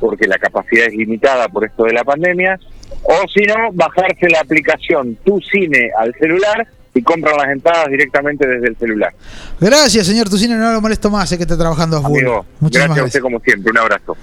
[0.00, 2.58] porque la capacidad es limitada por esto de la pandemia.
[3.02, 8.46] O si no, bajarse la aplicación Tu Cine al celular y compran las entradas directamente
[8.46, 9.12] desde el celular.
[9.60, 12.18] Gracias, señor Tucino, no lo molesto más, sé que está trabajando a full.
[12.18, 13.70] Amigo, Muchísimas gracias a usted como siempre.
[13.70, 14.16] Un abrazo.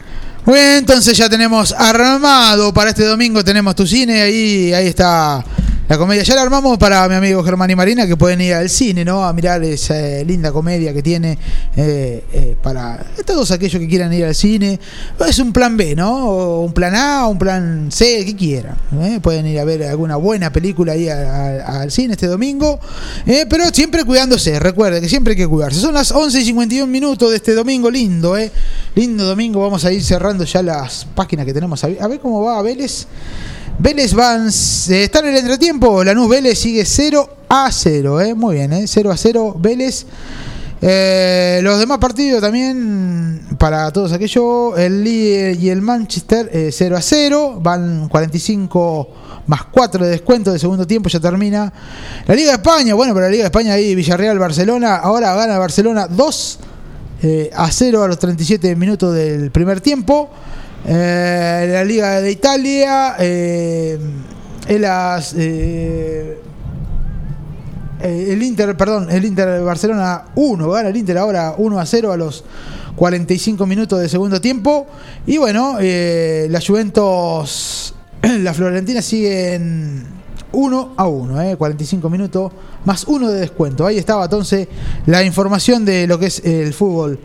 [0.45, 5.43] Bien, entonces ya tenemos armado para este domingo, tenemos tu cine, ahí, ahí está
[5.87, 6.23] la comedia.
[6.23, 9.23] Ya la armamos para mi amigo Germán y Marina que pueden ir al cine, ¿no?
[9.23, 11.37] A mirar esa eh, linda comedia que tiene
[11.75, 14.79] eh, eh, para todos aquellos que quieran ir al cine.
[15.27, 16.27] Es un plan B, ¿no?
[16.27, 18.75] O un plan A, un plan C, que quieran.
[19.01, 19.19] ¿eh?
[19.21, 22.79] Pueden ir a ver alguna buena película ahí al cine este domingo,
[23.25, 24.59] eh, pero siempre cuidándose.
[24.59, 25.79] Recuerde que siempre hay que cuidarse.
[25.79, 28.51] Son las 11 y 51 minutos de este domingo lindo, ¿eh?
[28.95, 29.61] Lindo domingo.
[29.61, 31.83] Vamos a ir cerrando ya las páginas que tenemos.
[31.83, 33.07] A ver cómo va Vélez.
[33.77, 36.03] Vélez van, eh, está en el entretiempo.
[36.03, 38.21] Lanús Vélez sigue 0 a 0.
[38.21, 38.33] Eh.
[38.33, 38.85] Muy bien, eh.
[38.87, 40.05] 0 a 0 Vélez.
[40.81, 46.97] Eh, los demás partidos también, para todos aquellos, el Lille y el Manchester eh, 0
[46.97, 47.59] a 0.
[47.61, 49.07] Van 45
[49.47, 51.71] más 4 de descuento de segundo tiempo, ya termina.
[52.27, 54.97] La Liga de España, bueno, pero la Liga de España ahí, Villarreal, Barcelona.
[54.97, 56.59] Ahora gana Barcelona 2
[57.23, 60.29] eh, a 0 a los 37 minutos del primer tiempo.
[60.87, 63.97] Eh, la Liga de Italia, eh,
[64.67, 66.37] eh,
[68.01, 72.11] eh, el Inter, perdón, el Inter Barcelona 1, gana el Inter ahora 1 a 0
[72.11, 72.43] a los
[72.95, 74.85] 45 minutos de segundo tiempo.
[75.25, 80.03] Y bueno, la Juventus, la Florentina siguen
[80.51, 82.51] 1 a 1, eh, 45 minutos
[82.85, 83.87] más 1 de descuento.
[83.87, 84.67] Ahí estaba entonces
[85.07, 87.19] la información de lo que es el fútbol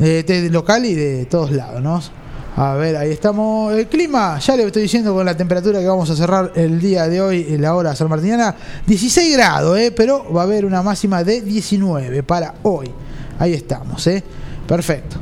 [0.00, 2.23] de local y de todos lados, ¿no?
[2.56, 3.72] A ver, ahí estamos.
[3.72, 7.08] El clima, ya le estoy diciendo con la temperatura que vamos a cerrar el día
[7.08, 8.54] de hoy, la hora salmartiniana,
[8.86, 9.90] 16 grados, ¿eh?
[9.90, 12.92] pero va a haber una máxima de 19 para hoy.
[13.40, 14.22] Ahí estamos, ¿eh?
[14.68, 15.16] Perfecto.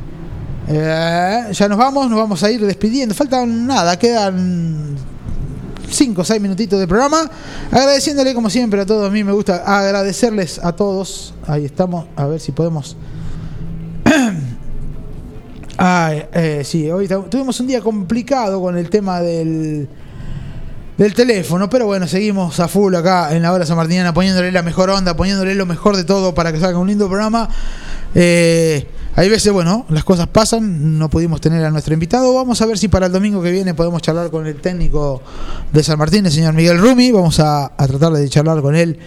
[0.67, 3.15] Eh, ya nos vamos, nos vamos a ir despidiendo.
[3.15, 4.95] Faltan nada, quedan
[5.89, 7.29] 5 o 6 minutitos de programa.
[7.71, 9.07] Agradeciéndole como siempre a todos.
[9.07, 11.33] A mí me gusta agradecerles a todos.
[11.47, 12.05] Ahí estamos.
[12.15, 12.95] A ver si podemos.
[15.85, 19.85] Ay, eh, sí, hoy tu- tuvimos un día complicado con el tema del,
[20.97, 24.89] del teléfono, pero bueno, seguimos a full acá en la hora sanmartiniana poniéndole la mejor
[24.91, 27.49] onda, poniéndole lo mejor de todo para que salga un lindo programa.
[28.15, 32.33] Eh, hay veces, bueno, las cosas pasan, no pudimos tener a nuestro invitado.
[32.33, 35.21] Vamos a ver si para el domingo que viene podemos charlar con el técnico
[35.71, 37.11] de San Martín, el señor Miguel Rumi.
[37.11, 38.97] Vamos a, tratar de charlar con él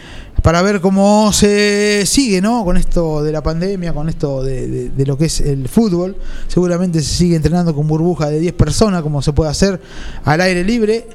[0.43, 2.65] para ver cómo se sigue, ¿no?
[2.65, 6.17] Con esto de la pandemia, con esto de, de- de lo que es el fútbol.
[6.47, 9.81] Seguramente se sigue entrenando con burbuja de 10 personas, como se puede hacer
[10.25, 11.09] al aire libre.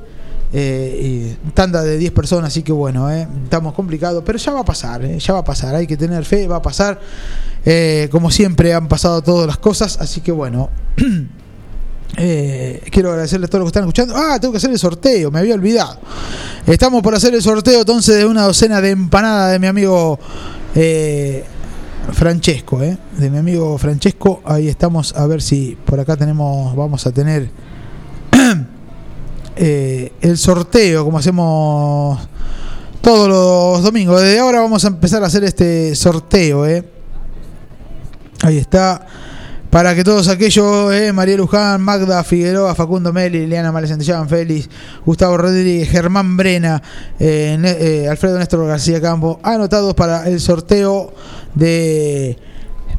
[0.53, 4.65] Eh, tanda de 10 personas, así que bueno, eh, estamos complicados, pero ya va a
[4.65, 6.99] pasar, eh, ya va a pasar, hay que tener fe, va a pasar.
[8.11, 10.69] Como siempre han pasado todas las cosas, así que bueno.
[12.13, 14.13] Quiero agradecerles a todos los que están escuchando.
[14.17, 15.97] Ah, tengo que hacer el sorteo, me había olvidado.
[16.67, 20.19] Estamos por hacer el sorteo entonces de una docena de empanadas de mi amigo
[22.11, 24.41] Francesco, de mi amigo Francesco.
[24.43, 27.49] Ahí estamos, a ver si por acá tenemos, vamos a tener
[29.63, 32.19] eh, el sorteo, como hacemos
[32.99, 34.19] todos los domingos.
[34.19, 36.83] Desde ahora vamos a empezar a hacer este sorteo, eh.
[38.41, 39.05] Ahí está.
[39.69, 44.67] Para que todos aquellos, eh, María Luján, Magda Figueroa, Facundo Meli, Liliana Males Santillán, Félix,
[45.05, 46.81] Gustavo Rodríguez, Germán Brena,
[47.19, 51.13] eh, Alfredo Néstor García Campo, anotados para el sorteo
[51.53, 52.35] de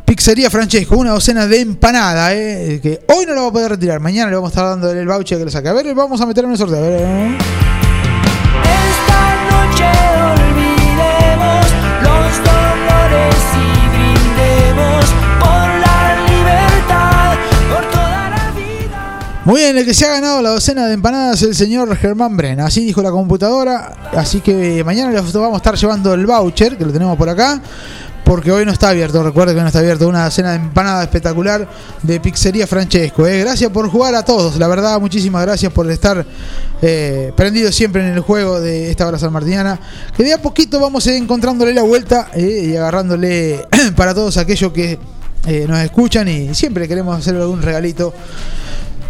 [0.05, 4.01] Pizzería Francesco, una docena de empanada, eh, que hoy no lo va a poder retirar,
[4.01, 5.69] mañana le vamos a estar dando el voucher que lo saque.
[5.69, 6.79] A ver, vamos a meter en el sorteo.
[6.79, 7.39] A ver, eh.
[8.63, 9.85] Esta noche
[10.33, 11.67] olvidemos
[12.03, 15.05] los dolores y brindemos
[15.41, 17.37] por la libertad,
[17.73, 19.41] por toda la vida.
[19.45, 22.37] Muy bien, el que se ha ganado la docena de empanadas es el señor Germán
[22.37, 22.67] Brena.
[22.67, 23.95] Así dijo la computadora.
[24.15, 27.61] Así que mañana les vamos a estar llevando el voucher, que lo tenemos por acá.
[28.25, 30.09] Porque hoy no está abierto, recuerden que no está abierto.
[30.09, 31.69] Una docena de empanadas espectacular
[32.03, 33.27] de Pizzería Francesco.
[33.27, 33.41] eh.
[33.41, 36.25] Gracias por jugar a todos, la verdad, muchísimas gracias por estar
[36.81, 39.79] eh, prendidos siempre en el juego de esta hora sanmartiniana.
[40.17, 43.67] Que de a poquito vamos ir encontrándole la vuelta eh, y agarrándole
[43.97, 44.99] para todos aquellos que
[45.47, 48.15] eh, nos escuchan y siempre queremos hacer algún regalito.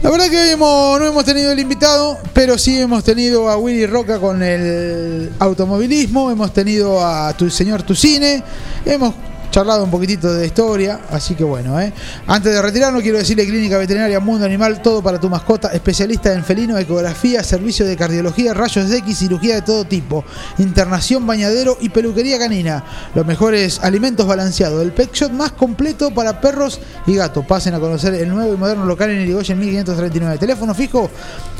[0.02, 3.56] La verdad que hoy hemos- no hemos tenido el invitado, pero sí hemos tenido a
[3.56, 8.42] Willy Roca con el automovilismo, hemos tenido a tu señor Tucine,
[8.84, 9.14] hemos
[9.52, 11.92] charlado un poquitito de historia, así que bueno, ¿eh?
[12.26, 16.42] Antes de retirarnos, quiero decirle Clínica Veterinaria Mundo Animal, todo para tu mascota, especialista en
[16.42, 20.24] felino, ecografía, servicio de cardiología, rayos X, cirugía de todo tipo,
[20.56, 22.82] internación, bañadero y peluquería canina.
[23.14, 27.44] Los mejores alimentos balanceados, el pet shop más completo para perros y gatos.
[27.44, 30.38] Pasen a conocer el nuevo y moderno local en Irigoyen 1539.
[30.38, 31.10] Teléfono fijo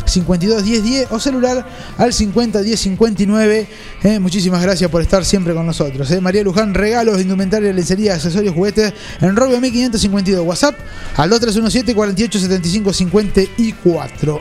[0.07, 1.67] 52 10 10 o celular
[1.99, 3.69] al 50 10 59.
[4.03, 6.11] Eh, muchísimas gracias por estar siempre con nosotros.
[6.11, 6.21] eh.
[6.23, 10.47] María Luján, regalos, indumentaria, lencería, accesorios, juguetes en Robio 1552.
[10.47, 10.77] WhatsApp
[11.17, 14.41] al 2317 48 75 54.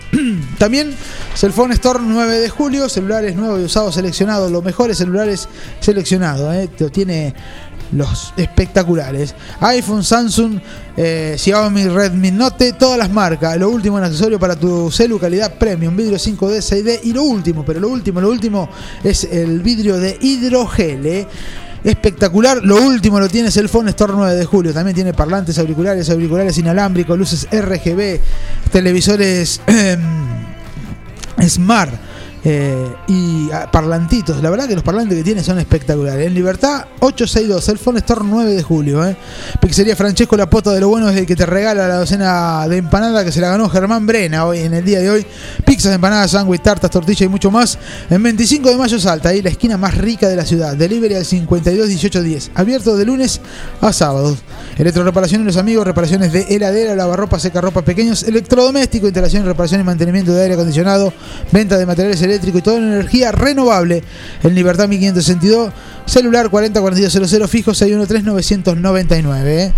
[0.58, 0.94] También
[1.36, 5.48] Cellphone Store 9 de julio, celulares nuevos y usados seleccionados, los mejores celulares
[5.80, 6.54] seleccionados.
[6.56, 6.70] eh.
[6.92, 7.34] Tiene
[7.92, 9.36] los espectaculares.
[9.60, 10.60] iPhone, Samsung,
[10.96, 13.58] eh, Xiaomi, Redmi Note, todas las marcas.
[13.58, 17.00] Lo último en accesorio para tu celu, calidad premium, vidrio 5D, 6D.
[17.04, 18.70] Y lo último, pero lo último, lo último
[19.04, 21.06] es el vidrio de hidrogel.
[21.06, 21.28] eh.
[21.84, 24.74] Espectacular, lo último lo tiene el Phone Store 9 de julio.
[24.74, 28.20] También tiene parlantes, auriculares, auriculares inalámbricos, luces RGB,
[28.72, 29.62] televisores
[31.48, 31.92] Smart.
[32.44, 36.26] Eh, y ah, parlantitos, la verdad que los parlantes que tiene son espectaculares.
[36.26, 39.06] En Libertad 862, el Phone Store 9 de julio.
[39.06, 39.16] Eh.
[39.60, 42.78] Pizzería Francesco, la pota de lo bueno es el que te regala la docena de
[42.78, 45.26] empanada que se la ganó Germán Brena hoy en el día de hoy.
[45.66, 47.78] Pizzas, empanadas, sándwich, tartas, tortillas y mucho más.
[48.10, 50.76] En 25 de mayo Salta, ahí la esquina más rica de la ciudad.
[50.76, 52.52] Delivery al 52 18 10.
[52.56, 53.40] Abierto de lunes
[53.82, 54.40] a sábados.
[54.78, 59.84] Electroreparación y los amigos, reparaciones de heladera, lavarropa, seca ropa pequeños, electrodoméstico, instalación, reparación y
[59.84, 61.14] mantenimiento de aire acondicionado,
[61.52, 64.04] venta de materiales y toda la energía renovable.
[64.44, 65.74] En Libertad 1562,
[66.06, 69.46] celular 404200, fijo 613-999.
[69.46, 69.74] ¿eh?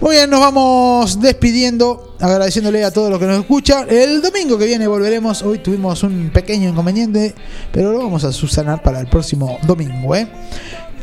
[0.00, 3.86] Muy bien, nos vamos despidiendo, agradeciéndole a todos los que nos escuchan.
[3.88, 5.42] El domingo que viene volveremos.
[5.42, 7.34] Hoy tuvimos un pequeño inconveniente,
[7.72, 10.14] pero lo vamos a subsanar para el próximo domingo.
[10.14, 10.26] ¿eh?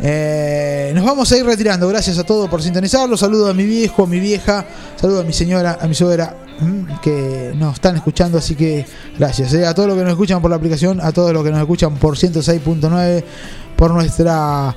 [0.04, 1.88] Eh, nos vamos a ir retirando.
[1.88, 3.16] Gracias a todos por sintonizarlo.
[3.18, 4.66] Saludo a mi viejo, a mi vieja,
[5.00, 8.86] saludo a mi señora, a mi suegra, Mm, que nos están escuchando, así que
[9.18, 9.54] gracias.
[9.54, 9.66] Eh.
[9.66, 11.96] A todos los que nos escuchan por la aplicación, a todos los que nos escuchan
[11.96, 13.24] por 106.9,
[13.76, 14.76] por nuestra...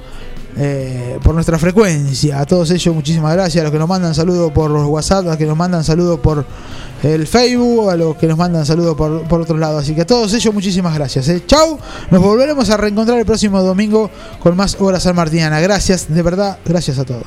[0.57, 4.53] Eh, por nuestra frecuencia, a todos ellos muchísimas gracias, a los que nos mandan saludos
[4.53, 6.47] por WhatsApp, a los que nos mandan saludos por
[7.03, 10.07] el Facebook, a los que nos mandan saludos por, por otros lados, así que a
[10.07, 11.29] todos ellos muchísimas gracias.
[11.29, 11.43] Eh.
[11.45, 11.77] Chau,
[12.09, 14.09] nos volveremos a reencontrar el próximo domingo
[14.41, 15.59] con más Hora San Martiniana.
[15.59, 17.25] Gracias, de verdad, gracias a todos.